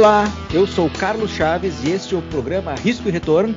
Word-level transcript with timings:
Olá, 0.00 0.24
eu 0.50 0.66
sou 0.66 0.88
Carlos 0.88 1.30
Chaves 1.30 1.84
e 1.84 1.90
este 1.90 2.14
é 2.14 2.18
o 2.18 2.22
programa 2.22 2.74
Risco 2.74 3.06
e 3.06 3.12
Retorno. 3.12 3.54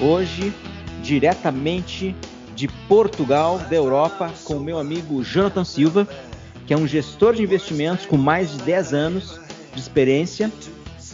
Hoje, 0.00 0.54
diretamente 1.02 2.14
de 2.54 2.68
Portugal, 2.86 3.58
da 3.58 3.74
Europa, 3.74 4.32
com 4.44 4.58
o 4.58 4.60
meu 4.60 4.78
amigo 4.78 5.24
Jonathan 5.24 5.64
Silva, 5.64 6.06
que 6.68 6.72
é 6.72 6.76
um 6.76 6.86
gestor 6.86 7.34
de 7.34 7.42
investimentos 7.42 8.06
com 8.06 8.16
mais 8.16 8.52
de 8.52 8.58
10 8.58 8.94
anos 8.94 9.40
de 9.74 9.80
experiência 9.80 10.52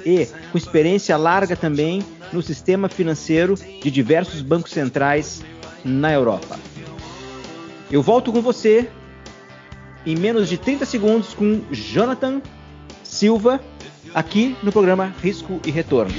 e 0.04 0.26
com 0.52 0.58
experiência 0.58 1.16
larga 1.16 1.56
também 1.56 2.04
no 2.30 2.42
sistema 2.42 2.90
financeiro 2.90 3.54
de 3.54 3.90
diversos 3.90 4.42
bancos 4.42 4.72
centrais 4.72 5.42
na 5.82 6.12
Europa. 6.12 6.58
Eu 7.90 8.02
volto 8.02 8.30
com 8.30 8.42
você 8.42 8.90
em 10.04 10.14
menos 10.14 10.46
de 10.46 10.58
30 10.58 10.84
segundos 10.84 11.32
com 11.32 11.62
Jonathan 11.72 12.42
Silva 13.02 13.62
aqui 14.14 14.56
no 14.62 14.72
programa 14.72 15.14
Risco 15.22 15.60
e 15.64 15.70
Retorno. 15.70 16.14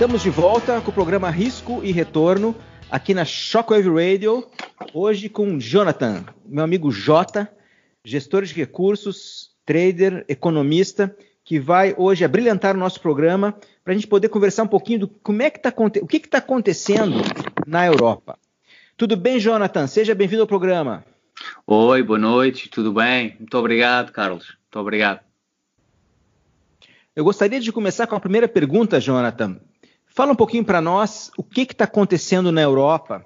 Estamos 0.00 0.22
de 0.22 0.30
volta 0.30 0.80
com 0.80 0.90
o 0.90 0.94
programa 0.94 1.28
Risco 1.28 1.84
e 1.84 1.92
Retorno 1.92 2.56
aqui 2.90 3.12
na 3.12 3.22
Shockwave 3.22 3.90
Radio, 3.90 4.48
hoje 4.94 5.28
com 5.28 5.58
Jonathan, 5.58 6.24
meu 6.46 6.64
amigo 6.64 6.90
Jota, 6.90 7.52
gestor 8.02 8.44
de 8.44 8.54
recursos, 8.54 9.50
trader, 9.66 10.24
economista, 10.26 11.14
que 11.44 11.60
vai 11.60 11.94
hoje 11.98 12.24
abrilhantar 12.24 12.74
o 12.74 12.78
nosso 12.78 12.98
programa 12.98 13.54
para 13.84 13.92
a 13.92 13.94
gente 13.94 14.06
poder 14.06 14.30
conversar 14.30 14.62
um 14.62 14.68
pouquinho 14.68 15.00
do 15.00 15.08
como 15.08 15.42
é 15.42 15.50
que 15.50 15.60
tá, 15.60 15.70
o 16.00 16.06
que 16.06 16.16
está 16.16 16.38
acontecendo 16.38 17.20
na 17.66 17.84
Europa. 17.84 18.38
Tudo 18.96 19.18
bem, 19.18 19.38
Jonathan? 19.38 19.86
Seja 19.86 20.14
bem-vindo 20.14 20.40
ao 20.40 20.48
programa. 20.48 21.04
Oi, 21.66 22.02
boa 22.02 22.18
noite, 22.18 22.70
tudo 22.70 22.90
bem? 22.90 23.36
Muito 23.38 23.58
obrigado, 23.58 24.12
Carlos. 24.12 24.56
Muito 24.62 24.78
obrigado. 24.78 25.20
Eu 27.14 27.22
gostaria 27.22 27.60
de 27.60 27.70
começar 27.70 28.06
com 28.06 28.16
a 28.16 28.20
primeira 28.20 28.48
pergunta, 28.48 28.98
Jonathan. 28.98 29.60
Fala 30.12 30.32
um 30.32 30.36
pouquinho 30.36 30.64
para 30.64 30.80
nós 30.80 31.30
o 31.36 31.44
que 31.44 31.62
está 31.62 31.84
acontecendo 31.84 32.50
na 32.50 32.60
Europa. 32.60 33.24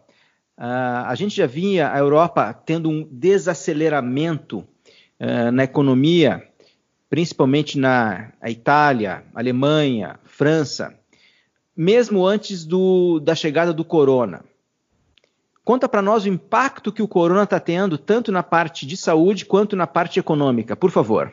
Uh, 0.59 1.07
a 1.07 1.15
gente 1.15 1.35
já 1.35 1.47
vinha 1.47 1.91
a 1.91 1.99
Europa 1.99 2.53
tendo 2.53 2.91
um 2.91 3.09
desaceleramento 3.11 4.59
uh, 4.59 5.51
na 5.51 5.65
economia, 5.65 6.47
principalmente 7.09 7.79
na 7.79 8.33
Itália, 8.45 9.25
Alemanha, 9.35 10.21
França, 10.25 10.95
mesmo 11.75 12.27
antes 12.27 12.67
do, 12.67 13.19
da 13.19 13.35
chegada 13.35 13.73
do 13.73 13.85
corona. 13.85 14.45
Conta 15.65 15.89
para 15.89 16.03
nós 16.03 16.27
o 16.27 16.29
impacto 16.29 16.93
que 16.93 17.03
o 17.03 17.09
corona 17.09 17.45
está 17.45 17.59
tendo, 17.59 17.97
tanto 17.97 18.31
na 18.31 18.43
parte 18.43 18.87
de 18.87 18.99
saúde 18.99 19.47
quanto 19.47 19.75
na 19.75 19.87
parte 19.87 20.21
econômica, 20.21 20.77
por 20.77 20.91
favor. 20.91 21.33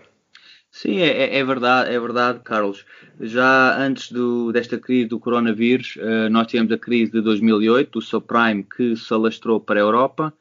Sim, 0.73 0.99
é, 0.99 1.07
é, 1.07 1.37
é, 1.39 1.43
verdade, 1.43 1.93
é 1.93 1.99
verdade, 1.99 2.39
Carlos. 2.43 2.85
Já 3.19 3.77
antes 3.77 4.09
do, 4.11 4.53
desta 4.53 4.79
crise 4.79 5.09
do 5.09 5.19
coronavírus, 5.19 5.97
uh, 5.97 6.29
nós 6.29 6.47
tivemos 6.47 6.71
a 6.71 6.77
crise 6.77 7.11
de 7.11 7.21
2008, 7.21 7.91
do 7.91 8.01
subprime, 8.01 8.63
que 8.63 8.95
se 8.95 9.13
alastrou 9.13 9.59
para 9.59 9.79
a 9.79 9.83
Europa 9.83 10.33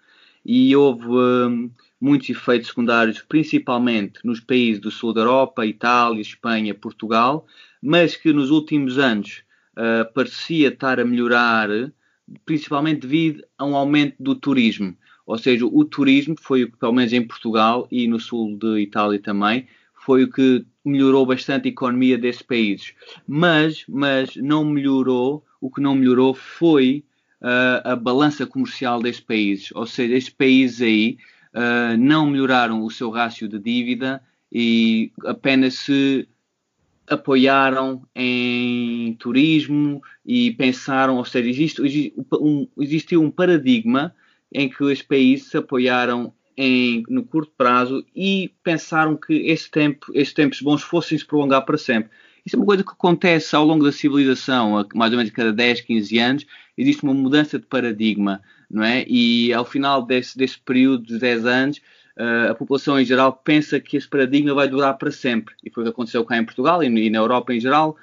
e 0.45 0.75
houve 0.77 1.07
um, 1.09 1.71
muitos 2.01 2.31
efeitos 2.31 2.69
secundários, 2.69 3.21
principalmente 3.29 4.21
nos 4.25 4.39
países 4.39 4.81
do 4.81 4.91
sul 4.91 5.13
da 5.13 5.23
Europa, 5.23 5.67
Itália, 5.67 6.21
Espanha, 6.23 6.75
Portugal, 6.75 7.45
mas 7.83 8.15
que 8.15 8.33
nos 8.33 8.51
últimos 8.51 8.99
anos 8.99 9.43
uh, 9.77 10.11
parecia 10.15 10.69
estar 10.69 11.01
a 11.01 11.05
melhorar, 11.05 11.69
principalmente 12.45 13.01
devido 13.01 13.45
a 13.59 13.65
um 13.65 13.75
aumento 13.75 14.15
do 14.21 14.37
turismo. 14.37 14.97
Ou 15.27 15.37
seja, 15.37 15.67
o 15.67 15.85
turismo 15.85 16.37
foi, 16.41 16.67
pelo 16.67 16.93
menos 16.93 17.13
em 17.13 17.27
Portugal 17.27 17.89
e 17.91 18.07
no 18.07 18.21
sul 18.21 18.57
de 18.57 18.81
Itália 18.81 19.21
também, 19.21 19.67
foi 20.05 20.25
o 20.25 20.31
que 20.31 20.65
melhorou 20.85 21.27
bastante 21.27 21.69
a 21.69 21.71
economia 21.71 22.17
desses 22.17 22.43
países. 22.43 22.95
Mas, 23.27 23.85
mas 23.89 24.35
não 24.37 24.65
melhorou, 24.65 25.45
o 25.61 25.71
que 25.71 25.81
não 25.81 25.95
melhorou 25.95 26.35
foi 26.35 27.05
uh, 27.43 27.89
a 27.89 27.97
balança 27.97 28.47
comercial 28.47 29.01
destes 29.01 29.25
países. 29.25 29.71
Ou 29.75 29.87
seja, 29.87 30.15
estes 30.15 30.33
países 30.33 30.81
aí 30.81 31.19
uh, 31.55 31.97
não 31.99 32.27
melhoraram 32.27 32.83
o 32.83 32.91
seu 32.91 33.11
rácio 33.11 33.47
de 33.49 33.59
dívida 33.59 34.23
e 34.51 35.13
apenas 35.25 35.75
se 35.75 36.27
apoiaram 37.07 38.03
em 38.15 39.15
turismo 39.15 40.01
e 40.25 40.53
pensaram, 40.53 41.17
ou 41.17 41.25
seja, 41.25 41.49
existe, 41.49 41.83
existe 41.83 42.15
um, 42.35 42.69
existiu 42.79 43.23
um 43.23 43.31
paradigma 43.31 44.15
em 44.53 44.69
que 44.69 44.83
os 44.83 45.03
países 45.03 45.49
se 45.49 45.57
apoiaram 45.57 46.33
em, 46.57 47.05
no 47.09 47.23
curto 47.23 47.53
prazo 47.57 48.05
e 48.15 48.53
pensaram 48.63 49.17
que 49.17 49.35
esse 49.35 49.71
tempo, 49.71 50.07
esses 50.15 50.35
tempos 50.35 50.61
bons 50.61 50.83
fossem 50.83 51.17
se 51.17 51.25
prolongar 51.25 51.65
para 51.65 51.79
sempre. 51.79 52.11
Isso 52.45 52.57
é 52.57 52.59
uma 52.59 52.67
coisa 52.67 52.83
que 52.83 52.91
acontece 52.91 53.55
ao 53.55 53.65
longo 53.65 53.85
da 53.85 53.93
civilização, 53.93 54.87
mais 54.95 55.13
ou 55.13 55.19
menos 55.19 55.33
cada 55.33 55.53
10, 55.53 55.83
15 55.83 56.19
anos, 56.19 56.47
existe 56.77 57.03
uma 57.03 57.15
mudança 57.15 57.59
de 57.59 57.67
paradigma, 57.67 58.41
não 58.71 58.83
é? 58.83 59.05
E 59.07 59.53
ao 59.53 59.65
final 59.65 60.03
desse, 60.05 60.37
desse 60.39 60.59
período 60.59 61.05
de 61.05 61.19
10 61.19 61.47
anos, 61.47 61.79
uh, 62.17 62.51
a 62.51 62.55
população 62.55 62.99
em 62.99 63.05
geral 63.05 63.33
pensa 63.33 63.79
que 63.79 63.97
esse 63.97 64.09
paradigma 64.09 64.55
vai 64.55 64.69
durar 64.69 64.97
para 64.97 65.11
sempre. 65.11 65.55
E 65.63 65.71
foi 65.71 65.83
o 65.83 65.87
que 65.87 65.93
aconteceu 65.93 66.25
cá 66.25 66.39
em 66.39 66.45
Portugal 66.45 66.83
e, 66.83 67.11
na 67.11 67.19
Europa 67.19 67.53
em 67.55 67.61
geral, 67.61 67.97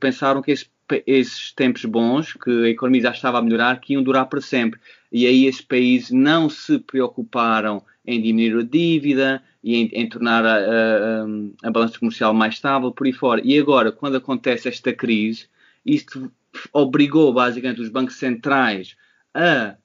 pensaram 0.00 0.42
que 0.42 0.50
esse, 0.50 0.66
esses 1.06 1.52
tempos 1.52 1.84
bons, 1.84 2.34
que 2.34 2.50
a 2.66 2.68
economia 2.68 3.02
já 3.02 3.10
estava 3.10 3.38
a 3.38 3.42
melhorar, 3.42 3.80
que 3.80 3.94
iam 3.94 4.02
durar 4.02 4.26
para 4.26 4.40
sempre. 4.40 4.80
E 5.10 5.26
aí 5.26 5.46
esses 5.46 5.60
países 5.60 6.10
não 6.10 6.48
se 6.48 6.78
preocuparam 6.78 7.82
em 8.06 8.20
diminuir 8.20 8.60
a 8.60 8.62
dívida 8.62 9.42
e 9.62 9.76
em, 9.76 9.90
em 9.92 10.08
tornar 10.08 10.44
a, 10.44 10.56
a, 10.56 11.68
a, 11.68 11.70
balança 11.70 11.98
comercial 11.98 12.34
mais 12.34 12.54
estável, 12.54 12.92
por 12.92 13.06
aí 13.06 13.12
fora. 13.12 13.40
E 13.42 13.58
agora, 13.58 13.90
quando 13.90 14.16
acontece 14.16 14.68
esta 14.68 14.92
crise, 14.92 15.46
isto 15.84 16.30
obrigou 16.72 17.32
basicamente 17.32 17.80
os 17.80 17.88
bancos 17.88 18.16
centrais 18.16 18.96
a 19.32 19.76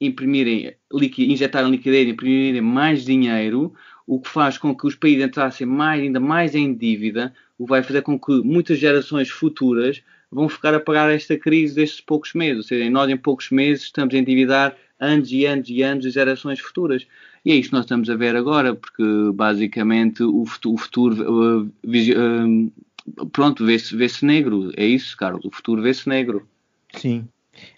imprimirem, 0.00 0.74
injetarem 1.18 1.70
liquidez, 1.70 2.08
imprimirem 2.08 2.60
mais 2.60 3.04
dinheiro, 3.04 3.72
o 4.06 4.20
que 4.20 4.28
faz 4.28 4.58
com 4.58 4.74
que 4.74 4.86
os 4.86 4.94
países 4.94 5.24
entrassem 5.24 5.66
mais, 5.66 6.02
ainda 6.02 6.20
mais 6.20 6.54
em 6.54 6.74
dívida, 6.74 7.34
o 7.58 7.64
que 7.64 7.70
vai 7.70 7.82
fazer 7.82 8.02
com 8.02 8.18
que 8.18 8.32
muitas 8.42 8.78
gerações 8.78 9.28
futuras 9.28 10.02
vão 10.30 10.48
ficar 10.48 10.74
a 10.74 10.80
pagar 10.80 11.10
esta 11.10 11.36
crise 11.36 11.74
destes 11.74 12.00
poucos 12.00 12.34
meses. 12.34 12.58
Ou 12.58 12.62
seja, 12.62 12.90
nós 12.90 13.10
em 13.10 13.16
poucos 13.16 13.50
meses 13.50 13.84
estamos 13.84 14.14
a 14.14 14.18
endividar 14.18 14.76
anos 14.98 15.30
e 15.30 15.46
anos 15.46 15.68
e 15.68 15.82
anos 15.82 16.04
de 16.04 16.10
gerações 16.10 16.60
futuras. 16.60 17.06
E 17.44 17.52
é 17.52 17.54
isto 17.54 17.70
que 17.70 17.76
nós 17.76 17.84
estamos 17.84 18.10
a 18.10 18.16
ver 18.16 18.36
agora, 18.36 18.74
porque 18.74 19.02
basicamente 19.32 20.22
o 20.22 20.44
futuro, 20.44 20.74
o 20.74 20.78
futuro 20.78 21.62
uh, 21.62 21.62
uh, 21.64 23.26
pronto, 23.32 23.64
vê-se 23.64 23.96
vê 23.96 24.06
negro. 24.22 24.72
É 24.76 24.84
isso, 24.84 25.16
Carlos, 25.16 25.44
o 25.44 25.50
futuro 25.50 25.80
vê-se 25.82 26.08
negro. 26.08 26.46
Sim. 26.94 27.26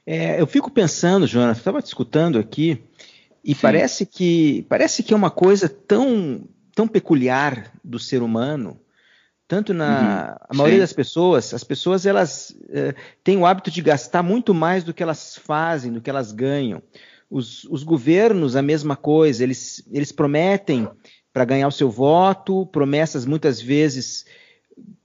É, 0.06 0.40
eu 0.40 0.46
fico 0.46 0.70
pensando, 0.70 1.26
Jonas, 1.26 1.58
estava 1.58 1.80
te 1.80 1.86
escutando 1.86 2.38
aqui, 2.38 2.82
e 3.44 3.54
parece 3.54 4.04
que, 4.04 4.66
parece 4.68 5.02
que 5.02 5.14
é 5.14 5.16
uma 5.16 5.30
coisa 5.30 5.68
tão, 5.68 6.42
tão 6.74 6.86
peculiar 6.86 7.72
do 7.82 7.98
ser 7.98 8.22
humano, 8.22 8.78
tanto 9.50 9.74
na 9.74 10.36
uhum, 10.40 10.46
a 10.48 10.54
maioria 10.54 10.76
sim. 10.76 10.82
das 10.82 10.92
pessoas, 10.92 11.52
as 11.52 11.64
pessoas 11.64 12.06
elas 12.06 12.50
uh, 12.50 12.94
têm 13.24 13.36
o 13.36 13.44
hábito 13.44 13.68
de 13.68 13.82
gastar 13.82 14.22
muito 14.22 14.54
mais 14.54 14.84
do 14.84 14.94
que 14.94 15.02
elas 15.02 15.34
fazem, 15.34 15.92
do 15.92 16.00
que 16.00 16.08
elas 16.08 16.30
ganham. 16.30 16.80
Os, 17.28 17.64
os 17.64 17.82
governos, 17.82 18.54
a 18.54 18.62
mesma 18.62 18.94
coisa, 18.94 19.42
eles, 19.42 19.82
eles 19.90 20.12
prometem 20.12 20.88
para 21.32 21.44
ganhar 21.44 21.66
o 21.66 21.72
seu 21.72 21.90
voto, 21.90 22.64
promessas 22.66 23.26
muitas 23.26 23.60
vezes 23.60 24.24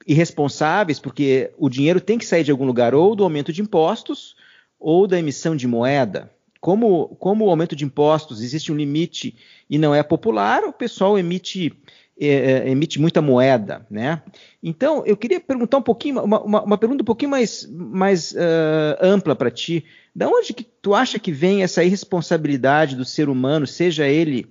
irresponsáveis, 0.06 1.00
porque 1.00 1.52
o 1.58 1.68
dinheiro 1.68 2.00
tem 2.00 2.20
que 2.20 2.26
sair 2.26 2.44
de 2.44 2.52
algum 2.52 2.68
lugar, 2.68 2.94
ou 2.94 3.16
do 3.16 3.24
aumento 3.24 3.52
de 3.52 3.64
impostos, 3.64 4.36
ou 4.80 5.08
da 5.08 5.18
emissão 5.18 5.56
de 5.56 5.68
moeda. 5.68 6.32
Como, 6.62 7.16
como 7.20 7.46
o 7.46 7.50
aumento 7.50 7.76
de 7.76 7.84
impostos 7.84 8.44
existe 8.44 8.72
um 8.72 8.76
limite 8.76 9.36
e 9.68 9.80
não 9.80 9.96
é 9.96 10.04
popular, 10.04 10.64
o 10.66 10.72
pessoal 10.72 11.18
emite 11.18 11.74
é, 12.20 12.28
é, 12.28 12.70
emite 12.70 13.00
muita 13.00 13.22
moeda, 13.22 13.86
né? 13.90 14.22
Então, 14.64 15.04
eu 15.06 15.18
queria 15.18 15.40
perguntar 15.40 15.78
um 15.78 15.82
pouquinho, 15.82 16.24
uma, 16.24 16.42
uma, 16.42 16.64
uma 16.64 16.78
pergunta 16.78 17.02
um 17.02 17.06
pouquinho 17.06 17.32
mais, 17.32 17.68
mais 17.70 18.32
uh, 18.32 18.98
ampla 19.02 19.36
para 19.36 19.52
ti. 19.52 19.84
Da 20.16 20.28
onde 20.28 20.54
que 20.54 20.64
tu 20.64 20.94
acha 20.94 21.20
que 21.20 21.32
vem 21.32 21.62
essa 21.62 21.84
irresponsabilidade 21.84 22.96
do 22.96 23.04
ser 23.04 23.28
humano, 23.28 23.68
seja 23.68 24.08
ele 24.08 24.48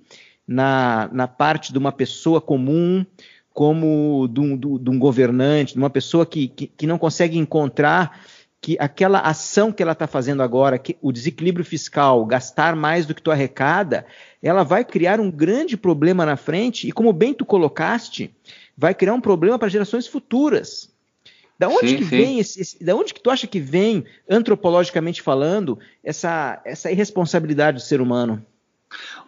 na, 0.47 1.09
na 1.11 1.27
parte 1.27 1.71
de 1.73 1.79
uma 1.79 1.91
pessoa 1.91 2.39
comum, 2.39 3.03
como 3.51 4.27
de 4.27 4.39
um, 4.39 4.57
de 4.57 4.89
um 4.89 4.99
governante, 4.99 5.73
de 5.73 5.79
uma 5.79 5.89
pessoa 5.89 6.25
que, 6.25 6.49
que, 6.49 6.67
que 6.67 6.85
não 6.85 6.99
consegue 6.99 7.37
encontrar 7.37 8.19
que 8.65 8.75
aquela 8.79 9.19
ação 9.19 9.71
que 9.71 9.83
ela 9.83 9.91
está 9.91 10.07
fazendo 10.07 10.41
agora, 10.41 10.79
que 10.79 10.97
o 10.99 11.11
desequilíbrio 11.11 11.63
fiscal, 11.63 12.25
gastar 12.25 12.75
mais 12.75 13.05
do 13.05 13.13
que 13.13 13.21
tu 13.21 13.29
arrecada, 13.29 14.07
ela 14.41 14.63
vai 14.63 14.83
criar 14.83 15.19
um 15.19 15.29
grande 15.29 15.77
problema 15.77 16.25
na 16.25 16.35
frente 16.35 16.87
e, 16.87 16.91
como 16.91 17.13
bem 17.13 17.31
tu 17.31 17.45
colocaste, 17.45 18.31
vai 18.75 18.95
criar 18.95 19.13
um 19.13 19.21
problema 19.21 19.59
para 19.59 19.69
gerações 19.69 20.07
futuras. 20.07 20.89
Da 21.59 21.69
onde 21.69 21.89
sim, 21.89 21.97
que 21.97 22.05
sim. 22.05 22.09
vem 22.09 22.39
esse, 22.39 22.59
esse, 22.59 22.83
da 22.83 22.95
onde 22.95 23.13
que 23.13 23.21
tu 23.21 23.29
acha 23.29 23.45
que 23.45 23.59
vem, 23.59 24.03
antropologicamente 24.27 25.21
falando, 25.21 25.77
essa, 26.03 26.59
essa 26.65 26.91
irresponsabilidade 26.91 27.77
do 27.77 27.83
ser 27.83 28.01
humano? 28.01 28.43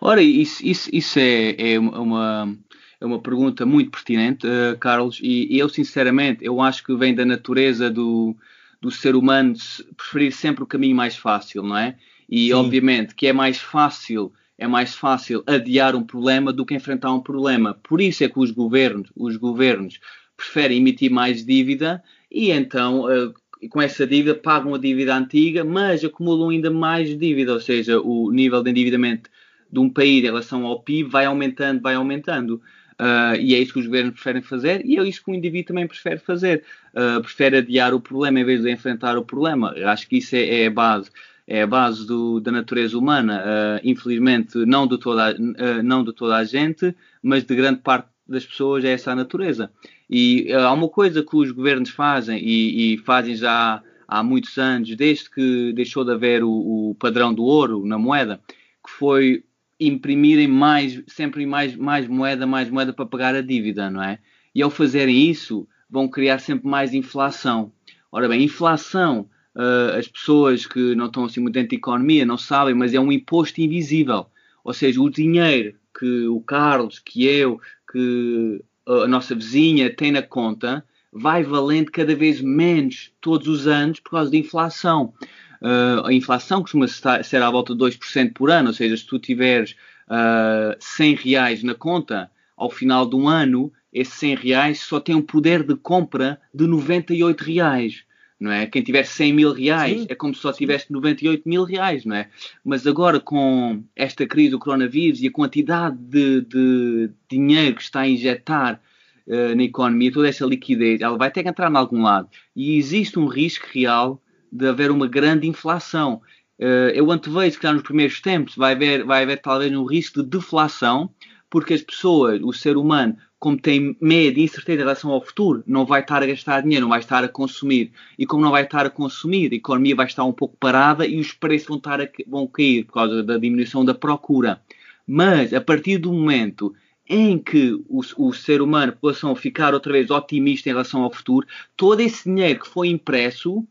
Ora, 0.02 0.20
isso, 0.20 0.66
isso, 0.66 0.90
isso 0.92 1.20
é, 1.20 1.74
é, 1.74 1.80
uma, 1.80 2.58
é 3.00 3.06
uma 3.06 3.20
pergunta 3.20 3.68
muito 3.68 3.92
pertinente, 3.92 4.48
uh, 4.48 4.76
Carlos, 4.80 5.20
e, 5.22 5.54
e, 5.54 5.60
eu 5.60 5.70
sinceramente 5.70 6.44
eu 6.44 6.60
acho 6.60 6.84
que 6.84 6.96
vem 6.96 7.14
da 7.14 7.24
natureza 7.24 7.88
do, 7.88 8.36
do 8.82 8.92
ser 8.92 9.16
humano 9.16 9.54
preferir 9.96 10.32
sempre 10.32 10.64
o 10.64 10.68
caminho 10.68 10.96
mais 10.96 11.16
fácil, 11.16 11.64
não 11.64 11.78
é? 11.78 11.96
E 12.30 12.48
Sim. 12.48 12.54
obviamente 12.54 13.16
que 13.16 13.28
é 13.28 13.34
mais 13.34 13.58
fácil 13.58 14.32
é 14.58 14.68
mais 14.68 14.96
fácil 14.96 15.44
adiar 15.46 15.96
um 15.96 16.04
problema 16.04 16.52
do 16.52 16.66
que 16.66 16.74
enfrentar 16.74 17.14
um 17.14 17.22
problema. 17.22 17.76
Por 17.84 18.02
isso 18.02 18.24
é 18.24 18.30
que 18.30 18.40
os 18.40 18.50
governos, 18.50 19.12
os 19.16 19.38
governos 19.38 20.00
preferem 20.36 20.80
emitir 20.80 21.12
mais 21.12 21.46
dívida 21.46 22.04
e 22.32 22.50
então 22.50 23.02
uh, 23.02 23.34
com 23.70 23.82
essa 23.82 24.06
dívida 24.06 24.36
pagam 24.36 24.74
a 24.74 24.78
dívida 24.78 25.16
antiga, 25.16 25.64
mas 25.64 26.04
acumulam 26.04 26.50
ainda 26.50 26.72
mais 26.72 27.18
dívida, 27.18 27.54
ou 27.54 27.60
seja, 27.60 28.00
o 28.00 28.32
nível 28.32 28.62
de 28.64 28.70
endividamento 28.70 29.30
de 29.72 29.80
um 29.80 29.90
país 29.90 30.24
em 30.24 30.28
relação 30.28 30.66
ao 30.66 30.82
PIB 30.82 31.10
vai 31.10 31.26
aumentando, 31.26 31.82
vai 31.82 31.96
aumentando. 31.96 32.62
Uh, 33.00 33.36
e 33.40 33.54
é 33.54 33.60
isso 33.60 33.74
que 33.74 33.80
os 33.80 33.86
governos 33.86 34.16
preferem 34.16 34.42
fazer 34.42 34.84
e 34.84 34.98
é 34.98 35.04
isso 35.04 35.24
que 35.24 35.30
o 35.30 35.36
indivíduo 35.36 35.68
também 35.68 35.88
prefere 35.88 36.18
fazer. 36.18 36.64
Uh, 36.94 37.22
prefere 37.22 37.58
adiar 37.58 37.94
o 37.94 38.02
problema 38.02 38.40
em 38.40 38.44
vez 38.44 38.62
de 38.62 38.72
enfrentar 38.72 39.18
o 39.18 39.24
problema. 39.24 39.74
Eu 39.76 39.88
acho 39.90 40.08
que 40.08 40.18
isso 40.18 40.36
é, 40.36 40.64
é 40.64 40.68
a 40.68 40.72
base. 40.72 41.12
É 41.46 41.62
a 41.62 41.68
base 41.68 42.06
do, 42.06 42.40
da 42.40 42.52
natureza 42.52 42.98
humana. 42.98 43.44
Uh, 43.44 43.80
infelizmente, 43.84 44.58
não 44.66 44.88
de, 44.88 44.98
toda, 44.98 45.36
não 45.84 46.04
de 46.04 46.12
toda 46.12 46.36
a 46.36 46.44
gente, 46.44 46.94
mas 47.22 47.44
de 47.44 47.56
grande 47.56 47.80
parte 47.80 48.10
das 48.28 48.46
pessoas 48.46 48.84
é 48.84 48.92
essa 48.92 49.12
a 49.12 49.16
natureza. 49.16 49.72
E 50.10 50.52
há 50.52 50.74
uma 50.74 50.90
coisa 50.90 51.24
que 51.24 51.36
os 51.36 51.52
governos 51.52 51.90
fazem 51.90 52.40
e, 52.40 52.96
e 52.96 52.98
fazem 52.98 53.36
já 53.36 53.82
há 54.08 54.24
muitos 54.24 54.58
anos, 54.58 54.96
desde 54.96 55.30
que 55.30 55.72
deixou 55.74 56.04
de 56.04 56.12
haver 56.12 56.44
o, 56.44 56.90
o 56.90 56.96
padrão 56.96 57.34
do 57.34 57.44
ouro 57.44 57.86
na 57.86 57.98
moeda, 57.98 58.40
que 58.84 58.92
foi 58.92 59.44
imprimirem 59.80 60.48
mais, 60.48 61.02
sempre 61.08 61.46
mais, 61.46 61.76
mais 61.76 62.08
moeda, 62.08 62.48
mais 62.48 62.70
moeda 62.70 62.94
para 62.94 63.06
pagar 63.06 63.36
a 63.36 63.42
dívida, 63.42 63.90
não 63.90 64.02
é? 64.02 64.20
E 64.54 64.62
ao 64.62 64.70
fazerem 64.70 65.30
isso, 65.30 65.68
vão 65.90 66.08
criar 66.08 66.40
sempre 66.40 66.68
mais 66.68 66.94
inflação. 66.94 67.72
Ora 68.12 68.28
bem, 68.28 68.44
inflação, 68.44 69.30
uh, 69.56 69.98
as 69.98 70.08
pessoas 70.08 70.66
que 70.66 70.96
não 70.96 71.06
estão 71.06 71.26
assim 71.26 71.40
muito 71.40 71.54
dentro 71.54 71.70
da 71.70 71.76
economia 71.76 72.26
não 72.26 72.38
sabem, 72.38 72.74
mas 72.74 72.94
é 72.94 73.00
um 73.00 73.12
imposto 73.12 73.62
invisível. 73.62 74.26
Ou 74.64 74.74
seja, 74.74 75.02
o 75.02 75.10
dinheiro 75.10 75.76
que 75.98 76.28
o 76.28 76.42
Carlos, 76.42 77.00
que 77.00 77.26
eu, 77.26 77.60
que 77.92 78.62
a 78.86 79.08
nossa 79.08 79.34
vizinha 79.36 79.94
tem 79.94 80.12
na 80.12 80.22
conta, 80.22 80.84
vai 81.12 81.44
valendo 81.44 81.92
cada 81.92 82.16
vez 82.16 82.42
menos 82.42 83.12
todos 83.20 83.48
os 83.48 83.68
anos 83.68 84.00
por 84.00 84.12
causa 84.12 84.32
da 84.32 84.38
inflação. 84.38 85.14
Uh, 85.62 86.06
a 86.06 86.14
inflação 86.14 86.62
costuma 86.62 86.88
ser 86.88 87.42
à 87.42 87.50
volta 87.50 87.74
de 87.74 87.84
2% 87.84 88.34
por 88.34 88.52
ano, 88.52 88.68
ou 88.68 88.74
seja, 88.74 88.96
se 88.96 89.06
tu 89.06 89.18
tiveres 89.20 89.72
uh, 90.08 90.74
ah, 90.74 90.76
100 90.80 91.16
reais 91.16 91.64
na 91.64 91.74
conta, 91.74 92.30
ao 92.56 92.70
final 92.70 93.08
de 93.08 93.16
um 93.16 93.28
ano, 93.28 93.72
esses 93.92 94.14
100 94.16 94.36
reais 94.36 94.80
só 94.80 95.00
tem 95.00 95.16
um 95.16 95.22
poder 95.22 95.64
de 95.64 95.76
compra 95.76 96.40
de 96.54 96.68
98 96.68 97.42
reais. 97.44 98.08
Não 98.40 98.52
é? 98.52 98.68
Quem 98.68 98.84
tiver 98.84 99.04
100 99.04 99.34
mil 99.34 99.52
reais 99.52 100.02
Sim. 100.02 100.08
é 100.10 100.14
como 100.14 100.34
se 100.34 100.42
só 100.42 100.54
tivesse 100.54 100.92
98 100.94 101.50
mil 101.50 101.64
reais, 101.64 102.06
não 102.06 102.16
é? 102.16 102.30
Mas 102.64 102.86
agora 102.86 103.20
com 103.20 103.84
esta 103.96 104.28
crise 104.28 104.52
do 104.52 104.60
coronavírus 104.60 105.22
e 105.22 105.28
a 105.28 105.32
quantidade 105.32 105.98
de, 105.98 106.42
de 106.42 107.10
dinheiro 107.28 107.76
que 107.76 107.82
está 107.82 108.02
a 108.02 108.08
injetar 108.08 108.80
uh, 109.26 109.56
na 109.56 109.64
economia, 109.64 110.12
toda 110.12 110.30
essa 110.30 110.46
liquidez, 110.46 111.02
ela 111.02 111.18
vai 111.18 111.32
ter 111.32 111.42
que 111.42 111.50
entrar 111.50 111.72
em 111.72 111.76
algum 111.76 112.04
lado. 112.04 112.30
E 112.56 112.78
existe 112.78 113.18
um 113.18 113.26
risco 113.26 113.66
real 113.74 114.22
de 114.52 114.68
haver 114.68 114.92
uma 114.92 115.08
grande 115.08 115.48
inflação. 115.48 116.22
Uh, 116.60 116.90
eu 116.94 117.12
antevejo 117.12 117.60
que 117.60 117.72
nos 117.72 117.84
primeiros 117.84 118.20
tempos 118.20 118.56
vai 118.56 118.74
haver, 118.74 119.04
vai 119.04 119.24
haver 119.24 119.42
talvez 119.42 119.72
um 119.72 119.86
risco 119.86 120.24
de 120.24 120.30
deflação, 120.30 121.10
porque 121.50 121.74
as 121.74 121.82
pessoas, 121.82 122.42
o 122.42 122.52
ser 122.52 122.78
humano, 122.78 123.16
como 123.40 123.58
tem 123.58 123.96
medo 124.02 124.40
e 124.40 124.44
incerteza 124.44 124.78
em 124.78 124.84
relação 124.84 125.12
ao 125.12 125.24
futuro, 125.24 125.64
não 125.68 125.86
vai 125.86 126.02
estar 126.02 126.24
a 126.24 126.26
gastar 126.26 126.62
dinheiro, 126.62 126.84
não 126.84 126.90
vai 126.90 127.00
estar 127.00 127.24
a 127.24 127.28
consumir. 127.28 127.92
E 128.18 128.26
como 128.26 128.44
não 128.44 128.52
vai 128.52 128.64
estar 128.64 128.86
a 128.86 128.90
consumir, 128.90 129.52
a 129.52 129.56
economia 129.56 129.96
vai 129.96 130.08
estar 130.08 130.24
um 130.24 130.34
pouco 130.34 130.58
parada 130.58 131.06
e 131.06 131.20
os 131.20 131.32
preços 131.34 131.68
vão, 131.68 131.78
estar 131.78 132.02
a, 132.02 132.08
vão 132.28 132.48
cair 132.48 132.86
por 132.86 132.94
causa 132.94 133.24
da 133.24 133.38
diminuição 133.38 133.86
da 133.86 133.94
procura. 133.94 134.60
Mas, 135.06 135.54
a 135.54 135.62
partir 135.62 136.00
do 136.00 136.12
momento 136.12 136.74
em 137.10 137.38
que 137.38 137.74
o, 137.88 138.02
o, 138.18 138.34
ser 138.34 138.62
humano, 138.62 138.92
a 138.92 138.96
população, 138.96 139.36
ficar 139.36 139.74
outra 139.74 139.94
vez 139.94 140.10
otimista 140.10 140.68
em 140.68 140.74
relação 140.74 141.04
ao 141.04 141.14
futuro, 141.14 141.48
todo 141.76 142.02
esse 142.02 142.26
dinheiro 142.26 142.60
que 142.60 142.68
foi 142.68 142.90
impresso 142.90 143.66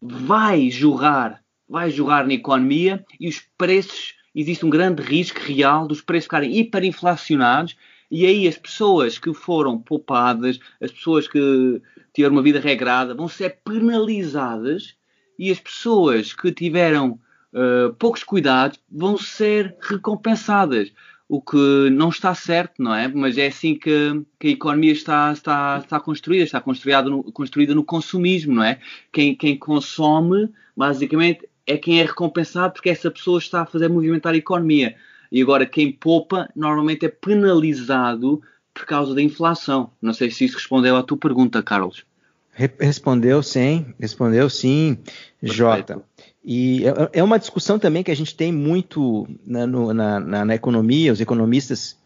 vai 0.00 0.70
jorrar, 0.70 1.42
vai 1.68 1.90
jorrar 1.90 2.26
na 2.26 2.34
economia 2.34 3.04
e 3.18 3.28
os 3.28 3.42
preços, 3.58 4.14
existe 4.34 4.64
um 4.64 4.70
grande 4.70 5.02
risco 5.02 5.40
real 5.40 5.86
dos 5.86 6.00
preços 6.00 6.24
ficarem 6.24 6.56
hiperinflacionados 6.56 7.76
e 8.10 8.24
aí 8.24 8.46
as 8.46 8.56
pessoas 8.56 9.18
que 9.18 9.32
foram 9.34 9.78
poupadas, 9.78 10.58
as 10.80 10.90
pessoas 10.90 11.26
que 11.26 11.82
tiveram 12.14 12.36
uma 12.36 12.42
vida 12.42 12.60
regrada, 12.60 13.14
vão 13.14 13.28
ser 13.28 13.58
penalizadas 13.64 14.94
e 15.38 15.50
as 15.50 15.58
pessoas 15.58 16.32
que 16.32 16.52
tiveram 16.52 17.18
uh, 17.52 17.92
poucos 17.98 18.22
cuidados 18.22 18.78
vão 18.90 19.18
ser 19.18 19.76
recompensadas 19.80 20.92
o 21.28 21.40
que 21.40 21.90
não 21.90 22.08
está 22.08 22.34
certo, 22.34 22.82
não 22.82 22.94
é? 22.94 23.08
Mas 23.08 23.36
é 23.36 23.46
assim 23.46 23.74
que, 23.74 24.22
que 24.38 24.48
a 24.48 24.50
economia 24.50 24.92
está, 24.92 25.32
está, 25.32 25.78
está 25.82 25.98
construída, 25.98 26.44
está 26.44 26.60
construída 26.60 27.02
no, 27.02 27.24
construída 27.32 27.74
no 27.74 27.84
consumismo, 27.84 28.54
não 28.54 28.62
é? 28.62 28.78
Quem, 29.12 29.34
quem 29.34 29.56
consome, 29.56 30.48
basicamente, 30.76 31.48
é 31.66 31.76
quem 31.76 32.00
é 32.00 32.04
recompensado 32.04 32.74
porque 32.74 32.90
essa 32.90 33.10
pessoa 33.10 33.38
está 33.38 33.62
a 33.62 33.66
fazer 33.66 33.88
movimentar 33.88 34.34
a 34.34 34.36
economia. 34.36 34.94
E 35.32 35.42
agora, 35.42 35.66
quem 35.66 35.90
poupa, 35.90 36.48
normalmente 36.54 37.04
é 37.04 37.08
penalizado 37.08 38.40
por 38.72 38.86
causa 38.86 39.14
da 39.14 39.22
inflação. 39.22 39.90
Não 40.00 40.12
sei 40.12 40.30
se 40.30 40.44
isso 40.44 40.54
respondeu 40.54 40.96
à 40.96 41.02
tua 41.02 41.16
pergunta, 41.16 41.62
Carlos. 41.62 42.04
Respondeu 42.52 43.42
sim, 43.42 43.94
respondeu 44.00 44.48
sim, 44.48 44.98
Perfeito. 45.40 45.54
Jota. 45.54 46.02
E 46.48 46.86
é, 46.86 47.18
é 47.18 47.22
uma 47.24 47.40
discussão 47.40 47.76
também 47.76 48.04
que 48.04 48.10
a 48.12 48.14
gente 48.14 48.32
tem 48.32 48.52
muito 48.52 49.26
na, 49.44 49.66
no, 49.66 49.92
na, 49.92 50.20
na, 50.20 50.44
na, 50.44 50.54
economia, 50.54 51.12
os 51.12 51.20
economistas. 51.20 51.96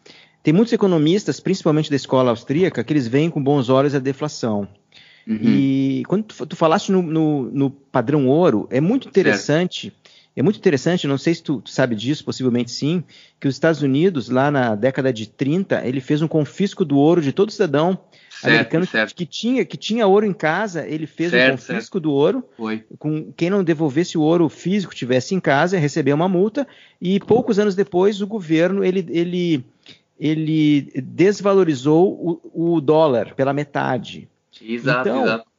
Tem 0.41 0.51
muitos 0.51 0.73
economistas, 0.73 1.39
principalmente 1.39 1.91
da 1.91 1.95
escola 1.95 2.31
austríaca, 2.31 2.83
que 2.83 2.91
eles 2.91 3.07
veem 3.07 3.29
com 3.29 3.41
bons 3.41 3.69
olhos 3.69 3.93
a 3.93 3.99
deflação. 3.99 4.67
Uhum. 5.27 5.37
E 5.43 6.03
quando 6.07 6.23
tu, 6.23 6.45
tu 6.47 6.55
falaste 6.55 6.91
no, 6.91 7.03
no, 7.03 7.51
no, 7.51 7.69
padrão 7.69 8.27
ouro, 8.27 8.67
é 8.71 8.81
muito 8.81 9.07
interessante. 9.07 9.91
Certo. 9.91 10.01
É 10.35 10.41
muito 10.41 10.57
interessante, 10.57 11.05
não 11.07 11.17
sei 11.17 11.35
se 11.35 11.43
tu, 11.43 11.61
tu, 11.61 11.69
sabe 11.69 11.93
disso, 11.93 12.23
possivelmente 12.23 12.71
sim, 12.71 13.03
que 13.37 13.49
os 13.49 13.53
Estados 13.53 13.81
Unidos, 13.81 14.29
lá 14.29 14.49
na 14.49 14.75
década 14.75 15.11
de 15.11 15.27
30, 15.27 15.85
ele 15.85 15.99
fez 15.99 16.21
um 16.21 16.27
confisco 16.27 16.85
do 16.85 16.97
ouro 16.97 17.21
de 17.21 17.33
todo 17.33 17.51
cidadão 17.51 17.99
certo, 18.41 18.53
americano 18.53 18.85
certo. 18.85 19.15
Que, 19.15 19.25
tinha, 19.25 19.63
que 19.63 19.77
tinha 19.77 20.07
ouro 20.07 20.25
em 20.25 20.33
casa, 20.33 20.87
ele 20.87 21.07
fez 21.07 21.31
certo, 21.31 21.53
um 21.53 21.57
confisco 21.57 21.99
do 21.99 22.11
ouro. 22.11 22.43
Foi. 22.57 22.83
Com 22.99 23.31
quem 23.33 23.49
não 23.49 23.63
devolvesse 23.63 24.17
o 24.17 24.21
ouro 24.21 24.49
físico 24.49 24.95
tivesse 24.95 25.33
em 25.35 25.39
casa, 25.39 25.77
recebeu 25.77 26.15
uma 26.15 26.27
multa. 26.27 26.67
E 26.99 27.19
poucos 27.19 27.59
anos 27.59 27.75
depois, 27.75 28.21
o 28.21 28.27
governo 28.27 28.83
ele, 28.83 29.05
ele, 29.09 29.65
ele 30.19 30.91
desvalorizou 31.01 32.41
o, 32.53 32.75
o 32.75 32.81
dólar 32.81 33.33
pela 33.35 33.53
metade. 33.53 34.29
Exato, 34.61 35.09
então, 35.09 35.23
exato. 35.23 35.51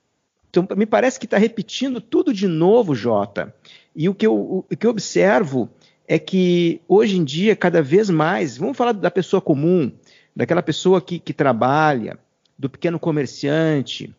Então, 0.50 0.68
me 0.76 0.84
parece 0.84 1.18
que 1.18 1.24
está 1.24 1.38
repetindo 1.38 1.98
tudo 2.00 2.32
de 2.34 2.46
novo, 2.46 2.94
Jota. 2.94 3.54
E 3.96 4.08
o 4.08 4.14
que 4.14 4.26
eu, 4.26 4.66
o 4.70 4.76
que 4.76 4.86
eu 4.86 4.90
observo 4.90 5.70
é 6.06 6.18
que 6.18 6.80
hoje 6.86 7.16
em 7.16 7.24
dia, 7.24 7.56
cada 7.56 7.80
vez 7.82 8.10
mais, 8.10 8.58
vamos 8.58 8.76
falar 8.76 8.92
da 8.92 9.10
pessoa 9.10 9.40
comum, 9.40 9.90
daquela 10.36 10.62
pessoa 10.62 11.00
que, 11.00 11.18
que 11.18 11.32
trabalha, 11.32 12.18
do 12.62 12.71
pequeno 12.71 12.97
comerciante, 12.97 14.14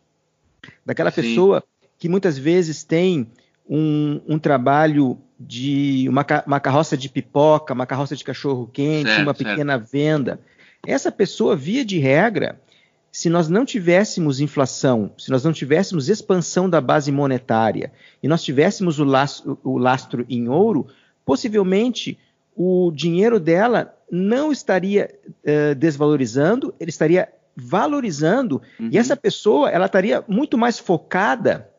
daquela 0.84 1.10
Sim. 1.10 1.22
pessoa 1.22 1.64
que 1.98 2.10
muitas 2.10 2.36
vezes 2.36 2.84
tem 2.84 3.26
um, 3.66 4.20
um 4.28 4.38
trabalho 4.38 5.16
de 5.40 6.04
uma, 6.10 6.26
uma, 6.46 6.60
carroça 6.60 6.94
de 6.94 7.08
pipoca, 7.08 7.72
uma 7.72 7.86
carroça 7.86 8.14
de 8.14 8.22
cachorro 8.22 8.68
quente, 8.70 9.08
certo, 9.08 9.22
uma 9.22 9.32
pequena 9.32 9.78
certo. 9.78 9.90
venda. 9.90 10.40
Essa 10.86 11.10
pessoa, 11.10 11.56
via 11.56 11.82
de 11.86 11.98
regra, 11.98 12.60
se 13.10 13.30
nós 13.30 13.48
não 13.48 13.64
tivéssemos 13.64 14.40
inflação, 14.40 15.10
se 15.16 15.30
nós 15.30 15.42
não 15.42 15.52
tivéssemos 15.54 16.10
expansão 16.10 16.68
da 16.68 16.82
base 16.82 17.10
monetária 17.10 17.90
e 18.22 18.28
nós 18.28 18.44
tivéssemos 18.44 18.98
o 18.98 19.04
lastro, 19.04 19.58
o 19.64 19.78
lastro 19.78 20.26
em 20.28 20.50
ouro, 20.50 20.86
possivelmente 21.24 22.18
o 22.54 22.92
dinheiro 22.94 23.40
dela 23.40 23.96
não 24.10 24.52
estaria 24.52 25.14
uh, 25.26 25.74
desvalorizando, 25.74 26.74
ele 26.78 26.90
estaria 26.90 27.26
valorizando, 27.56 28.60
uhum. 28.78 28.88
e 28.90 28.98
essa 28.98 29.16
pessoa 29.16 29.70
ela 29.70 29.86
estaria 29.86 30.24
muito 30.26 30.58
mais 30.58 30.78
focada, 30.78 31.70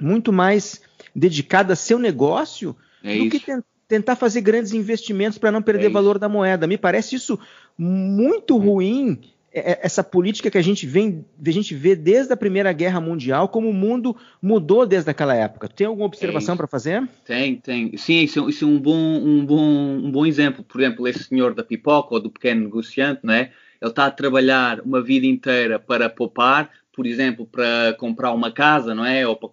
muito 0.00 0.32
mais 0.32 0.80
dedicada 1.14 1.72
a 1.72 1.76
seu 1.76 1.98
negócio 1.98 2.76
é 3.02 3.16
do 3.16 3.24
isso. 3.24 3.30
que 3.30 3.40
ten 3.40 3.62
tentar 3.88 4.16
fazer 4.16 4.40
grandes 4.40 4.72
investimentos 4.72 5.38
para 5.38 5.52
não 5.52 5.62
perder 5.62 5.86
é 5.86 5.90
valor 5.90 6.18
da 6.18 6.28
moeda. 6.28 6.66
Me 6.66 6.76
parece 6.76 7.14
isso 7.14 7.38
muito 7.78 8.58
ruim 8.58 9.20
é, 9.56 9.72
é, 9.72 9.80
essa 9.82 10.04
política 10.04 10.50
que 10.50 10.58
a 10.58 10.62
gente 10.62 10.86
vem, 10.86 11.24
a 11.42 11.50
gente 11.50 11.74
vê 11.74 11.96
desde 11.96 12.30
a 12.30 12.36
Primeira 12.36 12.70
Guerra 12.74 13.00
Mundial, 13.00 13.48
como 13.48 13.70
o 13.70 13.72
mundo 13.72 14.14
mudou 14.42 14.84
desde 14.84 15.10
aquela 15.10 15.34
época. 15.34 15.66
Tem 15.66 15.86
alguma 15.86 16.04
observação 16.06 16.54
é 16.54 16.58
para 16.58 16.66
fazer? 16.66 17.08
Tem, 17.24 17.56
tem. 17.56 17.96
Sim, 17.96 18.22
isso, 18.22 18.50
isso, 18.50 18.66
é 18.66 18.68
um 18.68 18.78
bom, 18.78 18.94
um, 18.94 19.46
bom, 19.46 19.62
um 19.62 20.10
bom 20.10 20.26
exemplo. 20.26 20.62
Por 20.62 20.78
exemplo, 20.78 21.08
esse 21.08 21.24
senhor 21.24 21.54
da 21.54 21.64
pipoca 21.64 22.14
ou 22.14 22.20
do 22.20 22.28
pequeno 22.28 22.64
negociante, 22.64 23.20
né? 23.24 23.50
Ele 23.80 23.90
está 23.90 24.06
a 24.06 24.10
trabalhar 24.10 24.80
uma 24.80 25.02
vida 25.02 25.26
inteira 25.26 25.78
para 25.78 26.08
poupar, 26.08 26.70
por 26.92 27.06
exemplo, 27.06 27.46
para 27.46 27.94
comprar 27.98 28.32
uma 28.32 28.50
casa, 28.50 28.94
não 28.94 29.04
é? 29.04 29.26
Ou 29.26 29.36
para, 29.36 29.48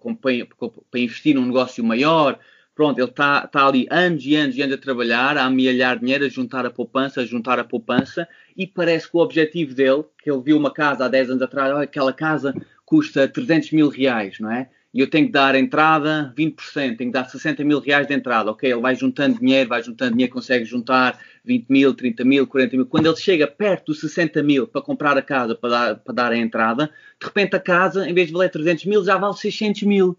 para 0.90 1.00
investir 1.00 1.34
num 1.34 1.46
negócio 1.46 1.84
maior, 1.84 2.38
Pronto, 2.74 2.98
ele 2.98 3.08
está 3.08 3.46
tá 3.46 3.68
ali 3.68 3.86
anos 3.88 4.26
e 4.26 4.34
anos 4.34 4.56
e 4.56 4.62
anos 4.62 4.74
a 4.74 4.78
trabalhar, 4.78 5.38
a 5.38 5.44
amealhar 5.44 5.98
dinheiro, 5.98 6.24
a 6.24 6.28
juntar 6.28 6.66
a 6.66 6.70
poupança, 6.70 7.20
a 7.20 7.24
juntar 7.24 7.58
a 7.60 7.64
poupança, 7.64 8.26
e 8.56 8.66
parece 8.66 9.08
que 9.08 9.16
o 9.16 9.20
objetivo 9.20 9.72
dele, 9.74 10.04
que 10.20 10.28
ele 10.28 10.42
viu 10.42 10.56
uma 10.56 10.72
casa 10.72 11.04
há 11.04 11.08
10 11.08 11.30
anos 11.30 11.42
atrás, 11.42 11.72
oh, 11.72 11.78
aquela 11.78 12.12
casa 12.12 12.52
custa 12.84 13.28
300 13.28 13.70
mil 13.70 13.88
reais, 13.88 14.40
não 14.40 14.50
é? 14.50 14.68
E 14.94 15.00
eu 15.00 15.10
tenho 15.10 15.26
que 15.26 15.32
dar 15.32 15.56
entrada 15.56 16.32
20%, 16.38 16.96
tenho 16.96 16.96
que 16.96 17.10
dar 17.10 17.28
60 17.28 17.64
mil 17.64 17.80
reais 17.80 18.06
de 18.06 18.14
entrada. 18.14 18.52
Ok, 18.52 18.70
ele 18.70 18.80
vai 18.80 18.94
juntando 18.94 19.40
dinheiro, 19.40 19.68
vai 19.68 19.82
juntando 19.82 20.12
dinheiro, 20.12 20.32
consegue 20.32 20.64
juntar 20.64 21.18
20 21.44 21.66
mil, 21.68 21.92
30 21.92 22.24
mil, 22.24 22.46
40 22.46 22.76
mil. 22.76 22.86
Quando 22.86 23.06
ele 23.06 23.16
chega 23.16 23.44
perto 23.48 23.86
dos 23.86 23.98
60 23.98 24.40
mil 24.44 24.68
para 24.68 24.80
comprar 24.80 25.18
a 25.18 25.22
casa, 25.22 25.56
para 25.56 25.68
dar, 25.68 25.96
para 25.96 26.14
dar 26.14 26.32
a 26.32 26.36
entrada, 26.36 26.92
de 27.18 27.26
repente 27.26 27.56
a 27.56 27.60
casa, 27.60 28.08
em 28.08 28.14
vez 28.14 28.28
de 28.28 28.32
valer 28.32 28.50
300 28.50 28.84
mil, 28.84 29.04
já 29.04 29.18
vale 29.18 29.36
600 29.36 29.82
mil 29.82 30.16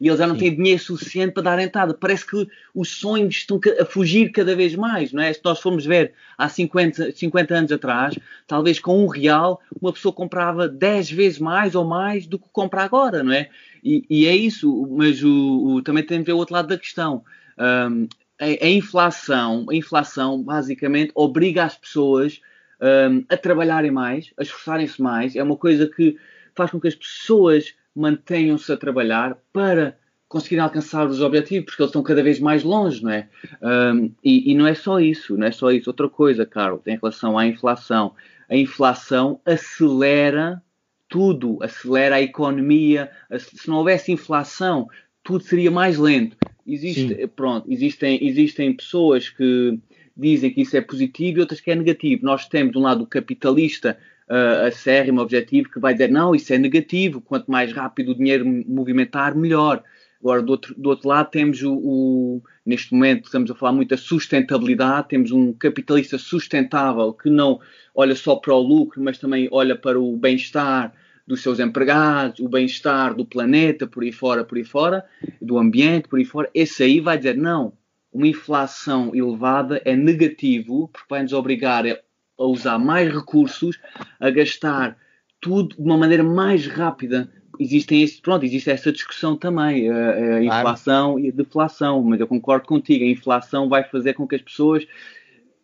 e 0.00 0.08
ele 0.08 0.16
já 0.16 0.26
não 0.26 0.34
Sim. 0.34 0.40
tem 0.40 0.54
dinheiro 0.54 0.80
suficiente 0.80 1.32
para 1.32 1.42
dar 1.42 1.58
entrada. 1.58 1.92
Parece 1.92 2.24
que 2.24 2.46
os 2.74 2.88
sonhos 2.88 3.36
estão 3.36 3.60
a 3.80 3.84
fugir 3.84 4.30
cada 4.30 4.54
vez 4.54 4.74
mais, 4.74 5.12
não 5.12 5.22
é? 5.22 5.32
Se 5.32 5.40
nós 5.44 5.58
formos 5.60 5.84
ver 5.84 6.12
há 6.36 6.48
50, 6.48 7.12
50 7.12 7.54
anos 7.54 7.72
atrás, 7.72 8.16
talvez 8.46 8.78
com 8.78 9.04
um 9.04 9.08
real 9.08 9.60
uma 9.80 9.92
pessoa 9.92 10.12
comprava 10.12 10.68
10 10.68 11.10
vezes 11.10 11.38
mais 11.38 11.74
ou 11.74 11.84
mais 11.84 12.26
do 12.26 12.38
que 12.38 12.48
compra 12.52 12.82
agora, 12.82 13.22
não 13.22 13.32
é? 13.32 13.50
E, 13.82 14.04
e 14.08 14.26
é 14.26 14.36
isso, 14.36 14.86
mas 14.90 15.22
o, 15.22 15.76
o, 15.76 15.82
também 15.82 16.04
tem 16.04 16.20
a 16.20 16.22
ver 16.22 16.32
o 16.32 16.36
outro 16.36 16.54
lado 16.54 16.68
da 16.68 16.78
questão. 16.78 17.24
Um, 17.58 18.08
a, 18.40 18.44
a, 18.44 18.68
inflação, 18.68 19.66
a 19.68 19.74
inflação 19.74 20.42
basicamente 20.42 21.12
obriga 21.14 21.64
as 21.64 21.76
pessoas 21.76 22.40
um, 22.80 23.24
a 23.28 23.36
trabalharem 23.36 23.90
mais, 23.90 24.32
a 24.38 24.42
esforçarem-se 24.42 25.00
mais. 25.00 25.34
É 25.36 25.42
uma 25.42 25.56
coisa 25.56 25.86
que 25.86 26.16
faz 26.54 26.70
com 26.70 26.80
que 26.80 26.88
as 26.88 26.94
pessoas 26.94 27.74
mantenham-se 27.94 28.72
a 28.72 28.76
trabalhar 28.76 29.36
para 29.52 29.96
conseguirem 30.28 30.62
alcançar 30.62 31.06
os 31.06 31.20
objetivos, 31.22 31.64
porque 31.64 31.82
eles 31.82 31.88
estão 31.88 32.02
cada 32.02 32.22
vez 32.22 32.38
mais 32.38 32.62
longe, 32.62 33.02
não 33.02 33.10
é? 33.10 33.28
Um, 33.62 34.12
e, 34.22 34.52
e, 34.52 34.54
não 34.54 34.66
é 34.66 34.74
só 34.74 35.00
isso, 35.00 35.36
não 35.36 35.46
é 35.46 35.50
só 35.50 35.70
isso. 35.70 35.88
Outra 35.88 36.08
coisa, 36.08 36.44
Carlos, 36.44 36.86
em 36.86 36.96
relação 36.96 37.38
à 37.38 37.46
inflação. 37.46 38.14
A 38.48 38.56
inflação 38.56 39.40
acelera 39.44 40.62
tudo, 41.08 41.58
acelera 41.62 42.16
a 42.16 42.22
economia. 42.22 43.10
Se 43.38 43.68
não 43.68 43.76
houvesse 43.76 44.12
inflação, 44.12 44.88
tudo 45.22 45.44
seria 45.44 45.70
mais 45.70 45.98
lento. 45.98 46.36
Existe, 46.66 47.26
pronto, 47.28 47.70
existem, 47.70 48.26
existem 48.26 48.74
pessoas 48.74 49.28
que 49.30 49.78
dizem 50.16 50.50
que 50.50 50.62
isso 50.62 50.76
é 50.76 50.80
positivo 50.80 51.38
e 51.38 51.40
outras 51.40 51.60
que 51.60 51.70
é 51.70 51.74
negativo. 51.74 52.24
Nós 52.24 52.46
temos, 52.46 52.72
de 52.72 52.78
um 52.78 52.82
lado, 52.82 53.04
o 53.04 53.06
capitalista 53.06 53.96
uh, 54.28 54.66
acérrimo 54.66 55.20
objetivo 55.20 55.70
que 55.70 55.78
vai 55.78 55.94
dizer 55.94 56.10
não, 56.10 56.34
isso 56.34 56.52
é 56.52 56.58
negativo, 56.58 57.20
quanto 57.20 57.50
mais 57.50 57.72
rápido 57.72 58.10
o 58.10 58.14
dinheiro 58.14 58.44
movimentar, 58.66 59.34
melhor. 59.34 59.82
Agora, 60.20 60.42
do 60.42 60.50
outro, 60.50 60.74
do 60.76 60.90
outro 60.90 61.08
lado, 61.08 61.30
temos 61.30 61.62
o, 61.62 61.74
o, 61.74 62.42
neste 62.66 62.92
momento, 62.92 63.26
estamos 63.26 63.50
a 63.50 63.54
falar 63.54 63.72
muito 63.72 63.90
da 63.90 63.96
sustentabilidade, 63.96 65.08
temos 65.08 65.30
um 65.30 65.52
capitalista 65.52 66.18
sustentável 66.18 67.12
que 67.12 67.30
não 67.30 67.60
olha 67.94 68.14
só 68.14 68.36
para 68.36 68.52
o 68.54 68.60
lucro, 68.60 69.02
mas 69.02 69.18
também 69.18 69.48
olha 69.52 69.76
para 69.76 69.98
o 69.98 70.16
bem-estar 70.16 70.92
dos 71.26 71.42
seus 71.42 71.60
empregados, 71.60 72.40
o 72.40 72.48
bem-estar 72.48 73.14
do 73.14 73.24
planeta, 73.24 73.86
por 73.86 74.02
aí 74.02 74.10
fora, 74.10 74.44
por 74.44 74.58
aí 74.58 74.64
fora, 74.64 75.04
do 75.40 75.58
ambiente, 75.58 76.08
por 76.08 76.18
aí 76.18 76.24
fora. 76.24 76.50
Esse 76.54 76.82
aí 76.82 77.00
vai 77.00 77.16
dizer, 77.16 77.36
não, 77.36 77.72
uma 78.12 78.26
inflação 78.26 79.14
elevada 79.14 79.80
é 79.84 79.94
negativo, 79.94 80.88
porque 80.88 81.06
vai 81.08 81.22
nos 81.22 81.32
obrigar 81.32 81.86
a 81.86 81.98
a 82.38 82.44
usar 82.44 82.78
mais 82.78 83.12
recursos, 83.12 83.78
a 84.20 84.30
gastar 84.30 84.96
tudo 85.40 85.74
de 85.74 85.82
uma 85.82 85.98
maneira 85.98 86.22
mais 86.22 86.66
rápida. 86.66 87.30
Existem 87.58 88.02
esse, 88.02 88.20
pronto, 88.20 88.44
existe 88.44 88.70
essa 88.70 88.92
discussão 88.92 89.36
também, 89.36 89.90
a, 89.90 90.36
a 90.36 90.44
inflação 90.44 91.12
claro. 91.12 91.26
e 91.26 91.28
a 91.28 91.32
deflação, 91.32 92.02
mas 92.02 92.20
eu 92.20 92.26
concordo 92.26 92.66
contigo, 92.66 93.04
a 93.04 93.08
inflação 93.08 93.68
vai 93.68 93.84
fazer 93.84 94.14
com 94.14 94.26
que 94.26 94.36
as 94.36 94.42
pessoas 94.42 94.86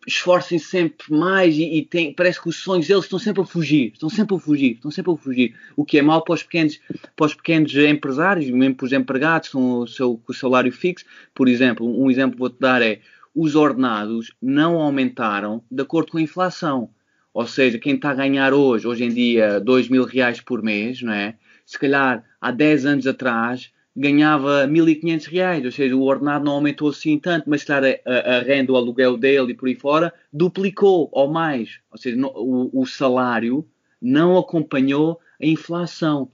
esforcem 0.07 0.59
sempre 0.59 1.11
mais 1.11 1.55
e, 1.55 1.63
e 1.63 1.81
tem, 1.83 2.13
parece 2.13 2.39
que 2.39 2.49
os 2.49 2.57
sonhos 2.57 2.87
deles 2.87 3.05
estão 3.05 3.17
sempre 3.17 3.41
a 3.41 3.45
fugir, 3.45 3.91
estão 3.93 4.09
sempre 4.09 4.35
a 4.35 4.39
fugir, 4.39 4.73
estão 4.73 4.91
sempre 4.91 5.11
a 5.11 5.15
fugir. 5.15 5.55
O 5.75 5.83
que 5.83 5.97
é 5.97 6.01
mau 6.01 6.23
para 6.23 6.35
os 6.35 6.43
pequenos, 6.43 6.79
para 7.15 7.25
os 7.25 7.33
pequenos 7.33 7.75
empresários, 7.75 8.49
mesmo 8.49 8.75
para 8.75 8.85
os 8.85 8.93
empregados 8.93 9.49
com 9.49 9.79
o 9.79 9.87
seu 9.87 10.17
com 10.17 10.31
o 10.31 10.35
salário 10.35 10.71
fixo. 10.71 11.05
Por 11.33 11.47
exemplo, 11.47 11.87
um 11.87 12.09
exemplo 12.11 12.33
que 12.33 12.39
vou-te 12.39 12.59
dar 12.59 12.81
é 12.81 12.99
os 13.33 13.55
ordenados 13.55 14.31
não 14.41 14.79
aumentaram 14.79 15.61
de 15.69 15.81
acordo 15.81 16.11
com 16.11 16.17
a 16.17 16.21
inflação. 16.21 16.89
Ou 17.33 17.45
seja, 17.45 17.77
quem 17.77 17.95
está 17.95 18.11
a 18.11 18.15
ganhar 18.15 18.53
hoje, 18.53 18.87
hoje 18.87 19.03
em 19.03 19.09
dia, 19.09 19.59
2 19.59 19.89
mil 19.89 20.05
reais 20.05 20.39
por 20.39 20.63
mês, 20.63 21.01
não 21.01 21.11
é? 21.11 21.35
Se 21.65 21.79
calhar 21.79 22.23
há 22.39 22.51
10 22.51 22.85
anos 22.85 23.07
atrás 23.07 23.71
ganhava 23.95 24.67
1.500 24.67 25.27
reais, 25.27 25.65
ou 25.65 25.71
seja, 25.71 25.95
o 25.95 26.03
ordenado 26.03 26.43
não 26.43 26.53
aumentou 26.53 26.89
assim 26.89 27.17
tanto, 27.17 27.49
mas 27.49 27.63
calhar 27.63 28.01
a, 28.05 28.11
a, 28.11 28.39
renda, 28.41 28.73
o 28.73 28.75
aluguel 28.75 29.15
dele 29.15 29.53
e 29.53 29.55
por 29.55 29.69
aí 29.69 29.75
fora, 29.75 30.13
duplicou 30.33 31.09
ou 31.13 31.31
mais. 31.31 31.79
Ou 31.89 31.97
seja, 31.97 32.17
no, 32.17 32.27
o, 32.35 32.81
o, 32.81 32.85
salário 32.85 33.65
não 34.01 34.37
acompanhou 34.37 35.19
a 35.41 35.45
inflação. 35.45 36.29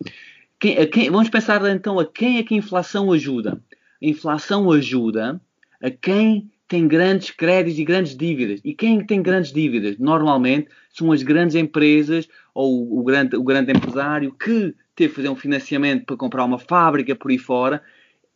Quem, 0.60 0.78
a 0.80 0.88
quem, 0.88 1.12
vamos 1.12 1.30
pensar 1.30 1.64
então 1.70 2.00
a 2.00 2.06
quem 2.06 2.40
é 2.40 2.44
que 2.44 2.56
a 2.56 2.58
inflação 2.58 3.12
ajuda? 3.12 3.62
A 4.02 4.06
inflação 4.06 4.72
ajuda 4.72 5.40
a 5.82 5.92
quem 5.92 6.50
tem 6.68 6.88
grandes 6.88 7.30
créditos 7.30 7.78
e 7.78 7.84
grandes 7.84 8.16
dívidas. 8.16 8.62
E 8.64 8.74
quem 8.74 9.06
tem 9.06 9.22
grandes 9.22 9.52
dívidas? 9.52 9.98
Normalmente 10.00 10.70
são 10.90 11.12
as 11.12 11.22
grandes 11.22 11.56
empresas 11.56 12.28
ou 12.56 12.98
o 12.98 13.04
grande, 13.04 13.36
o 13.36 13.44
grande 13.44 13.72
empresário 13.72 14.32
que 14.34 14.74
teve 15.02 15.10
que 15.10 15.16
fazer 15.16 15.30
um 15.30 15.36
financiamento 15.36 16.06
para 16.06 16.16
comprar 16.16 16.46
uma 16.46 16.60
fábrica 16.60 17.16
por 17.16 17.32
aí 17.32 17.38
fora. 17.38 17.82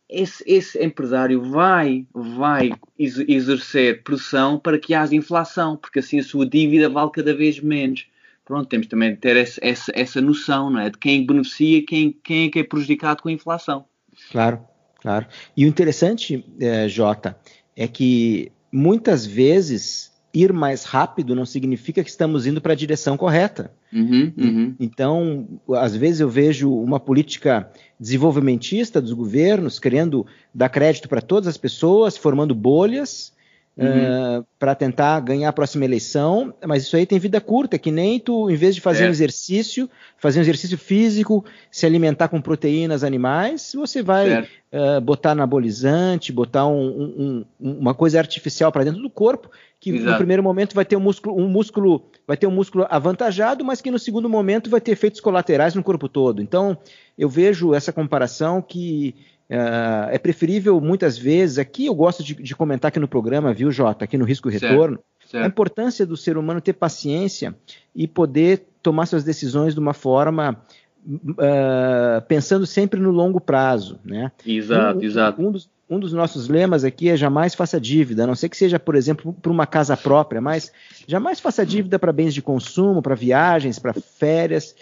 Esse, 0.08 0.42
esse 0.46 0.82
empresário 0.84 1.40
vai, 1.42 2.06
vai 2.12 2.72
exercer 2.98 4.02
pressão 4.02 4.58
para 4.58 4.78
que 4.78 4.94
haja 4.94 5.14
inflação, 5.14 5.76
porque 5.76 6.00
assim 6.00 6.18
a 6.18 6.24
sua 6.24 6.48
dívida 6.48 6.88
vale 6.88 7.10
cada 7.10 7.34
vez 7.34 7.60
menos. 7.60 8.06
Pronto, 8.44 8.68
temos 8.68 8.86
também 8.86 9.10
de 9.10 9.16
ter 9.16 9.36
essa, 9.36 9.60
essa, 9.62 9.92
essa 9.94 10.20
noção 10.20 10.70
não 10.70 10.80
é? 10.80 10.90
de 10.90 10.98
quem 10.98 11.26
beneficia 11.26 11.84
quem, 11.84 12.12
quem 12.12 12.46
é 12.46 12.50
que 12.50 12.58
é 12.60 12.64
prejudicado 12.64 13.22
com 13.22 13.28
a 13.28 13.32
inflação. 13.32 13.84
Claro, 14.30 14.60
claro. 15.00 15.26
E 15.56 15.64
o 15.64 15.68
interessante, 15.68 16.44
é, 16.60 16.88
Jota, 16.88 17.36
é 17.76 17.86
que 17.86 18.50
muitas 18.72 19.26
vezes 19.26 20.12
ir 20.36 20.52
mais 20.52 20.84
rápido 20.84 21.34
não 21.34 21.46
significa 21.46 22.04
que 22.04 22.10
estamos 22.10 22.46
indo 22.46 22.60
para 22.60 22.74
a 22.74 22.76
direção 22.76 23.16
correta. 23.16 23.70
Uhum, 23.90 24.32
uhum. 24.36 24.74
Então, 24.78 25.48
às 25.74 25.96
vezes 25.96 26.20
eu 26.20 26.28
vejo 26.28 26.70
uma 26.70 27.00
política 27.00 27.70
desenvolvimentista 27.98 29.00
dos 29.00 29.14
governos 29.14 29.78
querendo 29.78 30.26
dar 30.54 30.68
crédito 30.68 31.08
para 31.08 31.22
todas 31.22 31.48
as 31.48 31.56
pessoas, 31.56 32.18
formando 32.18 32.54
bolhas 32.54 33.32
uhum. 33.76 33.86
uh, 33.86 34.40
ah, 34.40 34.44
para 34.58 34.74
tentar 34.74 35.20
ganhar 35.20 35.48
a 35.48 35.52
próxima 35.52 35.84
eleição, 35.84 36.54
mas 36.66 36.84
isso 36.84 36.96
aí 36.96 37.04
tem 37.04 37.18
vida 37.18 37.40
curta, 37.40 37.78
que 37.78 37.90
nem 37.90 38.18
tu, 38.18 38.50
em 38.50 38.56
vez 38.56 38.74
de 38.74 38.80
fazer 38.80 39.04
é. 39.04 39.06
um 39.08 39.10
exercício, 39.10 39.88
fazer 40.18 40.38
um 40.38 40.42
exercício 40.42 40.78
físico, 40.78 41.44
se 41.70 41.84
alimentar 41.84 42.28
com 42.28 42.40
proteínas 42.40 43.04
animais, 43.04 43.72
você 43.74 44.02
vai 44.02 44.40
uh, 44.40 45.00
botar 45.02 45.32
anabolizante, 45.32 46.32
botar 46.32 46.66
um, 46.66 47.44
um, 47.60 47.70
uma 47.78 47.94
coisa 47.94 48.18
artificial 48.18 48.72
para 48.72 48.84
dentro 48.84 49.02
do 49.02 49.10
corpo, 49.10 49.50
que 49.78 49.90
Exato. 49.90 50.10
no 50.10 50.16
primeiro 50.16 50.42
momento 50.42 50.74
vai 50.74 50.84
ter 50.84 50.96
um 50.96 51.00
músculo, 51.00 51.38
um 51.38 51.48
músculo, 51.48 52.02
vai 52.26 52.36
ter 52.36 52.46
um 52.46 52.50
músculo 52.50 52.86
avantajado, 52.88 53.64
mas 53.64 53.80
que 53.80 53.90
no 53.90 53.98
segundo 53.98 54.28
momento 54.28 54.70
vai 54.70 54.80
ter 54.80 54.92
efeitos 54.92 55.20
colaterais 55.20 55.74
no 55.74 55.82
corpo 55.82 56.08
todo. 56.08 56.40
Então, 56.40 56.78
eu 57.16 57.28
vejo 57.28 57.74
essa 57.74 57.92
comparação 57.92 58.62
que 58.62 59.14
Uh, 59.48 60.10
é 60.10 60.18
preferível 60.18 60.80
muitas 60.80 61.16
vezes, 61.16 61.56
aqui 61.56 61.86
eu 61.86 61.94
gosto 61.94 62.22
de, 62.24 62.34
de, 62.34 62.56
comentar 62.56 62.88
aqui 62.88 62.98
no 62.98 63.06
programa, 63.06 63.54
viu, 63.54 63.70
Jota, 63.70 64.04
aqui 64.04 64.18
no 64.18 64.24
Risco 64.24 64.48
e 64.48 64.52
Retorno, 64.52 64.96
certo, 64.96 65.30
certo. 65.30 65.44
a 65.44 65.46
importância 65.46 66.04
do 66.04 66.16
ser 66.16 66.36
humano 66.36 66.60
ter 66.60 66.72
paciência 66.72 67.54
e 67.94 68.08
poder 68.08 68.66
tomar 68.82 69.06
suas 69.06 69.22
decisões 69.22 69.72
de 69.72 69.78
uma 69.78 69.94
forma 69.94 70.60
uh, 71.08 72.22
pensando 72.26 72.66
sempre 72.66 72.98
no 72.98 73.12
longo 73.12 73.40
prazo. 73.40 74.00
Né? 74.04 74.32
Exato, 74.44 74.98
um, 74.98 75.02
exato. 75.02 75.42
Um 75.42 75.52
dos, 75.52 75.70
um 75.88 76.00
dos 76.00 76.12
nossos 76.12 76.48
lemas 76.48 76.82
aqui 76.82 77.08
é 77.08 77.16
jamais 77.16 77.54
faça 77.54 77.80
dívida, 77.80 78.24
a 78.24 78.26
não 78.26 78.34
ser 78.34 78.48
que 78.48 78.56
seja, 78.56 78.80
por 78.80 78.96
exemplo, 78.96 79.32
para 79.32 79.52
uma 79.52 79.66
casa 79.66 79.96
própria, 79.96 80.40
mas 80.40 80.72
jamais 81.06 81.38
faça 81.38 81.64
dívida 81.64 82.00
para 82.00 82.12
bens 82.12 82.34
de 82.34 82.42
consumo, 82.42 83.00
para 83.00 83.14
viagens, 83.14 83.78
para 83.78 83.94
férias, 83.94 84.74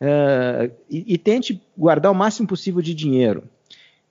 uh, 0.00 0.72
e, 0.88 1.04
e 1.14 1.18
tente 1.18 1.60
guardar 1.76 2.10
o 2.10 2.14
máximo 2.14 2.48
possível 2.48 2.80
de 2.80 2.94
dinheiro. 2.94 3.44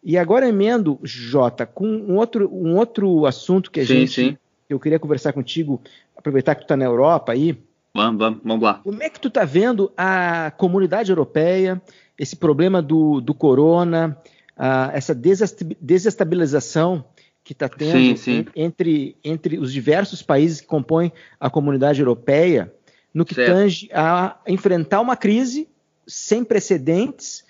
E 0.06 0.20
agora 0.20 0.48
emendo, 0.48 1.00
Jota, 1.02 1.66
com 1.66 1.88
um 1.88 2.18
outro, 2.18 2.48
um 2.54 2.76
outro 2.78 3.26
assunto 3.26 3.72
que 3.72 3.80
a 3.80 3.86
sim, 3.86 3.94
gente. 4.02 4.12
Sim. 4.12 4.38
Eu 4.70 4.80
queria 4.80 5.00
conversar 5.00 5.34
contigo, 5.34 5.82
aproveitar 6.16 6.54
que 6.54 6.62
tu 6.62 6.66
está 6.66 6.78
na 6.78 6.86
Europa 6.86 7.32
aí. 7.32 7.58
Vamos, 7.92 8.20
vamos, 8.20 8.40
vamos 8.44 8.64
lá. 8.64 8.76
Como 8.84 9.02
é 9.02 9.10
que 9.10 9.20
tu 9.20 9.30
está 9.30 9.44
vendo 9.44 9.92
a 9.98 10.52
comunidade 10.58 11.12
europeia, 11.12 11.82
esse 12.20 12.36
problema 12.36 12.84
do, 12.84 13.20
do 13.20 13.34
corona, 13.34 14.16
essa 14.94 15.16
desestabilização 15.16 17.04
que 17.44 17.54
está 17.54 17.68
tendo 17.68 17.92
sim, 17.92 18.16
sim. 18.16 18.46
Entre, 18.56 19.16
entre 19.24 19.58
os 19.58 19.72
diversos 19.72 20.22
países 20.22 20.62
que 20.62 20.68
compõem 20.68 21.12
a 21.40 21.50
comunidade 21.50 22.00
europeia, 22.00 22.72
no 23.14 23.26
que 23.26 23.34
certo. 23.34 23.52
tange 23.52 23.90
a 23.94 24.38
enfrentar 24.48 25.02
uma 25.02 25.16
crise 25.16 25.68
sem 26.06 26.44
precedentes 26.44 27.45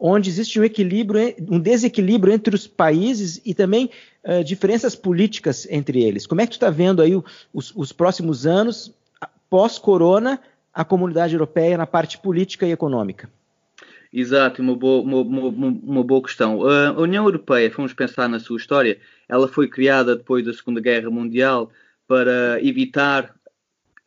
onde 0.00 0.30
existe 0.30 0.58
um 0.58 0.64
equilíbrio, 0.64 1.34
um 1.48 1.60
desequilíbrio 1.60 2.32
entre 2.32 2.54
os 2.54 2.66
países 2.66 3.40
e 3.44 3.52
também 3.52 3.90
uh, 4.24 4.42
diferenças 4.42 4.96
políticas 4.96 5.68
entre 5.70 6.02
eles. 6.02 6.26
Como 6.26 6.40
é 6.40 6.46
que 6.46 6.52
tu 6.52 6.54
está 6.54 6.70
vendo 6.70 7.02
aí 7.02 7.12
os, 7.52 7.72
os 7.76 7.92
próximos 7.92 8.46
anos 8.46 8.92
pós-corona 9.50 10.40
a 10.72 10.84
comunidade 10.84 11.34
europeia 11.34 11.76
na 11.76 11.86
parte 11.86 12.16
política 12.18 12.66
e 12.66 12.72
econômica? 12.72 13.28
Exato, 14.12 14.62
uma 14.62 14.74
boa, 14.74 15.02
uma, 15.02 15.20
uma, 15.20 15.68
uma 15.68 16.02
boa 16.02 16.22
questão. 16.22 16.66
A 16.66 17.00
União 17.00 17.24
Europeia, 17.24 17.70
vamos 17.76 17.92
pensar 17.92 18.28
na 18.28 18.40
sua 18.40 18.56
história, 18.56 18.98
ela 19.28 19.46
foi 19.46 19.68
criada 19.68 20.16
depois 20.16 20.44
da 20.44 20.52
Segunda 20.52 20.80
Guerra 20.80 21.10
Mundial 21.10 21.70
para 22.08 22.58
evitar 22.60 23.34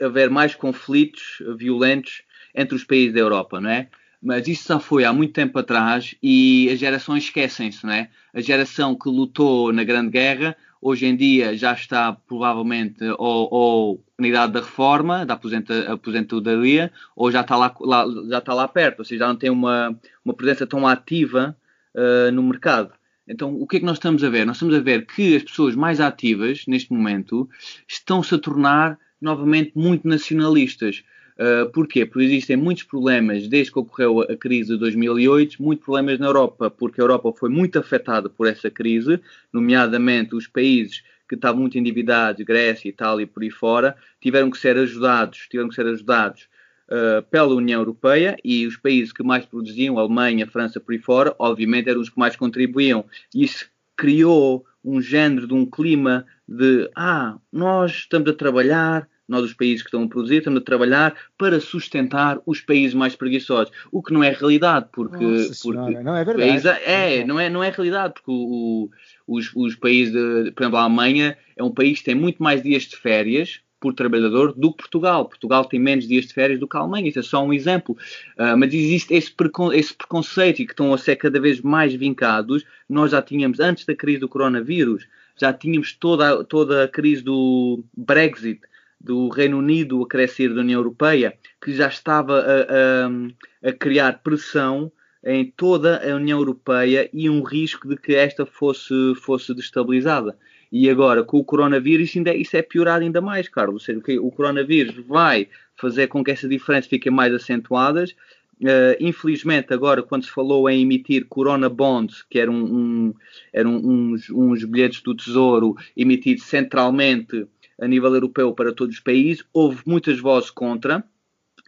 haver 0.01 0.29
mais 0.29 0.55
conflitos 0.55 1.41
violentos 1.57 2.23
entre 2.53 2.75
os 2.75 2.83
países 2.83 3.13
da 3.13 3.21
Europa, 3.21 3.61
não 3.61 3.69
é? 3.69 3.87
Mas 4.23 4.47
isso 4.47 4.67
já 4.67 4.79
foi 4.79 5.03
há 5.03 5.11
muito 5.11 5.33
tempo 5.33 5.59
atrás 5.59 6.15
e 6.23 6.69
as 6.71 6.79
gerações 6.79 7.25
esquecem-se, 7.25 7.85
não 7.85 7.93
é? 7.93 8.09
A 8.33 8.39
geração 8.41 8.95
que 8.95 9.09
lutou 9.09 9.73
na 9.73 9.83
Grande 9.83 10.11
Guerra 10.11 10.55
hoje 10.81 11.05
em 11.05 11.15
dia 11.15 11.55
já 11.55 11.73
está 11.73 12.13
provavelmente 12.13 13.03
ou, 13.17 13.47
ou 13.51 14.03
na 14.17 14.27
idade 14.27 14.53
da 14.53 14.59
reforma, 14.59 15.25
da 15.25 15.33
aposenta, 15.33 15.93
aposentadoria, 15.93 16.91
ou 17.15 17.31
já 17.31 17.41
está 17.41 17.55
lá, 17.55 17.75
lá, 17.79 18.05
já 18.29 18.37
está 18.37 18.53
lá 18.53 18.67
perto, 18.67 18.99
ou 18.99 19.05
seja, 19.05 19.19
já 19.19 19.27
não 19.27 19.35
tem 19.35 19.49
uma, 19.49 19.97
uma 20.23 20.33
presença 20.33 20.65
tão 20.65 20.87
ativa 20.87 21.55
uh, 21.95 22.31
no 22.31 22.43
mercado. 22.43 22.91
Então, 23.27 23.55
o 23.55 23.65
que 23.65 23.77
é 23.77 23.79
que 23.79 23.85
nós 23.85 23.97
estamos 23.97 24.23
a 24.23 24.29
ver? 24.29 24.45
Nós 24.45 24.57
estamos 24.57 24.75
a 24.75 24.79
ver 24.79 25.05
que 25.05 25.35
as 25.35 25.43
pessoas 25.43 25.75
mais 25.75 26.01
ativas 26.01 26.65
neste 26.67 26.91
momento 26.91 27.49
estão-se 27.87 28.35
a 28.35 28.37
tornar 28.37 28.99
novamente 29.21 29.71
muito 29.75 30.05
nacionalistas. 30.05 31.03
Uh, 31.37 31.69
porquê? 31.71 32.05
Porque 32.05 32.25
existem 32.25 32.55
muitos 32.55 32.83
problemas 32.83 33.47
desde 33.47 33.71
que 33.71 33.79
ocorreu 33.79 34.21
a 34.21 34.37
crise 34.37 34.73
de 34.73 34.79
2008, 34.79 35.61
muitos 35.61 35.83
problemas 35.83 36.19
na 36.19 36.27
Europa, 36.27 36.69
porque 36.69 37.01
a 37.01 37.03
Europa 37.03 37.33
foi 37.37 37.49
muito 37.49 37.79
afetada 37.79 38.29
por 38.29 38.47
essa 38.47 38.69
crise, 38.69 39.19
nomeadamente 39.51 40.35
os 40.35 40.47
países 40.47 41.03
que 41.27 41.35
estavam 41.35 41.61
muito 41.61 41.77
endividados, 41.77 42.45
Grécia, 42.45 42.89
Itália 42.89 43.23
e 43.23 43.27
por 43.27 43.41
aí 43.41 43.49
fora, 43.49 43.95
tiveram 44.21 44.51
que 44.51 44.57
ser 44.57 44.77
ajudados, 44.77 45.47
tiveram 45.49 45.69
que 45.69 45.75
ser 45.75 45.87
ajudados 45.87 46.47
uh, 46.89 47.23
pela 47.23 47.55
União 47.55 47.81
Europeia 47.81 48.37
e 48.43 48.67
os 48.67 48.77
países 48.77 49.11
que 49.11 49.23
mais 49.23 49.45
produziam, 49.45 49.97
Alemanha, 49.97 50.45
França, 50.45 50.79
por 50.79 50.91
aí 50.91 50.99
fora, 50.99 51.35
obviamente 51.39 51.89
eram 51.89 52.01
os 52.01 52.09
que 52.09 52.19
mais 52.19 52.35
contribuíam. 52.35 53.05
Isso 53.33 53.67
criou 53.95 54.65
um 54.83 55.01
género 55.01 55.47
de 55.47 55.53
um 55.53 55.65
clima 55.65 56.25
de 56.47 56.89
ah, 56.95 57.37
nós 57.51 57.91
estamos 57.91 58.29
a 58.29 58.33
trabalhar, 58.33 59.07
nós 59.33 59.43
os 59.43 59.53
países 59.53 59.81
que 59.81 59.87
estão 59.87 60.03
a 60.03 60.07
produzir, 60.07 60.37
estamos 60.37 60.61
a 60.61 60.63
trabalhar 60.63 61.15
para 61.37 61.59
sustentar 61.59 62.39
os 62.45 62.61
países 62.61 62.93
mais 62.93 63.15
preguiçosos, 63.15 63.73
o 63.91 64.01
que 64.01 64.13
não 64.13 64.23
é 64.23 64.29
realidade, 64.29 64.87
porque, 64.91 65.49
porque 65.61 66.03
não 66.03 66.15
é 66.15 66.23
verdade. 66.23 66.67
É, 66.85 67.19
é, 67.19 67.25
não 67.25 67.39
é, 67.39 67.49
não 67.49 67.63
é 67.63 67.69
realidade, 67.69 68.13
porque 68.13 68.31
o, 68.31 68.89
o, 69.27 69.35
os, 69.35 69.51
os 69.55 69.75
países, 69.75 70.13
de, 70.13 70.51
por 70.51 70.63
exemplo, 70.63 70.77
a 70.77 70.83
Alemanha 70.83 71.37
é 71.57 71.63
um 71.63 71.71
país 71.71 71.99
que 71.99 72.05
tem 72.05 72.15
muito 72.15 72.41
mais 72.41 72.61
dias 72.61 72.83
de 72.83 72.95
férias 72.95 73.59
por 73.79 73.93
trabalhador 73.93 74.53
do 74.53 74.71
que 74.71 74.77
Portugal. 74.77 75.25
Portugal 75.25 75.65
tem 75.65 75.77
menos 75.77 76.07
dias 76.07 76.25
de 76.25 76.33
férias 76.33 76.57
do 76.57 76.67
que 76.67 76.77
a 76.77 76.79
Alemanha, 76.79 77.09
isso 77.09 77.19
é 77.19 77.23
só 77.23 77.43
um 77.43 77.51
exemplo. 77.51 77.97
Uh, 78.37 78.55
mas 78.57 78.73
existe 78.73 79.13
esse, 79.13 79.29
precon 79.29 79.73
esse 79.73 79.93
preconceito 79.93 80.61
e 80.61 80.65
que 80.65 80.71
estão 80.71 80.93
a 80.93 80.97
ser 80.97 81.17
cada 81.17 81.37
vez 81.41 81.59
mais 81.59 81.93
vincados. 81.93 82.63
Nós 82.87 83.11
já 83.11 83.21
tínhamos, 83.21 83.59
antes 83.59 83.85
da 83.85 83.93
crise 83.93 84.19
do 84.19 84.29
coronavírus, 84.29 85.05
já 85.35 85.51
tínhamos 85.51 85.93
toda, 85.93 86.43
toda 86.45 86.85
a 86.85 86.87
crise 86.87 87.23
do 87.23 87.83
Brexit, 87.95 88.61
do 89.03 89.27
Reino 89.27 89.57
Unido 89.57 90.01
a 90.01 90.07
crescer 90.07 90.53
da 90.53 90.61
União 90.61 90.79
Europeia, 90.79 91.33
que 91.61 91.75
já 91.75 91.87
estava 91.87 92.39
a, 92.39 93.67
a, 93.67 93.69
a, 93.69 93.73
criar 93.73 94.23
pressão 94.23 94.89
em 95.25 95.45
toda 95.45 96.01
a 96.09 96.15
União 96.15 96.39
Europeia 96.39 97.09
e 97.13 97.29
um 97.29 97.43
risco 97.43 97.87
de 97.87 97.97
que 97.97 98.15
esta 98.15 98.45
fosse, 98.45 99.13
fosse 99.15 99.53
destabilizada. 99.53 100.37
E 100.71 100.89
agora, 100.89 101.23
com 101.23 101.37
o 101.37 101.43
coronavírus, 101.43 102.11
ainda, 102.15 102.31
é, 102.31 102.37
isso 102.37 102.57
é 102.57 102.61
piorado 102.61 103.03
ainda 103.03 103.21
mais, 103.21 103.47
Carlos. 103.47 103.75
Ou 103.75 103.79
seja, 103.79 104.01
o 104.21 104.31
coronavírus 104.31 104.95
vai 105.05 105.47
fazer 105.75 106.07
com 106.07 106.23
que 106.23 106.31
essas 106.31 106.49
diferenças 106.49 106.89
fiquem 106.89 107.11
mais 107.11 107.33
acentuadas. 107.33 108.15
Uh, 108.59 108.95
infelizmente, 108.99 109.73
agora, 109.73 110.01
quando 110.01 110.23
se 110.23 110.31
falou 110.31 110.69
em 110.69 110.81
emitir 110.81 111.25
Corona 111.27 111.69
Bonds, 111.69 112.23
que 112.29 112.39
eram, 112.39 112.55
um, 112.55 113.13
eram 113.51 113.75
uns, 113.75 114.29
uns 114.29 114.63
bilhetes 114.63 115.01
do 115.01 115.13
Tesouro 115.13 115.75
emitidos 115.95 116.45
centralmente 116.45 117.45
a 117.79 117.87
nível 117.87 118.13
europeu 118.13 118.53
para 118.53 118.73
todos 118.73 118.95
os 118.95 119.01
países. 119.01 119.43
Houve 119.53 119.81
muitas 119.85 120.19
vozes 120.19 120.49
contra, 120.49 121.03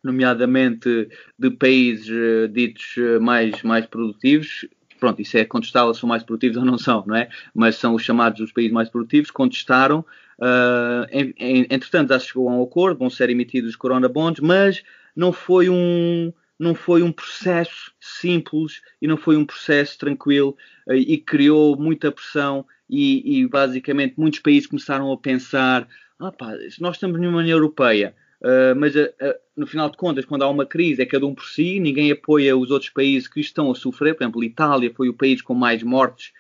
nomeadamente 0.04 1.10
de 1.38 1.50
países 1.52 2.08
uh, 2.10 2.48
ditos 2.48 2.96
uh, 2.98 3.22
mais, 3.22 3.62
mais 3.64 3.86
produtivos. 3.86 4.66
Pronto, 5.00 5.22
isso 5.22 5.38
é 5.38 5.44
contestável 5.44 5.94
se 5.94 6.00
são 6.00 6.08
mais 6.10 6.24
produtivos 6.24 6.58
ou 6.58 6.66
não 6.66 6.78
são, 6.78 7.04
não 7.06 7.16
é? 7.16 7.30
Mas 7.54 7.76
são 7.76 7.96
os 7.96 8.04
chamados 8.04 8.40
os 8.40 8.52
países 8.52 8.72
mais 8.72 8.90
produtivos, 8.90 9.32
contestaram. 9.32 10.06
Uh, 10.40 11.06
em, 11.12 11.34
em, 11.38 11.62
entretanto, 11.70 12.10
já 12.10 12.20
chegou 12.20 12.50
a 12.50 12.54
um 12.54 12.64
acordo, 12.64 13.00
vão 13.00 13.10
ser 13.10 13.30
emitidos 13.30 13.72
os 13.72 13.76
Corona 13.76 14.08
Bonds, 14.08 14.42
mas 14.42 14.84
não 15.16 15.34
foi 15.34 15.70
um, 15.70 16.32
não 16.60 16.76
foi 16.76 17.02
um 17.04 17.12
processo 17.12 17.92
simples 18.00 18.82
e 19.02 19.08
não 19.08 19.18
foi 19.18 19.36
um 19.38 19.46
processo 19.46 19.98
tranquilo 19.98 20.56
e 20.90 21.18
criou 21.18 21.78
muita 21.78 22.12
pressão 22.12 22.66
e, 22.90 23.40
e, 23.40 23.48
basicamente 23.48 24.14
muitos 24.18 24.40
países 24.40 24.68
começaram 24.68 25.12
a 25.12 25.18
pensar 25.18 25.88
ah 26.20 26.32
pá, 26.32 26.54
nós 26.80 26.96
estamos 26.96 27.20
numa 27.20 27.40
União 27.40 27.58
Europeia, 27.58 28.16
uh, 28.42 28.76
mas 28.78 28.96
uh, 28.96 29.00
uh, 29.22 29.36
no 29.56 29.68
final 29.68 29.90
de 29.90 29.98
contas, 29.98 30.26
quando 30.26 30.44
há 30.44 30.50
uma 30.50 30.66
crise, 30.66 31.02
é 31.02 31.06
cada 31.06 31.26
um 31.26 31.36
por 31.36 31.46
si, 31.46 31.80
ninguém 31.80 32.12
apoia 32.12 32.56
os 32.56 32.72
outros 32.72 32.90
países 32.90 33.28
que 33.28 33.40
estão 33.40 33.72
a 33.72 33.76
sofrer. 33.76 34.16
Por 34.16 34.24
exemplo, 34.24 34.44
Itália 34.44 34.92
foi 34.94 35.10
o 35.10 35.14
país 35.14 35.42
com 35.42 35.54
mais 35.54 35.84
mortes 35.84 36.32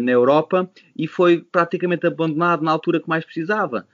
na 0.00 0.12
Europa 0.12 0.70
e 0.96 1.06
foi 1.06 1.42
praticamente 1.42 2.06
abandonado 2.06 2.64
na 2.64 2.70
altura 2.70 2.98
que 2.98 3.06
mais 3.08 3.22
precisava. 3.22 3.86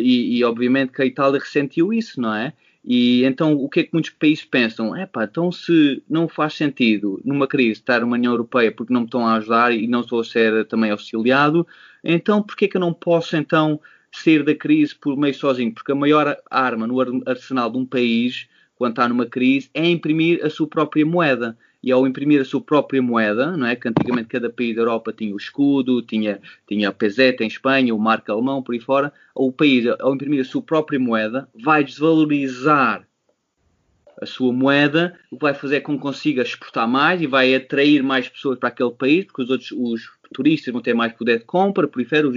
E, 0.00 0.38
e, 0.38 0.44
obviamente 0.44 0.92
que 0.92 1.02
a 1.02 1.04
Itália 1.04 1.40
ressentiu 1.40 1.92
isso, 1.92 2.20
não 2.20 2.32
é? 2.32 2.52
E 2.84 3.24
então 3.24 3.52
o 3.54 3.68
que 3.68 3.80
é 3.80 3.82
que 3.84 3.90
muitos 3.92 4.10
países 4.12 4.44
pensam? 4.44 4.94
É 4.94 5.04
pá, 5.06 5.24
então 5.24 5.50
se 5.52 6.02
não 6.08 6.28
faz 6.28 6.54
sentido 6.54 7.20
numa 7.24 7.46
crise 7.46 7.80
estar 7.80 8.00
numa 8.00 8.16
União 8.16 8.32
Europeia 8.32 8.72
porque 8.72 8.92
não 8.92 9.00
me 9.00 9.06
estão 9.06 9.26
a 9.26 9.34
ajudar 9.34 9.72
e 9.72 9.86
não 9.86 10.00
estou 10.00 10.20
a 10.20 10.24
ser 10.24 10.64
também 10.66 10.90
auxiliado, 10.90 11.66
então 12.02 12.42
porquê 12.42 12.66
é 12.66 12.68
que 12.68 12.76
eu 12.76 12.80
não 12.80 12.92
posso 12.94 13.36
então 13.36 13.80
sair 14.12 14.42
da 14.42 14.54
crise 14.54 14.94
por 14.94 15.16
meio 15.16 15.34
sozinho, 15.34 15.72
porque 15.72 15.92
a 15.92 15.94
maior 15.94 16.36
arma 16.50 16.86
no 16.86 17.00
arsenal 17.26 17.70
de 17.70 17.78
um 17.78 17.86
país, 17.86 18.48
quando 18.76 18.92
está 18.92 19.08
numa 19.08 19.26
crise, 19.26 19.70
é 19.74 19.86
imprimir 19.86 20.44
a 20.44 20.50
sua 20.50 20.66
própria 20.66 21.04
moeda. 21.04 21.56
E 21.82 21.92
ao 21.92 22.06
imprimir 22.06 22.40
a 22.40 22.44
sua 22.44 22.60
própria 22.60 23.00
moeda, 23.00 23.56
não 23.56 23.66
é? 23.66 23.76
que 23.76 23.88
antigamente 23.88 24.28
cada 24.28 24.50
país 24.50 24.74
da 24.74 24.82
Europa 24.82 25.12
tinha 25.12 25.32
o 25.32 25.36
escudo, 25.36 26.02
tinha, 26.02 26.40
tinha 26.66 26.88
a 26.88 26.92
peseta 26.92 27.44
em 27.44 27.46
Espanha, 27.46 27.94
o 27.94 27.98
marco 27.98 28.32
alemão, 28.32 28.62
por 28.62 28.74
aí 28.74 28.80
fora, 28.80 29.12
o 29.34 29.52
país, 29.52 29.86
ao 30.00 30.14
imprimir 30.14 30.40
a 30.40 30.44
sua 30.44 30.62
própria 30.62 30.98
moeda, 30.98 31.48
vai 31.54 31.84
desvalorizar 31.84 33.06
a 34.20 34.26
sua 34.26 34.52
moeda, 34.52 35.18
o 35.30 35.36
que 35.36 35.42
vai 35.42 35.54
fazer 35.54 35.80
com 35.80 35.94
que 35.94 36.02
consiga 36.02 36.42
exportar 36.42 36.88
mais 36.88 37.20
e 37.20 37.26
vai 37.26 37.54
atrair 37.54 38.02
mais 38.02 38.28
pessoas 38.28 38.58
para 38.58 38.68
aquele 38.68 38.90
país, 38.90 39.24
porque 39.24 39.42
os 39.42 39.50
outros 39.50 39.72
os 39.72 40.18
turistas 40.32 40.72
vão 40.72 40.82
ter 40.82 40.94
mais 40.94 41.12
poder 41.12 41.38
de 41.38 41.44
compra, 41.44 41.88
prefere 41.88 42.26
os, 42.26 42.34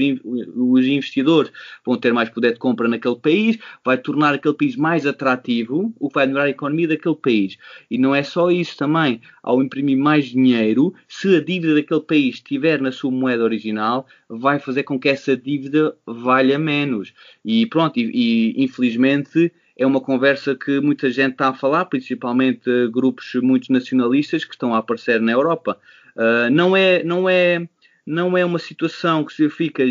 os 0.55 0.85
investidores 0.85 1.51
vão 1.85 1.97
ter 1.97 2.13
mais 2.13 2.29
poder 2.29 2.53
de 2.53 2.59
compra 2.59 2.87
naquele 2.87 3.15
país, 3.15 3.57
vai 3.83 3.97
tornar 3.97 4.33
aquele 4.33 4.53
país 4.53 4.75
mais 4.75 5.05
atrativo, 5.05 5.93
o 5.99 6.07
que 6.07 6.15
vai 6.15 6.25
melhorar 6.25 6.45
a 6.45 6.49
economia 6.49 6.87
daquele 6.87 7.15
país. 7.15 7.57
E 7.89 7.97
não 7.97 8.15
é 8.15 8.23
só 8.23 8.49
isso 8.49 8.77
também, 8.77 9.21
ao 9.43 9.61
imprimir 9.61 9.97
mais 9.97 10.25
dinheiro, 10.25 10.93
se 11.07 11.35
a 11.35 11.43
dívida 11.43 11.75
daquele 11.75 12.01
país 12.01 12.35
estiver 12.35 12.81
na 12.81 12.91
sua 12.91 13.11
moeda 13.11 13.43
original, 13.43 14.07
vai 14.29 14.59
fazer 14.59 14.83
com 14.83 14.99
que 14.99 15.09
essa 15.09 15.35
dívida 15.35 15.95
valha 16.05 16.57
menos. 16.57 17.13
E 17.43 17.65
pronto, 17.65 17.99
e, 17.99 18.03
e 18.13 18.63
infelizmente 18.63 19.51
é 19.77 19.85
uma 19.85 20.01
conversa 20.01 20.55
que 20.55 20.79
muita 20.79 21.09
gente 21.09 21.33
está 21.33 21.49
a 21.49 21.53
falar, 21.53 21.85
principalmente 21.85 22.69
grupos 22.89 23.33
muito 23.35 23.71
nacionalistas 23.71 24.43
que 24.45 24.53
estão 24.53 24.73
a 24.73 24.79
aparecer 24.79 25.19
na 25.21 25.31
Europa. 25.31 25.77
Uh, 26.15 26.49
não 26.51 26.75
é, 26.75 27.03
não 27.03 27.29
é 27.29 27.67
não 28.05 28.37
é 28.37 28.43
uma 28.43 28.59
situação 28.59 29.23
que 29.23 29.33
se 29.33 29.49
fica 29.49 29.83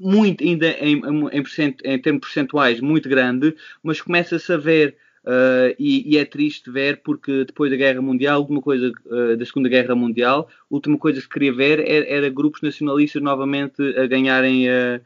muito, 0.00 0.42
ainda 0.42 0.68
em, 0.70 1.00
em, 1.00 1.28
em, 1.38 1.76
em 1.84 1.98
termos 1.98 2.20
percentuais, 2.22 2.80
muito 2.80 3.08
grande, 3.08 3.54
mas 3.82 4.00
começa-se 4.00 4.52
a 4.52 4.56
ver 4.56 4.96
Uh, 5.24 5.70
e, 5.78 6.14
e, 6.14 6.18
é 6.18 6.24
triste 6.24 6.68
ver 6.68 7.00
porque 7.00 7.44
depois 7.44 7.70
da 7.70 7.76
Guerra 7.76 8.02
Mundial, 8.02 8.40
última 8.40 8.60
coisa 8.60 8.92
uh, 9.06 9.36
da 9.36 9.46
Segunda 9.46 9.68
Guerra 9.68 9.94
Mundial, 9.94 10.48
a 10.50 10.64
última 10.68 10.98
coisa 10.98 11.18
que 11.18 11.22
se 11.22 11.28
queria 11.28 11.52
ver 11.52 11.78
era, 11.78 12.04
era 12.06 12.28
grupos 12.28 12.60
nacionalistas 12.60 13.22
novamente 13.22 13.80
a 13.96 14.04
ganharem 14.08 14.68
uh, 14.68 15.00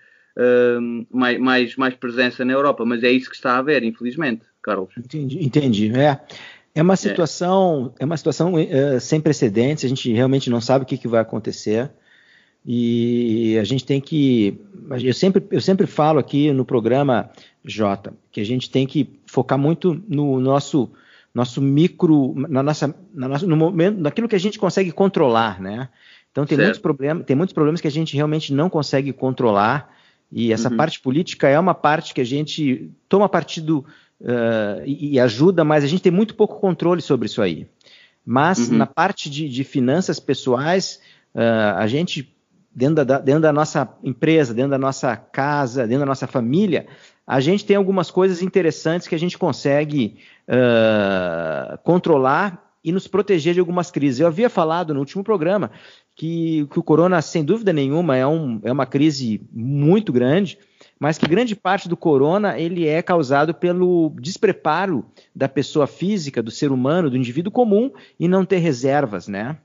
mais, 1.10 1.38
mais, 1.38 1.76
mais 1.76 1.94
presença 1.94 2.44
na 2.44 2.52
Europa, 2.52 2.84
mas 2.84 3.02
é 3.02 3.10
isso 3.10 3.30
que 3.30 3.36
está 3.36 3.52
a 3.54 3.58
haver, 3.58 3.82
infelizmente, 3.82 4.42
Carlos. 4.62 4.90
Entendi, 4.98 5.44
entendi. 5.44 5.92
É, 5.96 6.20
é 6.74 6.82
uma 6.82 6.96
situação, 6.96 7.94
é, 7.98 8.02
é 8.02 8.06
uma 8.06 8.16
situação 8.16 8.52
sem 9.00 9.20
precedentes. 9.20 9.84
A 9.84 9.88
gente 9.88 10.12
realmente 10.12 10.50
não 10.50 10.60
sabe 10.60 10.84
o 10.84 10.86
que, 10.86 10.98
que 10.98 11.08
vai 11.08 11.20
acontecer. 11.20 11.90
E 12.68 13.56
a 13.60 13.64
gente 13.64 13.86
tem 13.86 14.00
que. 14.00 14.60
Eu 15.02 15.14
sempre, 15.14 15.42
eu 15.52 15.60
sempre 15.60 15.86
falo 15.86 16.18
aqui 16.18 16.52
no 16.52 16.64
programa, 16.64 17.30
Jota, 17.64 18.12
que 18.32 18.40
a 18.40 18.44
gente 18.44 18.68
tem 18.68 18.86
que 18.86 19.20
focar 19.24 19.56
muito 19.56 20.02
no 20.08 20.40
nosso 20.40 20.90
nosso 21.32 21.60
micro, 21.60 22.34
na 22.34 22.62
nossa, 22.62 22.94
na 23.14 23.28
nossa, 23.28 23.46
no 23.46 23.56
momento, 23.56 24.00
naquilo 24.00 24.26
que 24.26 24.34
a 24.34 24.40
gente 24.40 24.58
consegue 24.58 24.90
controlar, 24.90 25.60
né? 25.60 25.90
Então 26.32 26.46
tem 26.46 26.56
muitos 26.56 26.80
problemas, 26.80 27.24
tem 27.26 27.36
muitos 27.36 27.52
problemas 27.52 27.80
que 27.80 27.86
a 27.86 27.90
gente 27.90 28.16
realmente 28.16 28.52
não 28.52 28.70
consegue 28.70 29.12
controlar 29.12 29.95
e 30.30 30.52
essa 30.52 30.68
uhum. 30.68 30.76
parte 30.76 31.00
política 31.00 31.48
é 31.48 31.58
uma 31.58 31.74
parte 31.74 32.12
que 32.12 32.20
a 32.20 32.24
gente 32.24 32.90
toma 33.08 33.28
partido 33.28 33.84
uh, 34.20 34.82
e, 34.84 35.14
e, 35.14 35.20
ajuda, 35.20 35.64
mas 35.64 35.84
a 35.84 35.86
gente 35.86 36.02
tem 36.02 36.12
muito 36.12 36.34
pouco 36.34 36.58
controle 36.60 37.00
sobre 37.00 37.26
isso 37.26 37.40
aí. 37.40 37.66
Mas 38.24 38.68
uhum. 38.68 38.76
na 38.76 38.86
parte 38.86 39.30
de, 39.30 39.48
de 39.48 39.64
finanças 39.64 40.18
pessoais, 40.18 41.00
uh, 41.34 41.76
a 41.76 41.86
gente 41.86 42.34
dentro 42.74 43.04
da, 43.04 43.18
dentro 43.18 43.40
da 43.40 43.52
nossa 43.52 43.88
empresa, 44.04 44.52
dentro 44.52 44.72
da 44.72 44.78
nossa 44.78 45.16
casa, 45.16 45.86
dentro 45.86 46.00
da 46.00 46.06
nossa 46.06 46.26
família, 46.26 46.86
a 47.26 47.40
gente 47.40 47.64
tem 47.64 47.76
algumas 47.76 48.10
coisas 48.10 48.42
interessantes 48.42 49.08
que 49.08 49.14
a 49.14 49.18
gente 49.18 49.38
consegue 49.38 50.18
uh, 50.46 51.78
controlar 51.78 52.62
e 52.84 52.92
nos 52.92 53.08
proteger 53.08 53.54
de 53.54 53.60
algumas 53.60 53.90
crises. 53.90 54.20
Eu 54.20 54.26
havia 54.26 54.50
falado 54.50 54.92
no 54.92 55.00
último 55.00 55.24
programa 55.24 55.70
que, 56.16 56.66
que 56.70 56.78
o 56.78 56.82
corona, 56.82 57.20
sem 57.20 57.44
dúvida 57.44 57.74
nenhuma, 57.74 58.16
é, 58.16 58.26
um, 58.26 58.58
é 58.64 58.72
uma 58.72 58.86
crise 58.86 59.42
muito 59.52 60.10
grande, 60.10 60.58
mas 60.98 61.18
que 61.18 61.28
grande 61.28 61.54
parte 61.54 61.90
do 61.90 61.96
corona 61.96 62.58
ele 62.58 62.88
é 62.88 63.02
causado 63.02 63.52
pelo 63.52 64.10
despreparo 64.18 65.04
da 65.34 65.46
pessoa 65.46 65.86
física, 65.86 66.42
do 66.42 66.50
ser 66.50 66.72
humano, 66.72 67.10
do 67.10 67.18
indivíduo 67.18 67.52
comum 67.52 67.92
e 68.18 68.26
não 68.26 68.46
ter 68.46 68.56
reservas, 68.56 69.28
né? 69.28 69.58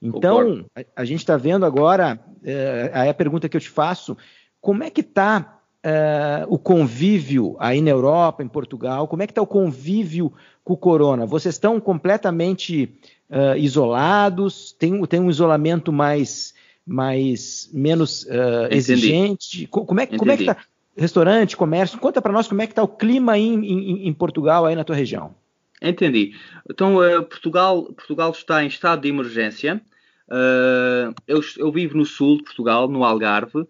Então, 0.00 0.64
a, 0.74 1.02
a, 1.02 1.04
gente 1.04 1.18
está 1.18 1.36
vendo 1.36 1.66
agora, 1.66 2.18
é, 2.42 2.90
aí 2.94 3.08
a 3.10 3.14
pergunta 3.14 3.48
que 3.48 3.56
eu 3.56 3.60
te 3.60 3.68
faço, 3.68 4.16
como 4.62 4.82
é 4.82 4.90
que 4.90 5.02
está 5.02 5.60
é, 5.82 6.46
o 6.48 6.58
convívio 6.58 7.54
aí 7.58 7.82
na 7.82 7.90
Europa, 7.90 8.42
em 8.42 8.48
Portugal, 8.48 9.06
como 9.06 9.22
é 9.22 9.26
que 9.26 9.32
está 9.32 9.42
o 9.42 9.46
convívio 9.46 10.32
com 10.64 10.72
o 10.72 10.76
corona? 10.76 11.26
Vocês 11.26 11.56
estão 11.56 11.78
completamente 11.80 12.98
é, 13.30 13.58
isolados? 13.58 14.72
Tem, 14.72 15.04
tem 15.06 15.20
um 15.20 15.30
isolamento 15.30 15.92
mais, 15.92 16.54
mais 16.86 17.68
menos 17.72 18.24
uh, 18.24 18.68
exigente? 18.70 19.66
Como 19.66 20.00
é, 20.00 20.06
como 20.06 20.30
é 20.30 20.36
que 20.36 20.42
está? 20.44 20.56
Restaurante, 20.96 21.56
comércio, 21.56 21.98
conta 21.98 22.20
para 22.20 22.32
nós 22.32 22.48
como 22.48 22.60
é 22.60 22.66
que 22.66 22.72
está 22.72 22.82
o 22.82 22.88
clima 22.88 23.32
aí 23.32 23.46
em, 23.46 23.64
em, 23.64 24.08
em 24.08 24.12
Portugal, 24.12 24.66
aí 24.66 24.74
na 24.74 24.82
tua 24.82 24.96
região. 24.96 25.32
Entendi. 25.80 26.34
Então, 26.68 26.96
uh, 26.96 27.22
Portugal, 27.22 27.84
Portugal 27.84 28.30
está 28.32 28.64
em 28.64 28.66
estado 28.66 29.02
de 29.02 29.08
emergência. 29.08 29.80
Uh, 30.28 31.14
eu, 31.26 31.40
eu, 31.56 31.72
vivo 31.72 31.96
no 31.96 32.04
sul 32.04 32.38
de 32.38 32.44
Portugal, 32.44 32.88
no 32.88 33.04
Algarve, 33.04 33.60
uh, 33.60 33.68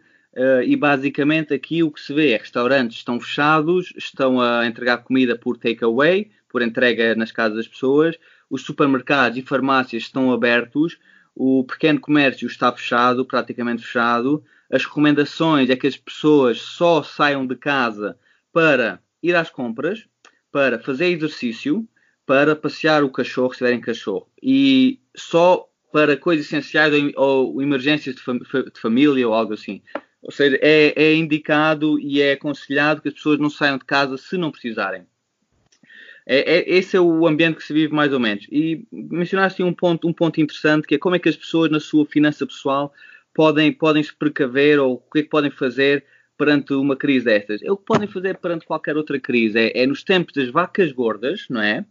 e 0.64 0.74
basicamente 0.74 1.54
aqui 1.54 1.82
o 1.82 1.90
que 1.90 2.00
se 2.00 2.12
vê 2.12 2.32
é 2.32 2.36
restaurantes 2.36 2.98
estão 2.98 3.20
fechados, 3.20 3.92
estão 3.96 4.40
a 4.40 4.66
entregar 4.66 4.98
comida 4.98 5.36
por 5.36 5.56
takeaway, 5.56 6.30
por 6.48 6.62
entrega 6.62 7.14
nas 7.14 7.30
casas 7.30 7.58
das 7.58 7.68
pessoas, 7.68 8.16
os 8.50 8.62
supermercados 8.62 9.38
e 9.38 9.42
farmácias 9.42 10.04
estão 10.04 10.32
abertos, 10.32 10.98
o 11.34 11.62
pequeno 11.62 12.00
comércio 12.00 12.48
está 12.48 12.72
fechado, 12.72 13.24
praticamente 13.24 13.82
fechado. 13.82 14.42
As 14.70 14.84
recomendações 14.84 15.70
é 15.70 15.76
que 15.76 15.86
as 15.86 15.96
pessoas 15.96 16.60
só 16.60 17.02
saiam 17.02 17.46
de 17.46 17.54
casa 17.54 18.18
para 18.52 19.00
ir 19.22 19.36
às 19.36 19.48
compras, 19.48 20.04
para 20.50 20.80
fazer 20.80 21.06
exercício, 21.06 21.88
para 22.26 22.56
passear 22.56 23.04
o 23.04 23.10
cachorro, 23.10 23.52
se 23.52 23.58
tiverem 23.58 23.80
cachorro. 23.80 24.28
E 24.42 25.00
só 25.16 25.68
para 25.92 26.16
coisas 26.16 26.46
essenciais 26.46 26.92
ou, 27.16 27.62
emergências 27.62 28.16
de, 28.16 28.20
fam 28.20 28.38
de, 28.38 28.80
família 28.80 29.26
ou 29.26 29.32
algo 29.32 29.54
assim. 29.54 29.80
Ou 30.20 30.32
seja, 30.32 30.58
é, 30.60 30.92
é, 30.96 31.14
indicado 31.14 32.00
e 32.00 32.20
é 32.20 32.32
aconselhado 32.32 33.00
que 33.00 33.08
as 33.08 33.14
pessoas 33.14 33.38
não 33.38 33.48
saiam 33.48 33.78
de 33.78 33.84
casa 33.84 34.16
se 34.18 34.36
não 34.36 34.50
precisarem. 34.50 35.06
É, 36.30 36.58
é, 36.58 36.70
esse 36.76 36.94
é 36.94 37.00
o 37.00 37.26
ambiente 37.26 37.56
que 37.56 37.64
se 37.64 37.72
vive 37.72 37.92
mais 37.92 38.12
ou 38.12 38.20
menos. 38.20 38.46
E 38.52 38.86
mencionaste 38.92 39.62
um 39.62 39.72
ponto, 39.72 40.06
um 40.06 40.12
ponto 40.12 40.38
interessante 40.38 40.86
que 40.86 40.94
é 40.96 40.98
como 40.98 41.16
é 41.16 41.18
que 41.18 41.28
as 41.28 41.36
pessoas 41.36 41.70
na 41.70 41.80
sua 41.80 42.04
finança 42.04 42.46
pessoal 42.46 42.92
podem, 43.32 43.72
podem 43.72 44.02
se 44.02 44.14
precaver 44.14 44.78
ou 44.78 44.94
o 44.94 44.98
que 44.98 45.20
é 45.20 45.22
que 45.22 45.30
podem 45.30 45.50
fazer 45.50 46.04
perante 46.36 46.74
uma 46.74 46.94
crise 46.94 47.24
destas. 47.24 47.62
É 47.62 47.72
o 47.72 47.78
que 47.78 47.84
podem 47.86 48.06
fazer 48.06 48.36
perante 48.36 48.66
qualquer 48.66 48.94
outra 48.96 49.18
crise. 49.18 49.58
É, 49.58 49.82
é 49.82 49.86
nos 49.86 50.04
tempos 50.04 50.34
das 50.34 50.50
vacas 50.50 50.92
gordas, 50.92 51.46
não 51.48 51.62
é? 51.62 51.84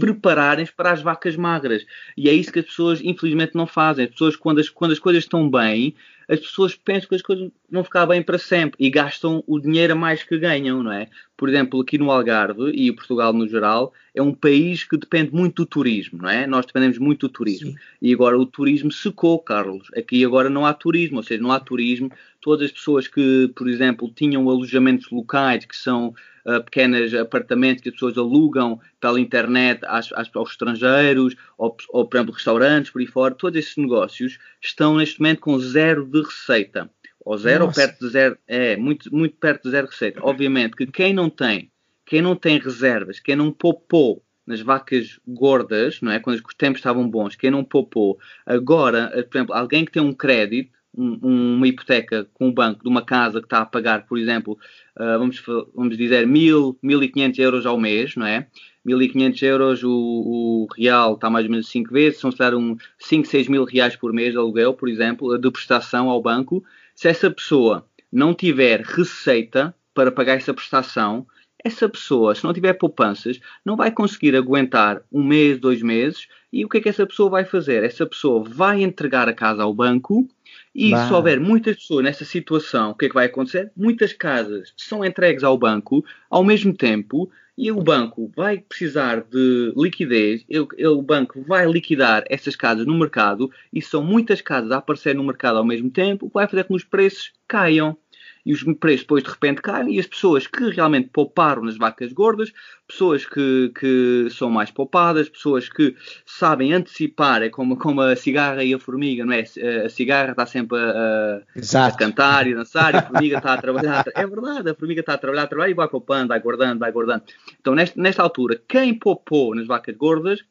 prepararem-se 0.00 0.72
para 0.72 0.90
as 0.90 1.00
vacas 1.00 1.36
magras. 1.36 1.84
E 2.16 2.28
é 2.28 2.32
isso 2.32 2.52
que 2.52 2.58
as 2.58 2.64
pessoas, 2.64 3.00
infelizmente, 3.00 3.54
não 3.54 3.66
fazem. 3.66 4.06
As 4.06 4.10
pessoas, 4.10 4.34
quando 4.34 4.58
as, 4.58 4.68
quando 4.68 4.90
as 4.90 4.98
coisas 4.98 5.22
estão 5.22 5.48
bem, 5.48 5.94
as 6.28 6.40
pessoas 6.40 6.74
pensam 6.74 7.08
que 7.08 7.14
as 7.14 7.22
coisas 7.22 7.50
vão 7.70 7.82
ficar 7.82 8.04
bem 8.06 8.22
para 8.22 8.38
sempre 8.38 8.76
e 8.78 8.90
gastam 8.90 9.42
o 9.46 9.58
dinheiro 9.58 9.94
a 9.94 9.96
mais 9.96 10.22
que 10.22 10.38
ganham, 10.38 10.82
não 10.82 10.92
é? 10.92 11.08
Por 11.36 11.48
exemplo, 11.48 11.80
aqui 11.80 11.96
no 11.96 12.10
Algarve 12.10 12.70
e 12.70 12.92
Portugal 12.92 13.32
no 13.32 13.48
geral, 13.48 13.92
é 14.14 14.20
um 14.20 14.34
país 14.34 14.84
que 14.84 14.96
depende 14.96 15.32
muito 15.32 15.62
do 15.62 15.66
turismo, 15.66 16.20
não 16.20 16.28
é? 16.28 16.46
Nós 16.46 16.66
dependemos 16.66 16.98
muito 16.98 17.28
do 17.28 17.32
turismo. 17.32 17.70
Sim. 17.70 17.76
E 18.02 18.12
agora 18.12 18.38
o 18.38 18.44
turismo 18.44 18.92
secou, 18.92 19.38
Carlos. 19.38 19.88
Aqui 19.96 20.24
agora 20.24 20.50
não 20.50 20.66
há 20.66 20.74
turismo, 20.74 21.18
ou 21.18 21.22
seja, 21.22 21.42
não 21.42 21.52
há 21.52 21.60
turismo. 21.60 22.10
Todas 22.40 22.66
as 22.66 22.72
pessoas 22.72 23.08
que, 23.08 23.50
por 23.56 23.68
exemplo, 23.68 24.10
tinham 24.14 24.48
alojamentos 24.48 25.10
locais, 25.10 25.64
que 25.64 25.76
são 25.76 26.14
uh, 26.46 26.62
pequenos 26.64 27.12
apartamentos 27.14 27.82
que 27.82 27.88
as 27.88 27.94
pessoas 27.94 28.16
alugam 28.16 28.80
pela 29.00 29.20
internet 29.20 29.80
às, 29.86 30.12
às, 30.12 30.30
aos 30.34 30.50
estrangeiros, 30.50 31.34
ou, 31.56 31.76
ou, 31.90 32.06
por 32.06 32.16
exemplo, 32.16 32.34
restaurantes 32.34 32.90
por 32.90 33.00
aí 33.00 33.06
fora, 33.06 33.34
todos 33.34 33.58
esses 33.58 33.76
negócios 33.76 34.38
estão 34.62 34.96
neste 34.96 35.20
momento 35.20 35.40
com 35.40 35.58
zero 35.58 36.06
de 36.06 36.22
receita. 36.22 36.90
Ou 37.24 37.36
zero 37.36 37.66
Nossa. 37.66 37.80
ou 37.80 37.86
perto 37.86 38.00
de 38.00 38.10
zero, 38.10 38.38
é, 38.46 38.76
muito, 38.76 39.14
muito 39.14 39.36
perto 39.36 39.64
de 39.64 39.70
zero 39.70 39.86
receita. 39.88 40.20
Obviamente 40.22 40.76
que 40.76 40.86
quem 40.86 41.12
não 41.12 41.28
tem, 41.28 41.70
quem 42.06 42.22
não 42.22 42.34
tem 42.34 42.58
reservas, 42.58 43.20
quem 43.20 43.36
não 43.36 43.52
poupou 43.52 44.24
nas 44.46 44.62
vacas 44.62 45.20
gordas, 45.28 46.00
não 46.00 46.10
é? 46.10 46.18
Quando 46.18 46.36
os 46.36 46.54
tempos 46.54 46.78
estavam 46.78 47.06
bons, 47.06 47.36
quem 47.36 47.50
não 47.50 47.62
poupou, 47.62 48.18
agora, 48.46 49.10
por 49.30 49.36
exemplo, 49.36 49.54
alguém 49.54 49.84
que 49.84 49.92
tem 49.92 50.00
um 50.00 50.14
crédito, 50.14 50.77
um, 50.96 51.56
uma 51.56 51.68
hipoteca 51.68 52.28
com 52.34 52.48
o 52.48 52.52
banco 52.52 52.82
de 52.82 52.88
uma 52.88 53.02
casa 53.02 53.40
que 53.40 53.46
está 53.46 53.60
a 53.60 53.66
pagar, 53.66 54.06
por 54.06 54.18
exemplo, 54.18 54.58
uh, 54.96 55.18
vamos, 55.18 55.42
vamos 55.74 55.96
dizer, 55.96 56.26
1.000, 56.26 56.76
1.500 56.82 57.38
euros 57.38 57.66
ao 57.66 57.78
mês, 57.78 58.16
não 58.16 58.26
é? 58.26 58.46
1.500 58.86 59.42
euros, 59.42 59.84
o, 59.84 59.90
o, 59.90 60.66
real 60.74 61.14
está 61.14 61.28
mais 61.28 61.44
ou 61.44 61.50
menos 61.50 61.68
5 61.68 61.92
vezes, 61.92 62.20
são 62.20 62.30
se 62.30 62.38
calhar 62.38 62.54
um 62.54 62.76
5, 62.98 63.26
6 63.26 63.48
mil 63.48 63.64
reais 63.64 63.96
por 63.96 64.12
mês 64.12 64.32
de 64.32 64.38
aluguel, 64.38 64.74
por 64.74 64.88
exemplo, 64.88 65.36
de 65.38 65.50
prestação 65.50 66.08
ao 66.08 66.22
banco. 66.22 66.64
Se 66.94 67.08
essa 67.08 67.30
pessoa 67.30 67.86
não 68.10 68.32
tiver 68.32 68.80
receita 68.80 69.74
para 69.92 70.10
pagar 70.10 70.36
essa 70.36 70.54
prestação, 70.54 71.26
essa 71.64 71.88
pessoa, 71.88 72.34
se 72.34 72.44
não 72.44 72.52
tiver 72.52 72.74
poupanças, 72.74 73.40
não 73.64 73.76
vai 73.76 73.90
conseguir 73.90 74.36
aguentar 74.36 75.02
um 75.12 75.22
mês, 75.22 75.58
dois 75.58 75.82
meses. 75.82 76.28
E 76.52 76.64
o 76.64 76.68
que 76.68 76.78
é 76.78 76.80
que 76.80 76.88
essa 76.88 77.06
pessoa 77.06 77.28
vai 77.28 77.44
fazer? 77.44 77.82
Essa 77.82 78.06
pessoa 78.06 78.42
vai 78.42 78.82
entregar 78.82 79.28
a 79.28 79.34
casa 79.34 79.62
ao 79.62 79.74
banco 79.74 80.26
e 80.74 80.92
bah. 80.92 81.06
se 81.06 81.12
houver 81.12 81.40
muitas 81.40 81.76
pessoas 81.76 82.04
nessa 82.04 82.24
situação, 82.24 82.90
o 82.90 82.94
que 82.94 83.06
é 83.06 83.08
que 83.08 83.14
vai 83.14 83.26
acontecer? 83.26 83.70
Muitas 83.76 84.12
casas 84.12 84.72
são 84.76 85.04
entregues 85.04 85.44
ao 85.44 85.58
banco 85.58 86.04
ao 86.30 86.44
mesmo 86.44 86.72
tempo 86.72 87.30
e 87.56 87.72
o 87.72 87.82
banco 87.82 88.30
vai 88.36 88.58
precisar 88.58 89.20
de 89.20 89.72
liquidez, 89.76 90.46
o 90.78 91.02
banco 91.02 91.42
vai 91.42 91.66
liquidar 91.66 92.22
essas 92.30 92.54
casas 92.54 92.86
no 92.86 92.96
mercado 92.96 93.50
e 93.72 93.82
são 93.82 94.00
muitas 94.00 94.40
casas 94.40 94.70
a 94.70 94.76
aparecer 94.76 95.16
no 95.16 95.24
mercado 95.24 95.58
ao 95.58 95.64
mesmo 95.64 95.90
tempo, 95.90 96.26
o 96.26 96.28
que 96.28 96.34
vai 96.34 96.46
fazer 96.46 96.62
com 96.62 96.74
que 96.74 96.76
os 96.76 96.84
preços 96.84 97.32
caiam 97.48 97.96
e 98.44 98.52
os 98.52 98.62
preços 98.78 99.02
depois 99.02 99.22
de 99.22 99.30
repente 99.30 99.60
caem 99.60 99.94
e 99.94 100.00
as 100.00 100.06
pessoas 100.06 100.46
que 100.46 100.70
realmente 100.70 101.10
pouparam 101.12 101.62
nas 101.62 101.76
vacas 101.76 102.12
gordas, 102.12 102.52
pessoas 102.86 103.26
que, 103.26 103.70
que 103.78 104.28
são 104.30 104.50
mais 104.50 104.70
poupadas, 104.70 105.28
pessoas 105.28 105.68
que 105.68 105.94
sabem 106.24 106.72
antecipar, 106.72 107.42
é 107.42 107.50
como, 107.50 107.76
como 107.76 108.00
a 108.00 108.16
cigarra 108.16 108.64
e 108.64 108.72
a 108.72 108.78
formiga, 108.78 109.24
não 109.24 109.32
é? 109.32 109.44
A 109.84 109.88
cigarra 109.88 110.30
está 110.30 110.46
sempre 110.46 110.78
a, 110.78 111.42
a, 111.74 111.86
a 111.86 111.92
cantar 111.92 112.46
e 112.46 112.54
a 112.54 112.56
dançar 112.56 112.94
e 112.94 112.98
a 112.98 113.02
formiga 113.02 113.38
está 113.38 113.54
a 113.54 113.60
trabalhar. 113.60 114.04
É 114.14 114.26
verdade, 114.26 114.70
a 114.70 114.74
formiga 114.74 115.00
está 115.00 115.14
a 115.14 115.18
trabalhar, 115.18 115.42
a 115.42 115.46
trabalhar 115.46 115.70
e 115.70 115.74
vai 115.74 115.88
poupando, 115.88 116.28
vai 116.28 116.40
guardando, 116.40 116.78
vai 116.78 116.92
guardando. 116.92 117.22
Então, 117.60 117.74
nesta, 117.74 118.00
nesta 118.00 118.22
altura, 118.22 118.60
quem 118.66 118.94
poupou 118.94 119.54
nas 119.54 119.66
vacas 119.66 119.94
gordas 119.96 120.42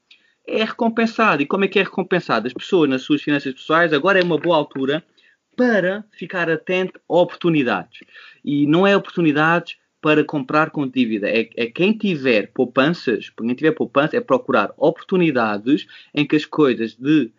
é 0.48 0.64
recompensado. 0.64 1.42
E 1.42 1.46
como 1.46 1.66
é 1.66 1.68
que 1.68 1.80
é 1.80 1.84
recompensado? 1.84 2.48
As 2.48 2.54
pessoas 2.54 2.90
nas 2.90 3.02
suas 3.02 3.22
finanças 3.22 3.54
pessoais, 3.54 3.92
agora 3.92 4.20
é 4.20 4.24
uma 4.24 4.38
boa 4.38 4.56
altura 4.56 5.04
para 5.58 6.06
ficar 6.12 6.50
atento 6.52 7.02
a 7.10 7.16
oportunidades. 7.16 8.02
E 8.46 8.68
não 8.68 8.86
é 8.86 8.96
oportunidades 8.96 9.76
para 10.00 10.24
comprar 10.24 10.70
com 10.70 10.88
dívida. 10.88 11.28
É, 11.28 11.50
é, 11.58 11.66
quem 11.66 11.98
tiver 11.98 12.52
poupanças, 12.54 13.32
quem 13.32 13.56
tiver 13.56 13.72
poupança, 13.72 14.16
é 14.16 14.22
procurar 14.22 14.72
oportunidades 14.78 15.88
em 16.14 16.26
que 16.26 16.36
as 16.36 16.46
coisas 16.46 16.94
de 16.94 17.32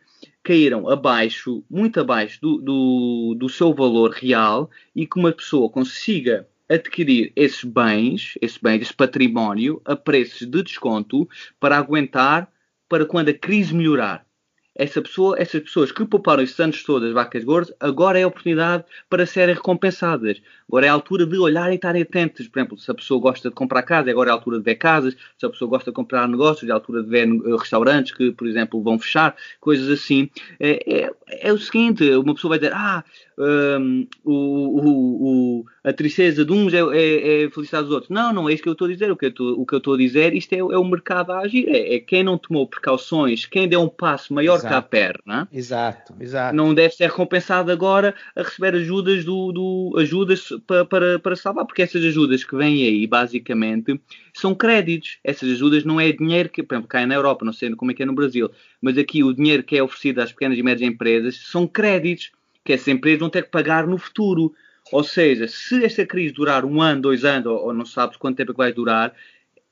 caíram 0.42 0.88
abaixo, 0.88 1.62
muito 1.70 2.00
abaixo 2.00 2.40
do, 2.40 2.58
do, 2.58 3.36
do 3.38 3.48
seu 3.48 3.72
valor 3.72 4.10
real 4.10 4.68
e 4.96 5.06
que 5.06 5.18
uma 5.18 5.30
pessoa 5.30 5.70
consiga 5.70 6.48
adquirir 6.68 7.32
esses 7.36 7.62
bens, 7.62 8.34
esse 8.42 8.60
bem, 8.60 8.80
esse 8.80 8.92
património, 8.92 9.80
a 9.84 9.94
preços 9.94 10.46
de 10.46 10.62
desconto 10.62 11.28
para 11.60 11.78
aguentar 11.78 12.50
para 12.88 13.06
quando 13.06 13.28
a 13.28 13.34
crise 13.34 13.74
melhorar 13.74 14.27
essa 14.78 15.02
pessoa, 15.02 15.34
essas 15.36 15.60
pessoas 15.60 15.90
que 15.90 16.04
pouparam 16.04 16.40
esses 16.40 16.58
anos 16.60 16.84
todas 16.84 17.12
vacas 17.12 17.42
gordas, 17.42 17.74
agora 17.80 18.18
é 18.18 18.22
a 18.22 18.28
oportunidade 18.28 18.84
para 19.10 19.26
serem 19.26 19.56
recompensadas. 19.56 20.40
Agora 20.68 20.86
é 20.86 20.88
a 20.88 20.92
altura 20.92 21.26
de 21.26 21.36
olhar 21.36 21.72
e 21.72 21.74
estarem 21.74 22.02
atentos. 22.02 22.46
Por 22.46 22.60
exemplo, 22.60 22.78
se 22.78 22.88
a 22.88 22.94
pessoa 22.94 23.20
gosta 23.20 23.48
de 23.48 23.54
comprar 23.56 23.82
casa, 23.82 24.08
agora 24.08 24.30
é 24.30 24.32
a 24.32 24.34
altura 24.34 24.58
de 24.58 24.64
ver 24.64 24.76
casas. 24.76 25.16
Se 25.36 25.44
a 25.44 25.50
pessoa 25.50 25.68
gosta 25.68 25.90
de 25.90 25.94
comprar 25.94 26.28
negócios, 26.28 26.68
é 26.68 26.72
a 26.72 26.76
altura 26.76 27.02
de 27.02 27.10
ver 27.10 27.26
eh, 27.26 27.56
restaurantes 27.58 28.12
que, 28.12 28.30
por 28.30 28.46
exemplo, 28.46 28.80
vão 28.80 29.00
fechar, 29.00 29.34
coisas 29.60 29.90
assim. 29.90 30.30
É, 30.60 31.06
é, 31.06 31.10
é 31.26 31.52
o 31.52 31.58
seguinte, 31.58 32.08
uma 32.14 32.34
pessoa 32.34 32.50
vai 32.50 32.58
dizer, 32.60 32.72
ah, 32.72 33.04
um, 33.38 34.06
o, 34.24 34.32
o, 35.60 35.66
a 35.84 35.92
tristeza 35.92 36.44
de 36.44 36.52
uns 36.52 36.74
é, 36.74 36.80
é, 36.80 37.44
é, 37.44 37.50
felicidade 37.50 37.84
dos 37.84 37.94
outros. 37.94 38.10
Não, 38.10 38.32
não 38.32 38.48
é 38.48 38.52
isso 38.52 38.62
que 38.62 38.68
eu 38.68 38.72
estou 38.72 38.88
a 38.88 38.90
dizer. 38.90 39.12
O 39.12 39.16
que 39.16 39.26
eu 39.26 39.78
estou, 39.78 39.94
a 39.94 39.96
dizer, 39.96 40.34
isto 40.34 40.52
é, 40.52 40.58
é, 40.58 40.62
o 40.62 40.84
mercado 40.84 41.30
a 41.30 41.40
agir. 41.40 41.68
É, 41.68 41.94
é, 41.94 42.00
quem 42.00 42.24
não 42.24 42.36
tomou 42.36 42.66
precauções, 42.66 43.46
quem 43.46 43.68
deu 43.68 43.80
um 43.80 43.88
passo 43.88 44.34
maior 44.34 44.56
exato. 44.56 44.68
que 44.68 44.74
a 44.74 44.82
perna, 44.82 45.48
exato, 45.52 46.14
exato. 46.18 46.56
não 46.56 46.74
deve 46.74 46.94
ser 46.94 47.06
recompensado 47.06 47.70
agora 47.70 48.14
a 48.34 48.42
receber 48.42 48.74
ajudas, 48.74 49.24
do, 49.24 49.52
do 49.52 49.94
ajudas 49.98 50.48
para, 50.66 50.84
para, 50.84 51.18
para 51.20 51.36
salvar, 51.36 51.64
porque 51.64 51.82
essas 51.82 52.04
ajudas 52.04 52.42
que 52.42 52.56
vêm 52.56 52.82
aí, 52.84 53.06
basicamente, 53.06 54.00
são 54.34 54.54
créditos. 54.54 55.18
Essas 55.22 55.50
ajudas 55.52 55.84
não 55.84 56.00
é 56.00 56.10
dinheiro 56.10 56.48
que, 56.48 56.62
por 56.62 56.74
exemplo, 56.74 56.88
cai 56.88 57.06
na 57.06 57.14
Europa, 57.14 57.44
não 57.44 57.52
sei 57.52 57.72
como 57.76 57.92
é 57.92 57.94
que 57.94 58.02
é 58.02 58.06
no 58.06 58.14
Brasil, 58.14 58.50
mas 58.82 58.98
aqui 58.98 59.22
o 59.22 59.32
dinheiro 59.32 59.62
que 59.62 59.76
é 59.76 59.82
oferecido 59.82 60.20
às 60.20 60.32
pequenas 60.32 60.58
e 60.58 60.62
médias 60.62 60.88
empresas 60.90 61.36
são 61.36 61.66
créditos 61.66 62.32
que 62.68 62.74
essas 62.74 62.88
empresas 62.88 63.20
vão 63.20 63.30
ter 63.30 63.44
que 63.44 63.50
pagar 63.50 63.86
no 63.86 63.96
futuro. 63.96 64.54
Ou 64.92 65.02
seja, 65.02 65.48
se 65.48 65.82
esta 65.82 66.04
crise 66.04 66.34
durar 66.34 66.66
um 66.66 66.82
ano, 66.82 67.00
dois 67.00 67.24
anos, 67.24 67.46
ou, 67.46 67.72
não 67.72 67.86
sabes 67.86 68.18
quanto 68.18 68.36
tempo 68.36 68.52
é 68.52 68.54
vai 68.54 68.72
durar, 68.74 69.14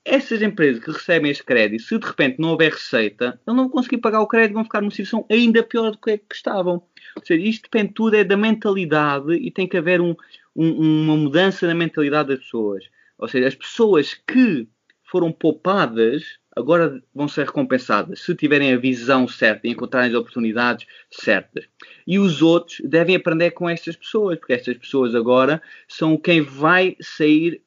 essas 0.02 0.40
empresas 0.40 0.82
que 0.82 0.90
recebem 0.90 1.30
este 1.30 1.44
crédito, 1.44 1.82
se 1.82 1.98
de 1.98 2.06
repente 2.06 2.40
não 2.40 2.52
houver 2.52 2.72
receita, 2.72 3.38
não 3.46 3.54
vão 3.54 3.68
conseguir 3.68 3.98
pagar 3.98 4.22
o 4.22 4.26
crédito, 4.26 4.54
vão 4.54 4.64
ficar 4.64 4.80
numa 4.80 4.90
situação 4.90 5.26
ainda 5.30 5.62
pior 5.62 5.90
do 5.90 5.98
que, 5.98 6.12
é 6.12 6.16
que 6.16 6.34
estavam. 6.34 6.82
Ou 7.14 7.22
seja, 7.22 7.46
isto 7.46 7.64
depende 7.64 7.92
tudo 7.92 8.16
é 8.16 8.24
da 8.24 8.36
mentalidade 8.36 9.34
e 9.34 9.50
tem 9.50 9.68
que 9.68 9.76
haver 9.76 10.00
um, 10.00 10.16
um, 10.54 11.02
uma 11.02 11.16
mudança 11.18 11.66
na 11.66 11.74
mentalidade 11.74 12.30
das 12.30 12.38
pessoas. 12.38 12.84
Ou 13.18 13.28
seja, 13.28 13.46
as 13.46 13.54
pessoas 13.54 14.14
que 14.26 14.66
foram 15.04 15.30
poupadas 15.30 16.38
agora 16.56 17.02
vão 17.14 17.28
ser 17.28 17.44
recompensadas 17.44 18.20
se 18.20 18.34
tiverem 18.34 18.72
a 18.72 18.78
visão 18.78 19.28
certa 19.28 19.66
e 19.66 19.70
encontrarem 19.70 20.08
as 20.08 20.16
oportunidades 20.16 20.86
certas. 21.10 21.66
E 22.06 22.18
os 22.18 22.40
outros 22.40 22.80
devem 22.82 23.14
aprender 23.14 23.50
com 23.50 23.68
estas 23.68 23.94
pessoas, 23.94 24.38
porque 24.38 24.54
estas 24.54 24.76
pessoas 24.78 25.14
agora 25.14 25.60
são 25.86 26.16
quem 26.16 26.40
vai 26.40 26.96
sair 26.98 27.60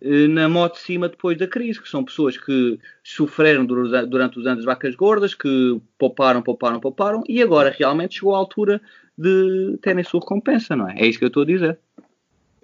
eh, 0.00 0.28
na 0.28 0.48
moto 0.48 0.74
de 0.74 0.80
cima 0.80 1.08
depois 1.08 1.36
da 1.36 1.48
crise, 1.48 1.82
que 1.82 1.88
são 1.88 2.04
pessoas 2.04 2.36
que 2.36 2.78
sofreram 3.02 3.66
durante 3.66 4.38
os 4.38 4.46
anos 4.46 4.64
vacas 4.64 4.94
gordas, 4.94 5.34
que 5.34 5.80
pouparam, 5.98 6.40
pouparam, 6.40 6.78
pouparam, 6.78 7.24
e 7.28 7.42
agora 7.42 7.74
realmente 7.76 8.14
chegou 8.14 8.34
à 8.34 8.38
altura 8.38 8.80
de 9.16 9.76
terem 9.82 10.04
sua 10.04 10.20
recompensa, 10.20 10.76
não 10.76 10.88
é? 10.88 11.00
É 11.00 11.06
isso 11.06 11.18
que 11.18 11.24
eu 11.24 11.28
estou 11.28 11.42
a 11.42 11.46
dizer. 11.46 11.78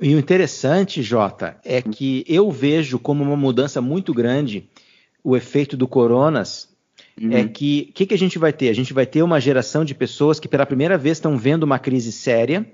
E 0.01 0.15
o 0.15 0.19
interessante, 0.19 1.03
Jota, 1.03 1.57
é 1.65 1.81
que 1.81 2.25
eu 2.29 2.51
vejo 2.51 2.99
como 2.99 3.23
uma 3.23 3.37
mudança 3.37 3.81
muito 3.81 4.13
grande 4.13 4.69
o 5.25 5.35
efeito 5.35 5.77
do 5.77 5.89
coronas 5.89 6.69
é 7.19 7.25
uhum. 7.25 7.33
é 7.33 7.49
que 7.49 7.89
o 7.91 7.93
que, 7.95 8.07
que, 8.07 8.15
a 8.15 8.19
gente 8.19 8.39
vai 8.39 8.53
ter? 8.53 8.69
A 8.69 8.75
gente 8.75 8.93
vai 8.93 9.07
ter 9.07 9.23
uma 9.23 9.41
geração 9.41 9.85
de 9.85 9.95
pessoas 9.95 10.39
que 10.39 10.47
pela 10.47 10.67
primeira 10.67 10.99
vez 10.99 11.17
estão 11.17 11.39
vendo 11.39 11.63
uma 11.63 11.79
crise 11.79 12.13
séria 12.13 12.71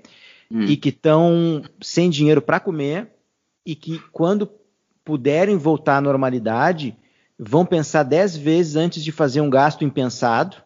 uhum. 0.51 0.63
e 0.63 0.75
que 0.75 0.89
estão 0.89 1.63
sem 1.79 2.09
dinheiro 2.09 2.41
para 2.41 2.59
comer 2.59 3.07
e 3.65 3.73
que 3.73 3.99
quando 4.11 4.49
puderem 5.05 5.55
voltar 5.57 5.97
à 5.97 6.01
normalidade 6.01 6.95
vão 7.39 7.65
pensar 7.65 8.03
dez 8.03 8.35
vezes 8.35 8.75
antes 8.75 9.03
de 9.03 9.11
fazer 9.11 9.41
um 9.41 9.49
gasto 9.49 9.85
impensado 9.85 10.57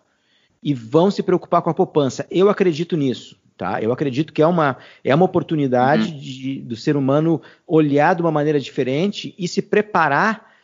e 0.64 0.74
vão 0.74 1.12
se 1.12 1.22
preocupar 1.22 1.62
com 1.62 1.70
a 1.70 1.74
poupança. 1.74 2.26
Eu 2.32 2.50
acredito 2.50 2.98
nisso. 2.98 3.38
Tá? 3.58 3.82
Eu 3.82 3.94
acredito 3.94 4.34
que 4.34 4.42
é 4.42 4.48
uma, 4.48 4.76
é 5.02 5.16
uma 5.16 5.24
oportunidade 5.24 6.12
uhum. 6.12 6.20
de, 6.20 6.62
do 6.62 6.76
ser 6.76 6.98
humano 6.98 7.42
olhar 7.66 8.14
de 8.14 8.22
uma 8.22 8.32
maneira 8.32 8.60
diferente 8.60 9.34
e 9.38 9.48
se 9.48 9.62
preparar 9.62 10.55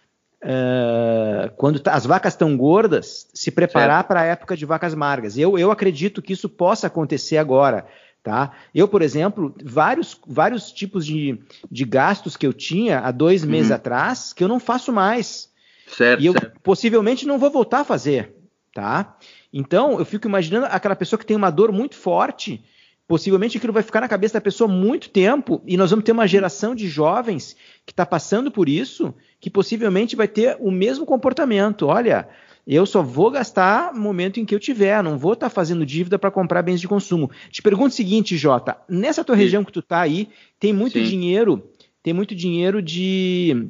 Uh, 0.43 1.51
quando 1.55 1.79
tá, 1.79 1.93
as 1.93 2.05
vacas 2.05 2.33
estão 2.33 2.57
gordas, 2.57 3.27
se 3.31 3.51
preparar 3.51 4.05
para 4.05 4.21
a 4.21 4.25
época 4.25 4.57
de 4.57 4.65
vacas 4.65 4.95
magras. 4.95 5.37
Eu, 5.37 5.57
eu 5.57 5.69
acredito 5.69 6.21
que 6.21 6.33
isso 6.33 6.49
possa 6.49 6.87
acontecer 6.87 7.37
agora. 7.37 7.85
Tá? 8.23 8.51
Eu, 8.73 8.87
por 8.87 9.01
exemplo, 9.01 9.53
vários, 9.63 10.19
vários 10.27 10.71
tipos 10.71 11.05
de, 11.05 11.39
de 11.69 11.85
gastos 11.85 12.37
que 12.37 12.45
eu 12.45 12.53
tinha 12.53 12.99
há 12.99 13.11
dois 13.11 13.43
uhum. 13.43 13.49
meses 13.49 13.71
atrás, 13.71 14.33
que 14.33 14.43
eu 14.43 14.47
não 14.47 14.59
faço 14.59 14.91
mais. 14.91 15.49
Certo, 15.87 16.21
e 16.21 16.25
eu 16.27 16.33
certo. 16.33 16.59
possivelmente 16.61 17.25
não 17.25 17.39
vou 17.39 17.49
voltar 17.49 17.81
a 17.81 17.85
fazer. 17.85 18.35
Tá? 18.73 19.17
Então, 19.51 19.99
eu 19.99 20.05
fico 20.05 20.27
imaginando 20.27 20.67
aquela 20.67 20.95
pessoa 20.95 21.19
que 21.19 21.25
tem 21.25 21.35
uma 21.35 21.49
dor 21.49 21.71
muito 21.71 21.95
forte 21.95 22.63
possivelmente 23.11 23.57
aquilo 23.57 23.73
vai 23.73 23.83
ficar 23.83 23.99
na 23.99 24.07
cabeça 24.07 24.35
da 24.35 24.39
pessoa 24.41 24.69
muito 24.69 25.09
tempo 25.09 25.61
e 25.67 25.75
nós 25.75 25.89
vamos 25.89 26.05
ter 26.05 26.13
uma 26.13 26.25
geração 26.25 26.73
de 26.73 26.87
jovens 26.87 27.57
que 27.85 27.91
está 27.91 28.05
passando 28.05 28.49
por 28.49 28.69
isso 28.69 29.13
que 29.37 29.49
possivelmente 29.49 30.15
vai 30.15 30.29
ter 30.29 30.55
o 30.61 30.71
mesmo 30.71 31.05
comportamento. 31.05 31.87
Olha, 31.87 32.29
eu 32.65 32.85
só 32.85 33.03
vou 33.03 33.29
gastar 33.29 33.93
no 33.93 33.99
momento 33.99 34.39
em 34.39 34.45
que 34.45 34.55
eu 34.55 34.59
tiver, 34.61 35.03
não 35.03 35.17
vou 35.17 35.33
estar 35.33 35.47
tá 35.47 35.49
fazendo 35.49 35.85
dívida 35.85 36.17
para 36.17 36.31
comprar 36.31 36.61
bens 36.61 36.79
de 36.79 36.87
consumo. 36.87 37.29
Te 37.49 37.61
pergunto 37.61 37.89
o 37.89 37.97
seguinte, 37.97 38.37
Jota, 38.37 38.77
nessa 38.87 39.25
tua 39.25 39.35
Sim. 39.35 39.41
região 39.41 39.65
que 39.65 39.73
tu 39.73 39.81
está 39.81 39.99
aí, 39.99 40.29
tem 40.57 40.71
muito 40.71 40.97
Sim. 40.97 41.03
dinheiro, 41.03 41.69
tem 42.01 42.13
muito 42.13 42.33
dinheiro 42.33 42.81
de 42.81 43.67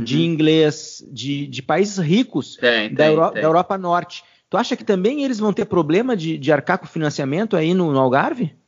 de 0.00 0.18
uhum. 0.18 0.22
inglês, 0.22 1.04
de, 1.10 1.48
de 1.48 1.60
países 1.60 1.98
ricos 1.98 2.54
tem, 2.54 2.94
da, 2.94 3.06
tem, 3.06 3.14
Euro, 3.14 3.32
tem. 3.32 3.42
da 3.42 3.48
Europa 3.48 3.76
Norte. 3.76 4.22
Tu 4.48 4.56
acha 4.56 4.76
que 4.76 4.84
também 4.84 5.24
eles 5.24 5.40
vão 5.40 5.52
ter 5.52 5.64
problema 5.64 6.16
de, 6.16 6.38
de 6.38 6.52
arcar 6.52 6.78
com 6.78 6.86
financiamento 6.86 7.56
aí 7.56 7.74
no, 7.74 7.90
no 7.90 7.98
Algarve? 7.98 8.59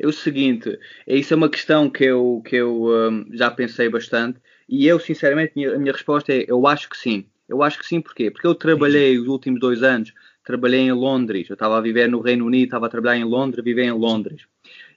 É 0.00 0.06
o 0.06 0.12
seguinte, 0.12 0.78
isso 1.06 1.34
é 1.34 1.36
uma 1.36 1.50
questão 1.50 1.90
que 1.90 2.04
eu, 2.04 2.42
que 2.44 2.56
eu 2.56 2.86
um, 2.86 3.26
já 3.32 3.50
pensei 3.50 3.88
bastante 3.90 4.40
e 4.66 4.86
eu, 4.86 4.98
sinceramente, 4.98 5.62
a 5.66 5.78
minha 5.78 5.92
resposta 5.92 6.32
é 6.32 6.46
eu 6.48 6.66
acho 6.66 6.88
que 6.88 6.96
sim. 6.96 7.26
Eu 7.46 7.62
acho 7.62 7.78
que 7.78 7.86
sim, 7.86 8.00
porquê? 8.00 8.30
Porque 8.30 8.46
eu 8.46 8.54
trabalhei 8.54 9.18
os 9.18 9.26
últimos 9.26 9.60
dois 9.60 9.82
anos, 9.82 10.14
trabalhei 10.42 10.80
em 10.80 10.92
Londres, 10.92 11.50
eu 11.50 11.54
estava 11.54 11.76
a 11.76 11.80
viver 11.80 12.08
no 12.08 12.20
Reino 12.20 12.46
Unido, 12.46 12.64
estava 12.64 12.86
a 12.86 12.88
trabalhar 12.88 13.18
em 13.18 13.24
Londres, 13.24 13.62
viver 13.62 13.84
em 13.84 13.90
Londres. 13.90 14.46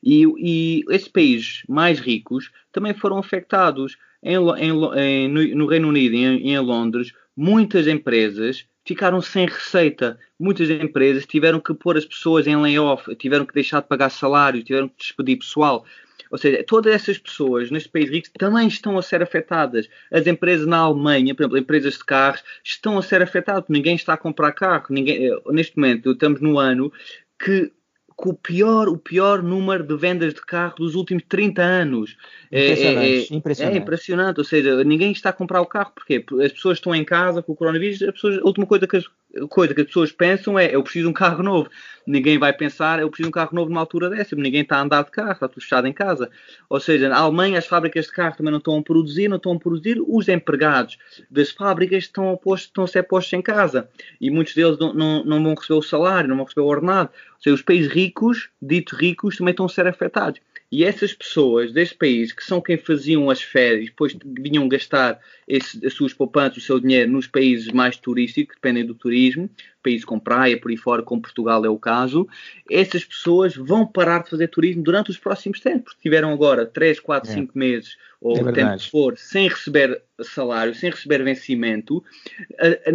E, 0.01 0.23
e 0.37 0.85
esses 0.89 1.07
países 1.07 1.63
mais 1.67 1.99
ricos 1.99 2.51
também 2.71 2.93
foram 2.93 3.17
afetados. 3.17 3.97
Em, 4.21 4.37
em, 4.37 4.71
em, 4.95 5.27
no, 5.27 5.55
no, 5.55 5.65
Reino 5.65 5.89
Unido 5.89 6.15
e 6.15 6.23
em, 6.23 6.53
em 6.53 6.59
Londres, 6.59 7.11
muitas 7.35 7.87
empresas 7.87 8.65
ficaram 8.85 9.21
sem 9.21 9.45
receita. 9.45 10.19
Muitas 10.39 10.69
empresas 10.69 11.25
tiveram 11.25 11.59
que 11.59 11.73
pôr 11.73 11.97
as 11.97 12.05
pessoas 12.05 12.47
em 12.47 12.55
layoff, 12.55 13.15
tiveram 13.15 13.45
que 13.45 13.53
deixar 13.53 13.81
de 13.81 13.87
pagar 13.87 14.09
salários, 14.09 14.63
tiveram 14.63 14.89
que 14.89 14.97
despedir 14.97 15.39
pessoal. 15.39 15.85
Ou 16.29 16.37
seja, 16.37 16.63
todas 16.63 16.91
essas 16.91 17.17
pessoas 17.19 17.69
neste 17.69 17.89
país 17.89 18.09
rico 18.09 18.27
também 18.39 18.67
estão 18.67 18.97
a 18.97 19.03
ser 19.03 19.21
afetadas. 19.21 19.87
As 20.11 20.25
empresas 20.25 20.65
na 20.65 20.77
Alemanha, 20.77 21.35
por 21.35 21.43
exemplo, 21.43 21.57
empresas 21.59 21.93
de 21.93 22.03
carros, 22.03 22.43
estão 22.63 22.97
a 22.97 23.03
ser 23.03 23.21
afetadas. 23.21 23.65
Ninguém 23.69 23.95
está 23.95 24.13
a 24.13 24.17
comprar 24.17 24.51
carro. 24.51 24.87
Ninguém, 24.89 25.27
eh, 25.27 25.39
neste 25.51 25.77
momento, 25.77 26.11
estamos 26.11 26.41
no 26.41 26.57
ano 26.57 26.91
que 27.37 27.71
com 28.15 28.29
o 28.29 28.33
pior, 28.33 28.87
o 28.87 28.97
pior 28.97 29.41
número 29.41 29.83
de 29.83 29.95
vendas 29.95 30.33
de 30.33 30.41
carro 30.41 30.75
dos 30.77 30.95
últimos 30.95 31.23
30 31.27 31.61
anos. 31.61 32.17
Impressionante, 32.51 33.07
é, 33.07 33.33
é, 33.33 33.35
impressionante. 33.35 33.75
é 33.75 33.81
impressionante, 33.81 34.39
ou 34.39 34.43
seja, 34.43 34.83
ninguém 34.83 35.11
está 35.11 35.29
a 35.29 35.33
comprar 35.33 35.61
o 35.61 35.65
carro, 35.65 35.91
porque 35.95 36.23
as 36.43 36.51
pessoas 36.51 36.77
estão 36.77 36.93
em 36.93 37.03
casa 37.03 37.41
com 37.41 37.53
o 37.53 37.55
coronavírus, 37.55 37.99
pessoas, 37.99 38.37
a 38.37 38.45
última 38.45 38.65
coisa 38.65 38.87
que 38.87 38.97
as, 38.97 39.05
coisa 39.49 39.73
que 39.73 39.81
as 39.81 39.87
pessoas 39.87 40.11
pensam 40.11 40.57
é 40.59 40.73
eu 40.73 40.83
preciso 40.83 41.05
de 41.05 41.09
um 41.09 41.13
carro 41.13 41.41
novo. 41.41 41.69
Ninguém 42.05 42.37
vai 42.37 42.53
pensar 42.53 42.99
eu 42.99 43.09
preciso 43.09 43.27
de 43.27 43.29
um 43.29 43.31
carro 43.31 43.49
novo 43.53 43.69
numa 43.69 43.79
altura 43.81 44.09
dessa, 44.09 44.35
ninguém 44.35 44.61
está 44.61 44.77
a 44.77 44.81
andar 44.81 45.03
de 45.03 45.11
carro, 45.11 45.31
está 45.31 45.47
tudo 45.47 45.61
fechado 45.61 45.87
em 45.87 45.93
casa. 45.93 46.29
Ou 46.69 46.79
seja, 46.79 47.09
na 47.09 47.17
Alemanha 47.17 47.57
as 47.57 47.65
fábricas 47.65 48.05
de 48.05 48.11
carro 48.11 48.35
também 48.35 48.51
não 48.51 48.59
estão 48.59 48.77
a 48.77 48.83
produzir, 48.83 49.27
não 49.27 49.37
estão 49.37 49.53
a 49.53 49.59
produzir, 49.59 49.97
os 50.05 50.27
empregados 50.27 50.97
das 51.29 51.49
fábricas 51.51 52.03
estão 52.03 52.31
a, 52.31 52.37
postos, 52.37 52.67
estão 52.67 52.83
a 52.83 52.87
ser 52.87 53.03
postos 53.03 53.33
em 53.33 53.41
casa 53.41 53.89
e 54.19 54.29
muitos 54.29 54.53
deles 54.53 54.77
não, 54.77 54.93
não, 54.93 55.23
não 55.23 55.43
vão 55.43 55.55
receber 55.55 55.79
o 55.79 55.81
salário, 55.81 56.29
não 56.29 56.35
vão 56.35 56.45
receber 56.45 56.61
o 56.61 56.69
ordenado. 56.69 57.09
Ou 57.35 57.41
seja, 57.41 57.55
os 57.55 57.61
países 57.61 57.91
ricos, 57.91 58.49
dito 58.61 58.95
ricos, 58.95 59.37
também 59.37 59.51
estão 59.51 59.65
a 59.65 59.69
ser 59.69 59.87
afetados. 59.87 60.39
E 60.75 60.83
essas 60.83 61.13
pessoas 61.13 61.71
deste 61.71 61.93
país, 61.93 62.31
que 62.31 62.43
são 62.43 62.59
quem 62.59 62.79
faziam 62.79 63.29
as 63.29 63.39
férias, 63.39 63.85
depois 63.85 64.17
vinham 64.23 64.67
gastar 64.67 65.21
esse, 65.47 65.85
as 65.85 65.93
suas 65.93 66.15
poupanças, 66.15 66.63
o 66.63 66.65
seu 66.65 66.79
dinheiro 66.79 67.11
nos 67.11 67.27
países 67.27 67.71
mais 67.71 67.95
turísticos, 67.95 68.55
que 68.55 68.59
dependem 68.59 68.83
do 68.83 68.95
turismo, 68.95 69.47
países 69.83 70.05
com 70.05 70.19
praia, 70.19 70.59
por 70.59 70.71
aí 70.71 70.77
fora, 70.77 71.03
como 71.03 71.21
Portugal 71.21 71.63
é 71.65 71.69
o 71.69 71.77
caso, 71.77 72.27
essas 72.69 73.03
pessoas 73.03 73.55
vão 73.55 73.85
parar 73.85 74.23
de 74.23 74.29
fazer 74.29 74.47
turismo 74.47 74.81
durante 74.81 75.11
os 75.11 75.17
próximos 75.17 75.59
tempos. 75.59 75.95
Tiveram 76.01 76.31
agora 76.31 76.65
3, 76.65 76.99
4, 76.99 77.29
5 77.31 77.57
meses 77.57 77.97
ou 78.23 78.37
é 78.37 78.41
o 78.41 78.53
tempo 78.53 78.77
que 78.77 78.89
for, 78.89 79.17
sem 79.17 79.49
receber 79.49 80.01
salário, 80.21 80.73
sem 80.73 80.89
receber 80.89 81.21
vencimento, 81.21 82.01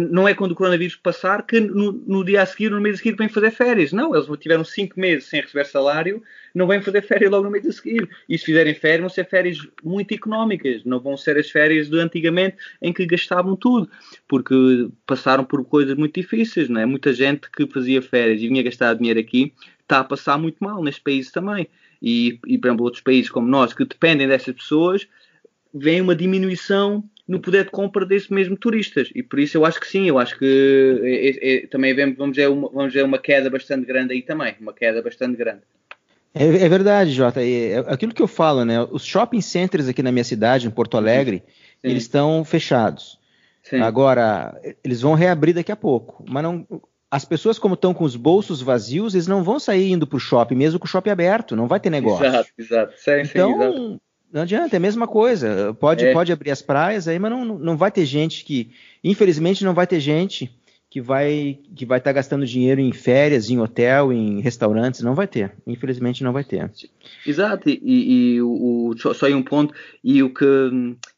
não 0.09 0.27
é 0.27 0.33
quando 0.33 0.53
o 0.53 0.55
coronavírus 0.55 0.95
passar 0.95 1.45
que 1.45 1.59
no, 1.59 1.91
no, 1.91 2.25
dia 2.25 2.41
a 2.41 2.45
seguir, 2.47 2.71
no 2.71 2.81
mês 2.81 2.95
a 2.95 2.97
seguir, 2.97 3.15
vêm 3.15 3.29
fazer 3.29 3.51
férias. 3.51 3.91
Não, 3.91 4.15
eles 4.15 4.27
tiveram 4.39 4.63
5 4.63 4.99
meses 4.99 5.25
sem 5.25 5.41
receber 5.41 5.65
salário, 5.65 6.23
não 6.55 6.65
vêm 6.65 6.81
fazer 6.81 7.03
férias 7.03 7.29
logo 7.29 7.43
no 7.43 7.51
mês 7.51 7.63
a 7.67 7.71
seguir. 7.71 8.09
E 8.27 8.39
se 8.39 8.45
fizerem 8.45 8.73
férias, 8.73 9.01
vão 9.01 9.09
ser 9.09 9.29
férias 9.29 9.59
muito 9.83 10.11
económicas, 10.15 10.83
não 10.83 10.99
vão 10.99 11.15
ser 11.15 11.37
as 11.37 11.51
férias 11.51 11.89
de 11.89 11.99
antigamente 11.99 12.57
em 12.81 12.91
que 12.91 13.05
gastavam 13.05 13.55
tudo, 13.55 13.87
porque 14.27 14.55
passaram 15.05 15.43
por 15.43 15.63
coisas 15.63 15.95
muito 15.95 16.19
difíceis, 16.19 16.69
não 16.69 16.78
é? 16.79 16.85
Muita 16.85 17.13
gente 17.13 17.49
que 17.49 17.67
fazia 17.67 18.01
férias 18.01 18.41
e 18.41 18.47
vinha 18.47 18.63
gastar 18.63 18.93
dinheiro 18.93 19.19
aqui 19.19 19.53
está 19.81 19.99
a 19.99 20.03
passar 20.03 20.37
muito 20.37 20.57
mal 20.59 20.83
neste 20.83 21.01
país 21.01 21.31
também. 21.31 21.67
E, 22.01 22.39
e, 22.45 22.57
por 22.57 22.67
exemplo, 22.67 22.85
outros 22.85 23.03
países 23.03 23.29
como 23.29 23.47
nós 23.47 23.73
que 23.73 23.83
dependem 23.83 24.27
dessas 24.27 24.55
pessoas 24.55 25.07
vem 25.73 26.01
uma 26.01 26.15
diminuição 26.15 27.03
no 27.27 27.39
poder 27.39 27.65
de 27.65 27.71
compra 27.71 28.05
desses 28.05 28.29
mesmo 28.29 28.57
turistas. 28.57 29.09
E 29.13 29.21
por 29.21 29.39
isso 29.39 29.57
eu 29.57 29.65
acho 29.65 29.79
que 29.79 29.87
sim, 29.87 30.07
eu 30.07 30.17
acho 30.17 30.37
que 30.37 30.99
é, 31.03 31.29
é, 31.29 31.55
é 31.55 31.67
também 31.67 31.93
vamos 32.15 32.35
ver, 32.35 32.49
uma, 32.49 32.69
vamos 32.69 32.93
ver 32.93 33.03
uma 33.03 33.19
queda 33.19 33.49
bastante 33.49 33.85
grande 33.85 34.13
aí 34.13 34.21
também, 34.23 34.55
uma 34.59 34.73
queda 34.73 35.01
bastante 35.01 35.37
grande. 35.37 35.61
É, 36.33 36.45
é 36.45 36.69
verdade, 36.69 37.11
Jota. 37.11 37.43
É, 37.43 37.73
é 37.73 37.79
aquilo 37.87 38.13
que 38.13 38.21
eu 38.21 38.27
falo, 38.27 38.65
né? 38.65 38.81
Os 38.91 39.05
shopping 39.05 39.41
centers 39.41 39.87
aqui 39.87 40.01
na 40.01 40.11
minha 40.11 40.23
cidade, 40.23 40.65
em 40.65 40.71
Porto 40.71 40.97
Alegre, 40.97 41.43
sim. 41.45 41.89
eles 41.89 42.03
estão 42.03 42.43
fechados. 42.43 43.18
Sim. 43.69 43.81
Agora, 43.81 44.59
eles 44.83 45.01
vão 45.01 45.13
reabrir 45.13 45.53
daqui 45.53 45.71
a 45.71 45.75
pouco. 45.75 46.25
Mas 46.27 46.43
não, 46.43 46.65
as 47.11 47.25
pessoas, 47.25 47.59
como 47.59 47.75
estão 47.75 47.93
com 47.93 48.03
os 48.03 48.15
bolsos 48.15 48.61
vazios, 48.61 49.13
eles 49.13 49.27
não 49.27 49.43
vão 49.43 49.59
sair 49.59 49.91
indo 49.91 50.07
para 50.07 50.17
o 50.17 50.19
shopping, 50.19 50.55
mesmo 50.55 50.79
com 50.79 50.85
o 50.85 50.89
shopping 50.89 51.09
aberto, 51.09 51.55
não 51.55 51.67
vai 51.67 51.79
ter 51.79 51.89
negócio. 51.89 52.25
Exato, 52.25 52.49
exato. 52.57 52.93
Sim, 52.97 53.21
então, 53.23 53.61
exato. 53.61 54.01
Não 54.31 54.43
adianta, 54.43 54.75
é 54.75 54.77
a 54.77 54.81
mesma 54.81 55.07
coisa. 55.07 55.75
Pode, 55.79 56.05
é. 56.05 56.13
pode 56.13 56.31
abrir 56.31 56.51
as 56.51 56.61
praias 56.61 57.07
aí, 57.07 57.17
mas 57.17 57.31
não, 57.31 57.43
não 57.43 57.75
vai 57.75 57.91
ter 57.91 58.05
gente 58.05 58.45
que. 58.45 58.71
Infelizmente, 59.03 59.63
não 59.63 59.73
vai 59.73 59.87
ter 59.87 59.99
gente 59.99 60.55
que 60.89 60.99
vai 60.99 61.59
que 61.75 61.85
vai 61.85 61.99
estar 61.99 62.09
tá 62.09 62.15
gastando 62.15 62.45
dinheiro 62.45 62.81
em 62.81 62.91
férias, 62.91 63.49
em 63.49 63.59
hotel, 63.59 64.11
em 64.11 64.41
restaurantes. 64.41 65.01
Não 65.01 65.13
vai 65.13 65.27
ter. 65.27 65.53
Infelizmente, 65.67 66.23
não 66.23 66.33
vai 66.33 66.43
ter. 66.43 66.71
Exato. 67.25 67.69
E, 67.69 68.35
e 68.35 68.41
o, 68.41 68.95
só, 68.97 69.13
só 69.13 69.27
aí 69.27 69.33
um 69.33 69.43
ponto. 69.43 69.73
E 70.03 70.23
o 70.23 70.33
que, 70.33 70.45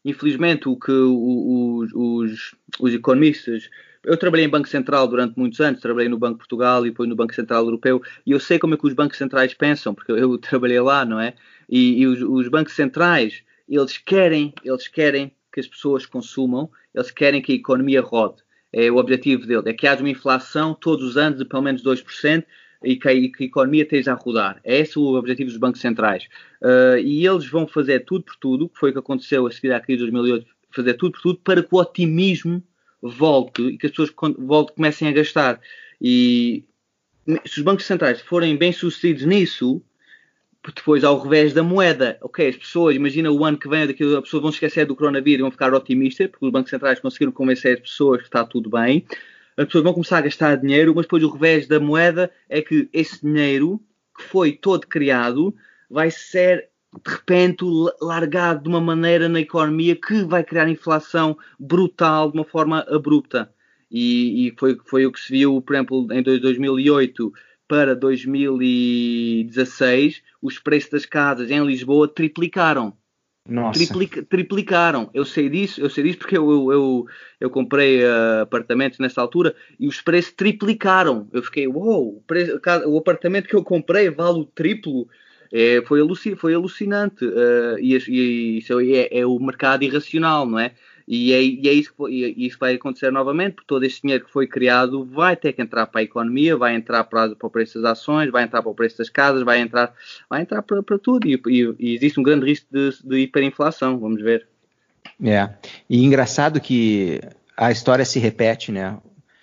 infelizmente, 0.04 0.68
o 0.68 0.76
que 0.76 0.92
os, 0.92 1.90
os, 1.94 2.54
os 2.78 2.94
economistas 2.94 3.70
eu 4.04 4.16
trabalhei 4.16 4.44
em 4.44 4.48
Banco 4.48 4.68
Central 4.68 5.06
durante 5.06 5.38
muitos 5.38 5.60
anos, 5.60 5.80
trabalhei 5.80 6.08
no 6.08 6.18
Banco 6.18 6.38
Portugal 6.38 6.84
e 6.84 6.90
depois 6.90 7.08
no 7.08 7.14
Banco 7.14 7.34
Central 7.34 7.64
Europeu, 7.64 8.02
e 8.26 8.32
eu 8.32 8.40
sei 8.40 8.58
como 8.58 8.74
é 8.74 8.76
que 8.76 8.86
os 8.86 8.94
bancos 8.94 9.16
centrais 9.16 9.54
pensam, 9.54 9.94
porque 9.94 10.10
eu 10.10 10.36
trabalhei 10.38 10.80
lá, 10.80 11.04
não 11.04 11.20
é? 11.20 11.34
E, 11.68 12.00
e 12.00 12.06
os, 12.06 12.20
os, 12.20 12.48
bancos 12.48 12.74
centrais, 12.74 13.44
eles 13.68 13.98
querem, 13.98 14.52
eles 14.64 14.88
querem 14.88 15.32
que 15.52 15.60
as 15.60 15.68
pessoas 15.68 16.04
consumam, 16.04 16.68
eles 16.92 17.10
querem 17.10 17.40
que 17.40 17.52
a 17.52 17.54
economia 17.54 18.00
rode. 18.00 18.42
É 18.72 18.90
o 18.90 18.96
objetivo 18.96 19.46
dele, 19.46 19.62
é 19.66 19.72
que 19.72 19.86
haja 19.86 20.00
uma 20.00 20.08
inflação 20.08 20.74
todos 20.74 21.06
os 21.06 21.16
anos 21.16 21.38
de 21.38 21.44
pelo 21.44 21.62
menos 21.62 21.82
2% 21.82 22.44
e 22.84 22.96
que 22.96 23.08
a, 23.08 23.12
que 23.12 23.44
a 23.44 23.44
economia 23.44 23.82
esteja 23.82 24.12
a 24.12 24.14
rodar. 24.14 24.60
É 24.64 24.78
esse 24.78 24.98
o 24.98 25.14
objetivo 25.14 25.50
dos 25.50 25.58
bancos 25.58 25.80
centrais. 25.80 26.24
Uh, 26.60 26.98
e 26.98 27.26
eles 27.26 27.46
vão 27.46 27.66
fazer 27.66 28.00
tudo 28.00 28.24
por 28.24 28.36
tudo, 28.36 28.68
que 28.68 28.78
foi 28.78 28.90
o 28.90 28.92
que 28.92 28.98
aconteceu 28.98 29.46
a 29.46 29.50
seguir 29.50 29.72
à 29.72 29.80
crise 29.80 30.04
de 30.04 30.10
2008, 30.10 30.46
fazer 30.70 30.94
tudo 30.94 31.12
por 31.12 31.20
tudo 31.20 31.38
para 31.44 31.62
que 31.62 31.68
o 31.70 31.78
otimismo 31.78 32.62
volte 33.00 33.62
e 33.62 33.78
que 33.78 33.86
as 33.86 33.92
pessoas 33.92 34.12
volte, 34.38 34.72
comecem 34.72 35.08
a 35.08 35.12
gastar. 35.12 35.60
E 36.00 36.64
se 37.44 37.58
os 37.58 37.64
bancos 37.64 37.84
centrais 37.84 38.20
forem 38.20 38.56
bem 38.56 38.72
sucedidos 38.72 39.24
nisso, 39.24 39.82
depois 40.70 41.02
ao 41.02 41.18
revés 41.18 41.52
da 41.52 41.62
moeda, 41.62 42.18
ok, 42.20 42.48
as 42.48 42.56
pessoas, 42.56 42.94
imagina 42.94 43.30
o 43.32 43.44
ano 43.44 43.58
que 43.58 43.68
vem, 43.68 43.86
daqui, 43.86 44.04
as 44.04 44.20
pessoas 44.20 44.42
vão 44.42 44.50
esquecer 44.50 44.86
do 44.86 44.94
coronavírus 44.94 45.40
e 45.40 45.42
vão 45.42 45.50
ficar 45.50 45.74
otimistas, 45.74 46.28
porque 46.28 46.46
os 46.46 46.52
bancos 46.52 46.70
centrais 46.70 47.00
conseguiram 47.00 47.32
convencer 47.32 47.74
as 47.74 47.80
pessoas 47.80 48.20
que 48.20 48.28
está 48.28 48.44
tudo 48.44 48.70
bem, 48.70 49.04
as 49.56 49.66
pessoas 49.66 49.82
vão 49.82 49.92
começar 49.92 50.18
a 50.18 50.22
gastar 50.22 50.56
dinheiro, 50.56 50.94
mas 50.94 51.04
depois 51.04 51.22
o 51.24 51.30
revés 51.30 51.66
da 51.66 51.80
moeda 51.80 52.30
é 52.48 52.62
que 52.62 52.88
esse 52.92 53.20
dinheiro 53.22 53.80
que 54.16 54.22
foi 54.22 54.52
todo 54.52 54.86
criado 54.86 55.54
vai 55.90 56.10
ser 56.10 56.68
de 57.04 57.10
repente 57.10 57.64
largado 58.00 58.62
de 58.62 58.68
uma 58.68 58.80
maneira 58.80 59.28
na 59.28 59.40
economia 59.40 59.96
que 59.96 60.22
vai 60.24 60.44
criar 60.44 60.68
inflação 60.68 61.36
brutal 61.58 62.30
de 62.30 62.38
uma 62.38 62.44
forma 62.44 62.80
abrupta. 62.88 63.52
E, 63.90 64.48
e 64.48 64.54
foi, 64.58 64.78
foi 64.86 65.06
o 65.06 65.12
que 65.12 65.20
se 65.20 65.32
viu, 65.32 65.60
por 65.60 65.74
exemplo, 65.74 66.06
em 66.12 66.22
2008 66.22 67.32
para 67.68 67.94
2016, 67.94 70.22
os 70.40 70.58
preços 70.58 70.90
das 70.90 71.06
casas 71.06 71.50
em 71.50 71.64
Lisboa 71.64 72.08
triplicaram. 72.08 72.96
Nossa. 73.48 73.78
Triplica, 73.78 74.22
triplicaram. 74.22 75.10
Eu 75.12 75.24
sei 75.24 75.48
disso, 75.48 75.80
eu 75.80 75.90
sei 75.90 76.04
disso 76.04 76.18
porque 76.18 76.38
eu, 76.38 76.48
eu, 76.50 76.72
eu, 76.72 77.06
eu 77.40 77.50
comprei 77.50 78.04
uh, 78.04 78.42
apartamentos 78.42 79.00
nessa 79.00 79.20
altura 79.20 79.54
e 79.80 79.88
os 79.88 80.00
preços 80.00 80.32
triplicaram. 80.32 81.28
Eu 81.32 81.42
fiquei, 81.42 81.66
uou, 81.66 81.84
wow, 81.84 82.22
o, 82.86 82.90
o, 82.90 82.98
apartamento 82.98 83.48
que 83.48 83.56
eu 83.56 83.64
comprei 83.64 84.10
vale 84.10 84.40
o 84.40 84.44
triplo. 84.44 85.08
É, 85.52 85.82
foi, 85.82 86.00
aluci, 86.00 86.36
foi 86.36 86.54
alucinante. 86.54 87.24
Uh, 87.24 87.78
e, 87.80 87.96
e, 88.08 88.58
isso 88.58 88.78
é, 88.80 89.08
é, 89.10 89.26
o 89.26 89.38
mercado 89.40 89.82
irracional, 89.82 90.46
não 90.46 90.58
é? 90.58 90.72
E 91.06 91.32
é, 91.32 91.42
e 91.42 91.68
é 91.68 91.72
isso, 91.72 91.92
que, 91.94 92.04
e 92.10 92.46
isso 92.46 92.56
vai 92.58 92.74
acontecer 92.74 93.10
novamente, 93.10 93.54
porque 93.54 93.66
todo 93.66 93.84
este 93.84 94.02
dinheiro 94.02 94.24
que 94.24 94.30
foi 94.30 94.46
criado 94.46 95.04
vai 95.04 95.36
ter 95.36 95.52
que 95.52 95.62
entrar 95.62 95.86
para 95.86 96.00
a 96.00 96.04
economia, 96.04 96.56
vai 96.56 96.74
entrar 96.74 97.04
para, 97.04 97.34
para 97.34 97.46
o 97.46 97.50
preço 97.50 97.80
das 97.80 97.92
ações, 97.92 98.30
vai 98.30 98.44
entrar 98.44 98.62
para 98.62 98.70
o 98.70 98.74
preço 98.74 98.98
das 98.98 99.08
casas, 99.08 99.42
vai 99.42 99.60
entrar, 99.60 99.92
vai 100.28 100.42
entrar 100.42 100.62
para, 100.62 100.82
para 100.82 100.98
tudo. 100.98 101.26
E, 101.26 101.40
e, 101.46 101.74
e 101.78 101.94
existe 101.94 102.18
um 102.18 102.22
grande 102.22 102.46
risco 102.46 102.66
de, 102.70 102.90
de 103.04 103.18
hiperinflação, 103.18 103.98
vamos 103.98 104.22
ver. 104.22 104.46
É, 105.22 105.48
e 105.88 106.04
engraçado 106.04 106.60
que 106.60 107.20
a 107.56 107.70
história 107.70 108.04
se 108.04 108.18
repete, 108.18 108.72
né? 108.72 108.98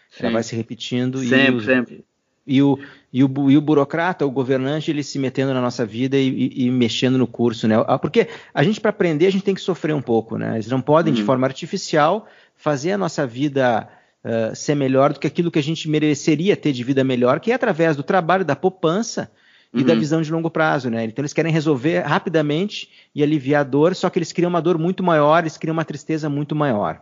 Sim. 0.09 0.23
Ela 0.25 0.33
vai 0.33 0.43
se 0.43 0.55
repetindo. 0.55 1.19
Sempre, 1.19 1.61
e 1.61 1.65
sempre. 1.65 2.05
E 2.49 2.63
o, 2.63 2.79
e 3.13 3.23
o, 3.23 3.51
e 3.51 3.55
o 3.55 3.61
burocrata, 3.61 4.25
o 4.25 4.31
governante, 4.31 4.89
ele 4.89 5.03
se 5.03 5.19
metendo 5.19 5.53
na 5.53 5.61
nossa 5.61 5.85
vida 5.85 6.17
e, 6.17 6.27
e, 6.27 6.65
e 6.65 6.71
mexendo 6.71 7.17
no 7.17 7.27
curso, 7.27 7.67
né? 7.67 7.75
Ah, 7.87 7.99
porque 7.99 8.27
a 8.53 8.63
gente, 8.63 8.81
para 8.81 8.89
aprender, 8.89 9.27
a 9.27 9.31
gente 9.31 9.43
tem 9.43 9.53
que 9.53 9.61
sofrer 9.61 9.93
um 9.93 10.01
pouco, 10.01 10.35
né? 10.37 10.55
Eles 10.55 10.67
não 10.67 10.81
podem, 10.81 11.13
uhum. 11.13 11.19
de 11.19 11.23
forma 11.23 11.45
artificial, 11.45 12.27
fazer 12.55 12.93
a 12.93 12.97
nossa 12.97 13.25
vida 13.25 13.87
uh, 14.23 14.55
ser 14.55 14.75
melhor 14.75 15.13
do 15.13 15.19
que 15.19 15.27
aquilo 15.27 15.51
que 15.51 15.59
a 15.59 15.63
gente 15.63 15.87
mereceria 15.87 16.57
ter 16.57 16.71
de 16.73 16.83
vida 16.83 17.03
melhor, 17.03 17.39
que 17.39 17.51
é 17.51 17.55
através 17.55 17.95
do 17.95 18.03
trabalho, 18.03 18.43
da 18.43 18.55
poupança 18.55 19.31
e 19.73 19.79
uhum. 19.79 19.85
da 19.85 19.93
visão 19.93 20.21
de 20.21 20.31
longo 20.31 20.49
prazo, 20.49 20.89
né? 20.89 21.05
Então 21.05 21.21
eles 21.21 21.33
querem 21.33 21.51
resolver 21.51 21.99
rapidamente 21.99 22.89
e 23.13 23.21
aliviar 23.21 23.61
a 23.61 23.63
dor, 23.63 23.95
só 23.95 24.09
que 24.09 24.17
eles 24.17 24.31
criam 24.31 24.49
uma 24.49 24.61
dor 24.61 24.77
muito 24.77 25.03
maior, 25.03 25.39
eles 25.39 25.57
criam 25.57 25.73
uma 25.73 25.85
tristeza 25.85 26.27
muito 26.29 26.55
maior. 26.55 27.01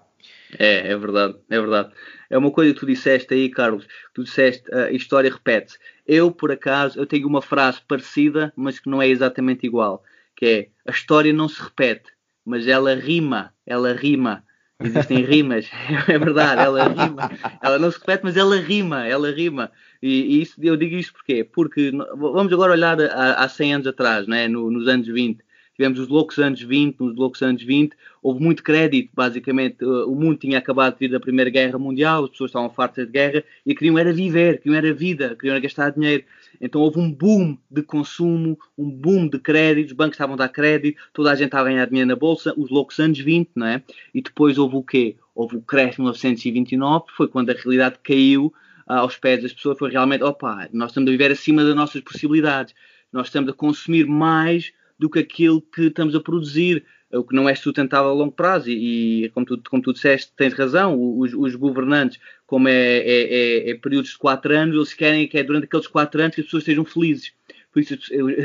É, 0.58 0.92
é 0.92 0.98
verdade, 0.98 1.36
é 1.50 1.60
verdade. 1.60 1.92
É 2.30 2.38
uma 2.38 2.52
coisa 2.52 2.74
que 2.74 2.80
tu 2.80 2.86
disseste 2.86 3.34
aí, 3.34 3.50
Carlos. 3.50 3.88
Tu 4.14 4.24
disseste, 4.24 4.64
a 4.74 4.92
história 4.92 5.32
repete-se. 5.32 5.78
Eu, 6.06 6.32
por 6.32 6.52
acaso, 6.52 7.00
eu 7.00 7.06
tenho 7.06 7.28
uma 7.28 7.42
frase 7.42 7.82
parecida, 7.88 8.54
mas 8.56 8.80
que 8.80 8.90
não 8.90 9.02
é 9.02 9.08
exatamente 9.08 9.66
igual. 9.66 10.04
Que 10.36 10.46
é, 10.46 10.68
a 10.88 10.92
história 10.92 11.34
não 11.34 11.50
se 11.50 11.62
repete, 11.62 12.12
mas 12.46 12.68
ela 12.68 12.96
rima, 12.96 13.54
ela 13.66 13.94
rima. 13.94 14.44
Existem 14.80 15.24
rimas, 15.26 15.70
é 16.08 16.18
verdade, 16.18 16.62
ela 16.62 16.88
rima. 16.88 17.32
Ela 17.62 17.80
não 17.80 17.92
se 17.92 18.00
repete, 18.00 18.24
mas 18.24 18.38
ela 18.38 18.56
rima, 18.58 19.06
ela 19.06 19.32
rima. 19.32 19.72
E, 20.02 20.38
e 20.38 20.42
isso, 20.42 20.56
eu 20.62 20.78
digo 20.78 20.96
isto 20.96 21.14
porquê? 21.14 21.44
Porque 21.44 21.92
vamos 22.16 22.54
agora 22.54 22.74
olhar 22.74 22.98
há, 23.02 23.48
100 23.50 23.74
anos 23.76 23.88
atrás, 23.88 24.28
né? 24.28 24.48
No, 24.48 24.70
nos 24.72 24.88
anos 24.88 25.08
20 25.08 25.47
tivemos 25.78 26.00
os 26.00 26.08
loucos 26.08 26.40
anos 26.40 26.60
20, 26.60 27.00
nos 27.00 27.16
loucos 27.16 27.42
anos 27.44 27.62
20, 27.62 27.96
houve 28.22 28.44
muito 28.44 28.64
crédito, 28.64 29.12
basicamente, 29.14 29.86
o 29.86 30.16
mundo 30.16 30.36
tinha 30.36 30.58
acabado 30.58 30.94
de 30.94 31.00
vir 31.02 31.12
da 31.12 31.20
Primeira 31.20 31.52
Guerra 31.52 31.78
Mundial, 31.78 32.24
as 32.24 32.32
pessoas 32.32 32.50
estavam 32.50 32.70
fartas 32.72 33.06
de 33.06 33.12
guerra 33.12 33.44
e 33.64 33.76
queriam 33.76 33.98
era 33.98 34.12
viver, 34.12 34.60
queriam 34.60 34.76
era 34.76 34.92
vida, 34.92 35.36
queriam 35.36 35.54
era 35.54 35.62
gastar 35.62 35.92
dinheiro. 35.92 36.24
Então 36.60 36.82
houve 36.82 37.00
um 37.00 37.12
boom 37.12 37.56
de 37.70 37.84
consumo, 37.84 38.58
um 38.76 38.90
boom 38.90 39.30
de 39.30 39.38
crédito, 39.38 39.90
os 39.90 39.94
bancos 39.94 40.16
estavam 40.16 40.34
a 40.34 40.38
dar 40.38 40.50
crédito, 40.50 41.00
toda 41.14 41.32
a 41.32 41.36
gente 41.36 41.46
estava 41.46 41.70
a 41.70 41.72
ganhar 41.72 41.86
dinheiro 41.86 42.10
na 42.10 42.16
bolsa, 42.16 42.56
os 42.58 42.72
loucos 42.72 43.00
anos 43.00 43.20
20, 43.20 43.52
não 43.56 43.68
é? 43.68 43.84
E 44.16 44.22
depois 44.22 44.58
houve 44.58 44.76
o 44.76 44.84
quê? 44.84 45.16
Houve 45.36 45.58
o 45.58 45.62
crash 45.62 45.92
de 45.92 46.02
1929, 46.02 47.06
foi 47.16 47.28
quando 47.28 47.52
a 47.52 47.54
realidade 47.54 48.00
caiu 48.04 48.52
ah, 48.88 49.00
aos 49.00 49.16
pés 49.16 49.44
das 49.44 49.54
pessoas, 49.54 49.78
foi 49.78 49.92
realmente, 49.92 50.24
opa, 50.24 50.68
nós 50.74 50.90
estamos 50.90 51.08
a 51.08 51.12
viver 51.12 51.32
acima 51.32 51.64
das 51.64 51.76
nossas 51.76 52.02
possibilidades, 52.02 52.74
nós 53.14 53.28
estamos 53.28 53.52
a 53.52 53.54
consumir 53.54 54.08
mais 54.08 54.74
do 54.98 55.10
que 55.10 55.20
aquilo 55.20 55.62
que 55.62 55.84
estamos 55.84 56.16
a 56.16 56.20
produzir, 56.20 56.86
o 57.12 57.24
que 57.24 57.36
não 57.36 57.48
é 57.48 57.56
sustentável 57.56 58.10
a 58.10 58.14
longo 58.14 58.32
prazo. 58.32 58.70
E, 58.70 59.26
e 59.26 59.30
como, 59.30 59.46
tu, 59.46 59.62
como 59.70 59.82
tu 59.82 59.94
disseste, 59.94 60.32
tens 60.36 60.54
razão, 60.54 61.00
os, 61.18 61.34
os 61.34 61.56
governantes, 61.56 62.20
como 62.46 62.68
é, 62.68 62.74
é, 62.74 63.00
é, 63.06 63.70
é, 63.72 63.76
períodos 63.76 64.12
de 64.12 64.18
quatro 64.18 64.56
anos, 64.56 64.76
eles 64.76 64.94
querem 64.94 65.28
que 65.28 65.38
é 65.38 65.44
durante 65.44 65.66
aqueles 65.66 65.88
quatro 65.88 66.22
anos 66.22 66.36
que 66.36 66.42
as 66.42 66.48
pessoas 66.48 66.64
estejam 66.64 66.86
felizes. 66.86 67.34
Por 67.72 67.82
isso, 67.82 67.98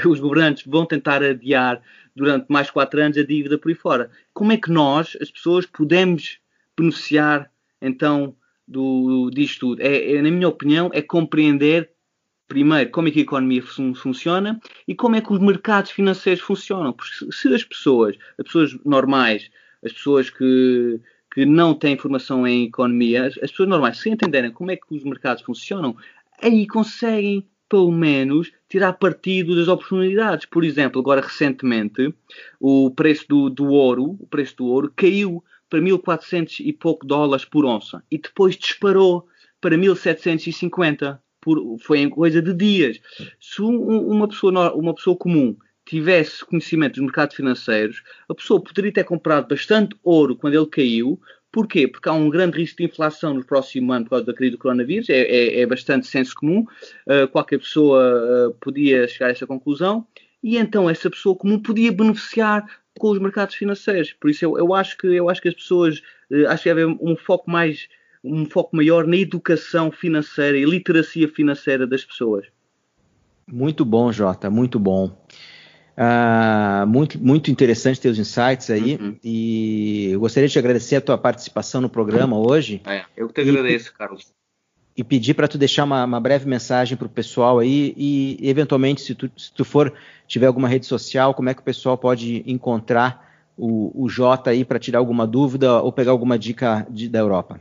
os 0.08 0.20
governantes 0.20 0.64
vão 0.66 0.84
tentar 0.84 1.22
adiar 1.22 1.80
durante 2.14 2.46
mais 2.48 2.70
quatro 2.70 3.00
anos 3.00 3.16
a 3.16 3.24
dívida 3.24 3.58
por 3.58 3.68
aí 3.68 3.74
fora. 3.74 4.10
Como 4.32 4.52
é 4.52 4.56
que 4.56 4.70
nós, 4.70 5.16
as 5.20 5.30
pessoas, 5.30 5.64
podemos 5.66 6.38
beneficiar 6.76 7.50
então 7.80 8.36
do, 8.66 9.30
disto 9.30 9.60
tudo? 9.60 9.82
É, 9.82 10.12
é, 10.14 10.22
na 10.22 10.30
minha 10.30 10.48
opinião, 10.48 10.90
é 10.92 11.00
compreender 11.00 11.90
primeiro 12.52 12.90
como 12.90 13.08
é 13.08 13.10
que 13.10 13.20
a 13.20 13.22
economia 13.22 13.62
fun 13.62 13.94
funciona 13.94 14.60
e 14.86 14.94
como 14.94 15.16
é 15.16 15.22
que 15.22 15.32
os 15.32 15.38
mercados 15.38 15.90
financeiros 15.90 16.42
funcionam. 16.42 16.92
Porque 16.92 17.32
se 17.32 17.48
as 17.54 17.64
pessoas, 17.64 18.14
as 18.38 18.44
pessoas 18.44 18.78
normais, 18.84 19.50
as 19.82 19.90
pessoas 19.90 20.28
que, 20.28 21.00
que 21.32 21.46
não 21.46 21.74
têm 21.74 21.96
formação 21.96 22.46
em 22.46 22.66
economia, 22.66 23.26
as 23.26 23.50
pessoas 23.50 23.70
normais, 23.70 23.98
se 23.98 24.10
entenderem 24.10 24.50
como 24.50 24.70
é 24.70 24.76
que 24.76 24.84
os 24.90 25.02
mercados 25.02 25.42
funcionam, 25.42 25.96
aí 26.42 26.66
conseguem 26.66 27.46
pelo 27.70 27.90
menos 27.90 28.52
tirar 28.68 28.92
partido 28.92 29.56
das 29.56 29.66
oportunidades. 29.66 30.44
Por 30.44 30.62
exemplo, 30.62 31.00
agora 31.00 31.22
recentemente 31.22 32.14
o 32.60 32.90
preço 32.90 33.24
do, 33.30 33.48
do 33.48 33.68
ouro, 33.68 34.14
o 34.20 34.26
preço 34.26 34.58
do 34.58 34.66
ouro 34.66 34.92
caiu 34.94 35.42
para 35.70 35.80
1400 35.80 36.60
e 36.60 36.70
pouco 36.70 37.06
dólares 37.06 37.46
por 37.46 37.64
onça 37.64 38.04
e 38.10 38.18
depois 38.18 38.56
disparou 38.56 39.26
para 39.58 39.78
1750 39.78 41.18
por, 41.42 41.58
foi 41.80 41.98
em 41.98 42.08
coisa 42.08 42.40
de 42.40 42.54
dias. 42.54 42.98
Se 43.38 43.60
um, 43.60 44.08
uma, 44.08 44.26
pessoa, 44.26 44.74
uma 44.74 44.94
pessoa 44.94 45.16
comum 45.16 45.54
tivesse 45.84 46.42
conhecimento 46.44 46.94
dos 46.94 47.02
mercados 47.02 47.36
financeiros, 47.36 48.02
a 48.28 48.34
pessoa 48.34 48.62
poderia 48.62 48.92
ter 48.92 49.04
comprado 49.04 49.48
bastante 49.48 49.94
ouro 50.02 50.36
quando 50.36 50.54
ele 50.54 50.66
caiu, 50.66 51.20
Porquê? 51.52 51.86
Porque 51.86 52.08
há 52.08 52.12
um 52.12 52.30
grande 52.30 52.56
risco 52.56 52.78
de 52.78 52.84
inflação 52.84 53.34
no 53.34 53.44
próximo 53.44 53.92
ano 53.92 54.06
por 54.06 54.10
causa 54.10 54.24
da 54.24 54.32
crise 54.32 54.52
do 54.52 54.58
coronavírus, 54.58 55.10
é, 55.10 55.20
é, 55.20 55.60
é 55.60 55.66
bastante 55.66 56.06
senso 56.06 56.34
comum, 56.34 56.64
uh, 57.06 57.28
qualquer 57.30 57.58
pessoa 57.58 58.48
uh, 58.48 58.54
podia 58.54 59.06
chegar 59.06 59.26
a 59.26 59.30
essa 59.32 59.46
conclusão, 59.46 60.06
e 60.42 60.56
então 60.56 60.88
essa 60.88 61.10
pessoa 61.10 61.36
comum 61.36 61.58
podia 61.58 61.92
beneficiar 61.92 62.64
com 62.98 63.10
os 63.10 63.18
mercados 63.18 63.54
financeiros. 63.54 64.14
Por 64.14 64.30
isso 64.30 64.46
eu, 64.46 64.56
eu 64.56 64.74
acho, 64.74 64.96
que, 64.96 65.06
eu 65.06 65.28
acho 65.28 65.42
que 65.42 65.48
as 65.48 65.54
pessoas, 65.54 65.98
uh, 66.30 66.48
acho 66.48 66.62
que 66.62 66.70
deve 66.70 66.84
haver 66.84 66.96
um 66.98 67.14
foco 67.16 67.50
mais, 67.50 67.86
um 68.24 68.44
foco 68.46 68.76
maior 68.76 69.06
na 69.06 69.16
educação 69.16 69.90
financeira 69.90 70.56
e 70.56 70.64
literacia 70.64 71.28
financeira 71.28 71.86
das 71.86 72.04
pessoas. 72.04 72.46
Muito 73.46 73.84
bom, 73.84 74.12
Jota, 74.12 74.48
muito 74.48 74.78
bom. 74.78 75.16
Uh, 75.92 76.86
muito, 76.86 77.22
muito 77.22 77.50
interessante 77.50 78.00
ter 78.00 78.08
os 78.08 78.18
insights 78.18 78.70
aí 78.70 78.96
uhum. 78.96 79.14
e 79.22 80.08
eu 80.12 80.20
gostaria 80.20 80.48
de 80.48 80.58
agradecer 80.58 80.96
a 80.96 81.02
tua 81.02 81.18
participação 81.18 81.82
no 81.82 81.88
programa 81.88 82.38
hoje. 82.38 82.80
É, 82.86 83.04
eu 83.14 83.28
que 83.28 83.34
te 83.34 83.48
agradeço, 83.48 83.90
e, 83.90 83.92
Carlos. 83.92 84.32
E 84.96 85.04
pedir 85.04 85.34
para 85.34 85.48
tu 85.48 85.58
deixar 85.58 85.84
uma, 85.84 86.04
uma, 86.04 86.20
breve 86.20 86.48
mensagem 86.48 86.96
para 86.96 87.06
o 87.06 87.10
pessoal 87.10 87.58
aí 87.58 87.92
e, 87.96 88.38
eventualmente, 88.40 89.02
se 89.02 89.14
tu, 89.14 89.30
se 89.36 89.52
tu 89.52 89.66
for 89.66 89.92
tiver 90.26 90.46
alguma 90.46 90.68
rede 90.68 90.86
social, 90.86 91.34
como 91.34 91.50
é 91.50 91.54
que 91.54 91.60
o 91.60 91.64
pessoal 91.64 91.98
pode 91.98 92.42
encontrar 92.46 93.30
o, 93.56 94.04
o 94.04 94.08
Jota 94.08 94.50
aí 94.50 94.64
para 94.64 94.78
tirar 94.78 94.98
alguma 94.98 95.26
dúvida 95.26 95.82
ou 95.82 95.92
pegar 95.92 96.12
alguma 96.12 96.38
dica 96.38 96.86
de, 96.88 97.06
da 97.06 97.18
Europa? 97.18 97.60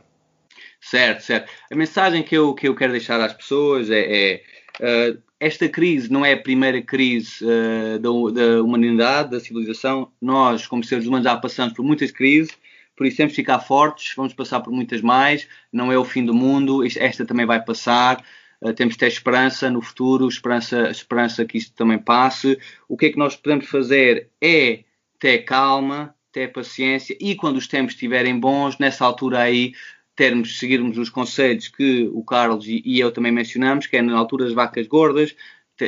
Certo, 0.82 1.22
certo. 1.22 1.52
A 1.72 1.76
mensagem 1.76 2.24
que 2.24 2.36
eu, 2.36 2.56
que 2.56 2.68
eu 2.68 2.76
quero 2.76 2.92
deixar 2.92 3.22
às 3.22 3.34
pessoas 3.34 3.90
é, 3.92 4.42
é 4.80 5.14
uh, 5.14 5.22
esta 5.40 5.70
crise 5.70 6.12
não 6.12 6.26
é 6.26 6.34
a 6.34 6.42
primeira 6.42 6.82
crise 6.82 7.46
uh, 7.46 8.00
da, 8.00 8.10
da, 8.34 8.64
humanidade, 8.64 9.30
da 9.30 9.40
civilização. 9.40 10.12
Nós, 10.20 10.66
como 10.66 10.84
seres 10.84 11.06
humanos, 11.06 11.26
já 11.26 11.38
passamos 11.38 11.74
por 11.74 11.86
muitas 11.86 12.10
crises, 12.10 12.58
por 12.96 13.06
isso 13.06 13.18
temos 13.18 13.34
de 13.34 13.36
ficar 13.36 13.60
fortes, 13.60 14.14
vamos 14.16 14.34
passar 14.34 14.60
por 14.60 14.74
muitas 14.74 15.02
mais. 15.02 15.48
Não 15.72 15.92
é 15.92 15.98
o 15.98 16.04
fim 16.04 16.26
do 16.26 16.34
mundo, 16.34 16.84
esta 16.84 17.26
também 17.26 17.46
vai 17.46 17.64
passar. 17.64 18.26
Uh, 18.60 18.74
temos 18.74 18.96
de 18.96 19.00
ter 19.00 19.08
esperança 19.08 19.70
no 19.70 19.84
futuro, 19.84 20.28
esperança, 20.28 20.90
esperança 20.90 21.46
que 21.46 21.60
isto 21.60 21.76
também 21.76 22.00
passe. 22.00 22.58
O 22.90 22.98
que 22.98 23.06
é 23.06 23.12
que 23.12 23.20
nós 23.20 23.36
podemos 23.36 23.68
fazer 23.68 24.30
é 24.42 24.84
ter 25.20 25.40
calma, 25.40 26.16
ter 26.32 26.52
paciência 26.52 27.16
e 27.20 27.36
quando 27.36 27.58
os 27.58 27.68
tempos 27.68 27.94
estiverem 27.94 28.40
bons, 28.40 28.80
nessa 28.80 29.06
altura 29.06 29.42
aí 29.42 29.74
termos, 30.16 30.60
seguirmos 30.60 30.98
os 30.98 31.10
conselhos 31.10 31.68
que 31.68 32.10
o 32.14 32.24
Carlos 32.24 32.68
e, 32.68 32.82
e 32.86 33.00
eu 33.00 33.12
também 33.12 33.32
mencionamos, 33.32 33.88
que 33.88 33.98
é 33.98 34.02
na 34.02 34.18
altura 34.18 34.46
das 34.46 34.54
vacas 34.54 34.88
gordas, 34.88 35.36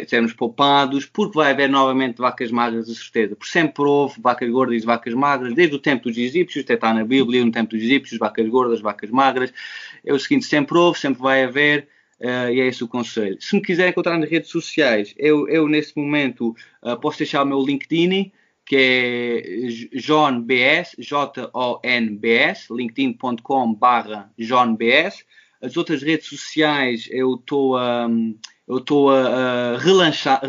sermos 0.08 0.34
poupados, 0.34 1.06
porque 1.06 1.38
vai 1.38 1.52
haver 1.52 1.70
novamente 1.70 2.18
vacas 2.18 2.52
magras, 2.52 2.88
de 2.88 2.96
certeza. 2.96 3.36
Por 3.36 3.46
sempre 3.46 3.84
houve 3.84 4.20
vacas 4.20 4.50
gordas 4.50 4.82
e 4.82 4.86
vacas 4.86 5.14
magras, 5.14 5.54
desde 5.54 5.76
o 5.76 5.80
tempo 5.80 6.10
dos 6.10 6.18
egípcios, 6.18 6.64
até 6.64 6.74
está 6.74 6.94
na 6.94 7.04
Bíblia, 7.04 7.46
no 7.46 7.52
tempo 7.52 7.72
dos 7.72 7.82
egípcios, 7.84 8.20
vacas 8.20 8.48
gordas, 8.48 8.82
vacas 8.82 9.12
magras. 9.12 9.54
É 10.04 10.14
o 10.14 10.20
seguinte, 10.20 10.46
sempre 10.46 10.78
houve, 10.78 11.00
sempre 11.00 11.22
vai 11.22 11.44
haver, 11.44 11.88
uh, 12.20 12.50
e 12.52 12.60
é 12.60 12.68
esse 12.68 12.84
o 12.84 12.88
conselho. 12.88 13.38
Se 13.40 13.56
me 13.56 13.62
quiserem 13.62 13.92
encontrar 13.92 14.18
nas 14.18 14.30
redes 14.30 14.50
sociais, 14.50 15.14
eu, 15.18 15.48
eu 15.48 15.68
nesse 15.68 15.96
momento 15.96 16.56
uh, 16.82 17.00
posso 17.00 17.20
deixar 17.20 17.44
o 17.44 17.46
meu 17.46 17.62
LinkedIn, 17.62 18.32
que 18.66 18.76
é 18.78 20.00
JohnBS, 20.00 20.96
J-O-N-B-S, 20.98 22.74
linkedin.com 22.74 23.74
barra 23.74 24.32
JohnBS. 24.38 25.26
As 25.62 25.78
outras 25.78 26.02
redes 26.02 26.28
sociais 26.28 27.08
eu 27.12 27.36
estou 27.36 27.78
a, 27.78 28.08
eu 28.68 28.78
estou 28.78 29.12
a, 29.12 29.76
a 29.76 29.78
relançar, 29.78 30.42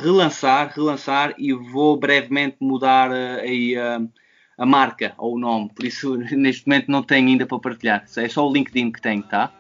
relançar, 0.74 1.34
e 1.38 1.52
vou 1.52 1.96
brevemente 1.96 2.56
mudar 2.60 3.10
eh, 3.12 3.76
a, 3.76 4.00
a, 4.58 4.66
marca 4.66 5.14
ou 5.18 5.34
o 5.34 5.38
nome. 5.38 5.70
Por 5.74 5.84
isso, 5.84 6.16
neste 6.36 6.66
momento 6.66 6.90
não 6.90 7.02
tenho 7.02 7.28
ainda 7.28 7.46
para 7.46 7.58
partilhar. 7.58 8.04
É 8.16 8.28
só 8.28 8.48
o 8.48 8.52
LinkedIn 8.52 8.92
que 8.92 9.00
tenho, 9.00 9.22
tá? 9.22 9.52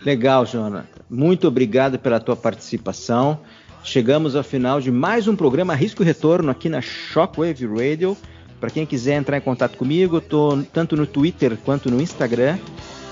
Legal, 0.00 0.44
Jonathan. 0.46 1.02
Muito 1.08 1.48
obrigado 1.48 1.98
pela 1.98 2.20
tua 2.20 2.36
participação. 2.36 3.40
Chegamos 3.86 4.34
ao 4.34 4.42
final 4.42 4.80
de 4.80 4.90
mais 4.90 5.28
um 5.28 5.36
programa 5.36 5.72
Risco 5.72 6.02
e 6.02 6.04
Retorno 6.04 6.50
aqui 6.50 6.68
na 6.68 6.80
Shockwave 6.80 7.66
Radio. 7.66 8.16
Para 8.58 8.68
quem 8.68 8.84
quiser 8.84 9.14
entrar 9.14 9.38
em 9.38 9.40
contato 9.40 9.78
comigo, 9.78 10.18
estou 10.18 10.60
tanto 10.72 10.96
no 10.96 11.06
Twitter 11.06 11.56
quanto 11.64 11.88
no 11.88 12.02
Instagram. 12.02 12.58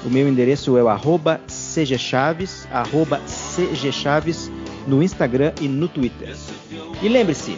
O 0.04 0.10
meu 0.10 0.28
endereço 0.28 0.76
é 0.76 0.82
o 0.82 0.88
cgchaves, 1.46 2.66
arroba 2.72 3.20
cgchaves 3.24 4.50
no 4.84 5.00
Instagram 5.00 5.52
e 5.60 5.68
no 5.68 5.86
Twitter. 5.86 6.34
E 7.00 7.08
lembre-se, 7.08 7.56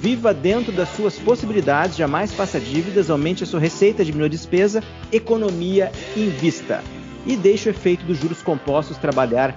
viva 0.00 0.32
dentro 0.32 0.72
das 0.72 0.88
suas 0.96 1.18
possibilidades, 1.18 1.98
jamais 1.98 2.32
faça 2.32 2.58
dívidas, 2.58 3.10
aumente 3.10 3.44
a 3.44 3.46
sua 3.46 3.60
receita, 3.60 4.02
diminua 4.02 4.28
despesa, 4.28 4.82
economia, 5.12 5.92
invista. 6.16 6.82
E 7.26 7.36
deixe 7.36 7.68
o 7.68 7.70
efeito 7.70 8.06
dos 8.06 8.16
juros 8.18 8.40
compostos 8.40 8.96
trabalhar 8.96 9.54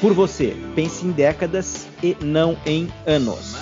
por 0.00 0.12
você. 0.12 0.56
Pense 0.74 1.04
em 1.06 1.10
décadas 1.10 1.86
e 2.02 2.16
não 2.20 2.56
em 2.64 2.92
anos. 3.06 3.56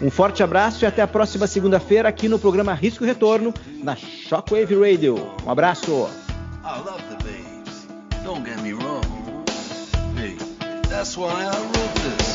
Um 0.00 0.10
forte 0.10 0.42
abraço 0.42 0.84
e 0.84 0.86
até 0.86 1.02
a 1.02 1.06
próxima 1.06 1.46
segunda-feira 1.46 2.08
aqui 2.08 2.28
no 2.28 2.38
programa 2.38 2.72
Risco 2.72 3.04
e 3.04 3.06
Retorno 3.06 3.52
na 3.82 3.96
Shockwave 3.96 4.74
Radio. 4.74 5.16
Um 5.44 5.50
abraço. 5.50 6.08
That's 10.88 11.16
why 11.16 11.44
I 11.44 11.50
wrote 11.50 11.94
this 11.94 12.27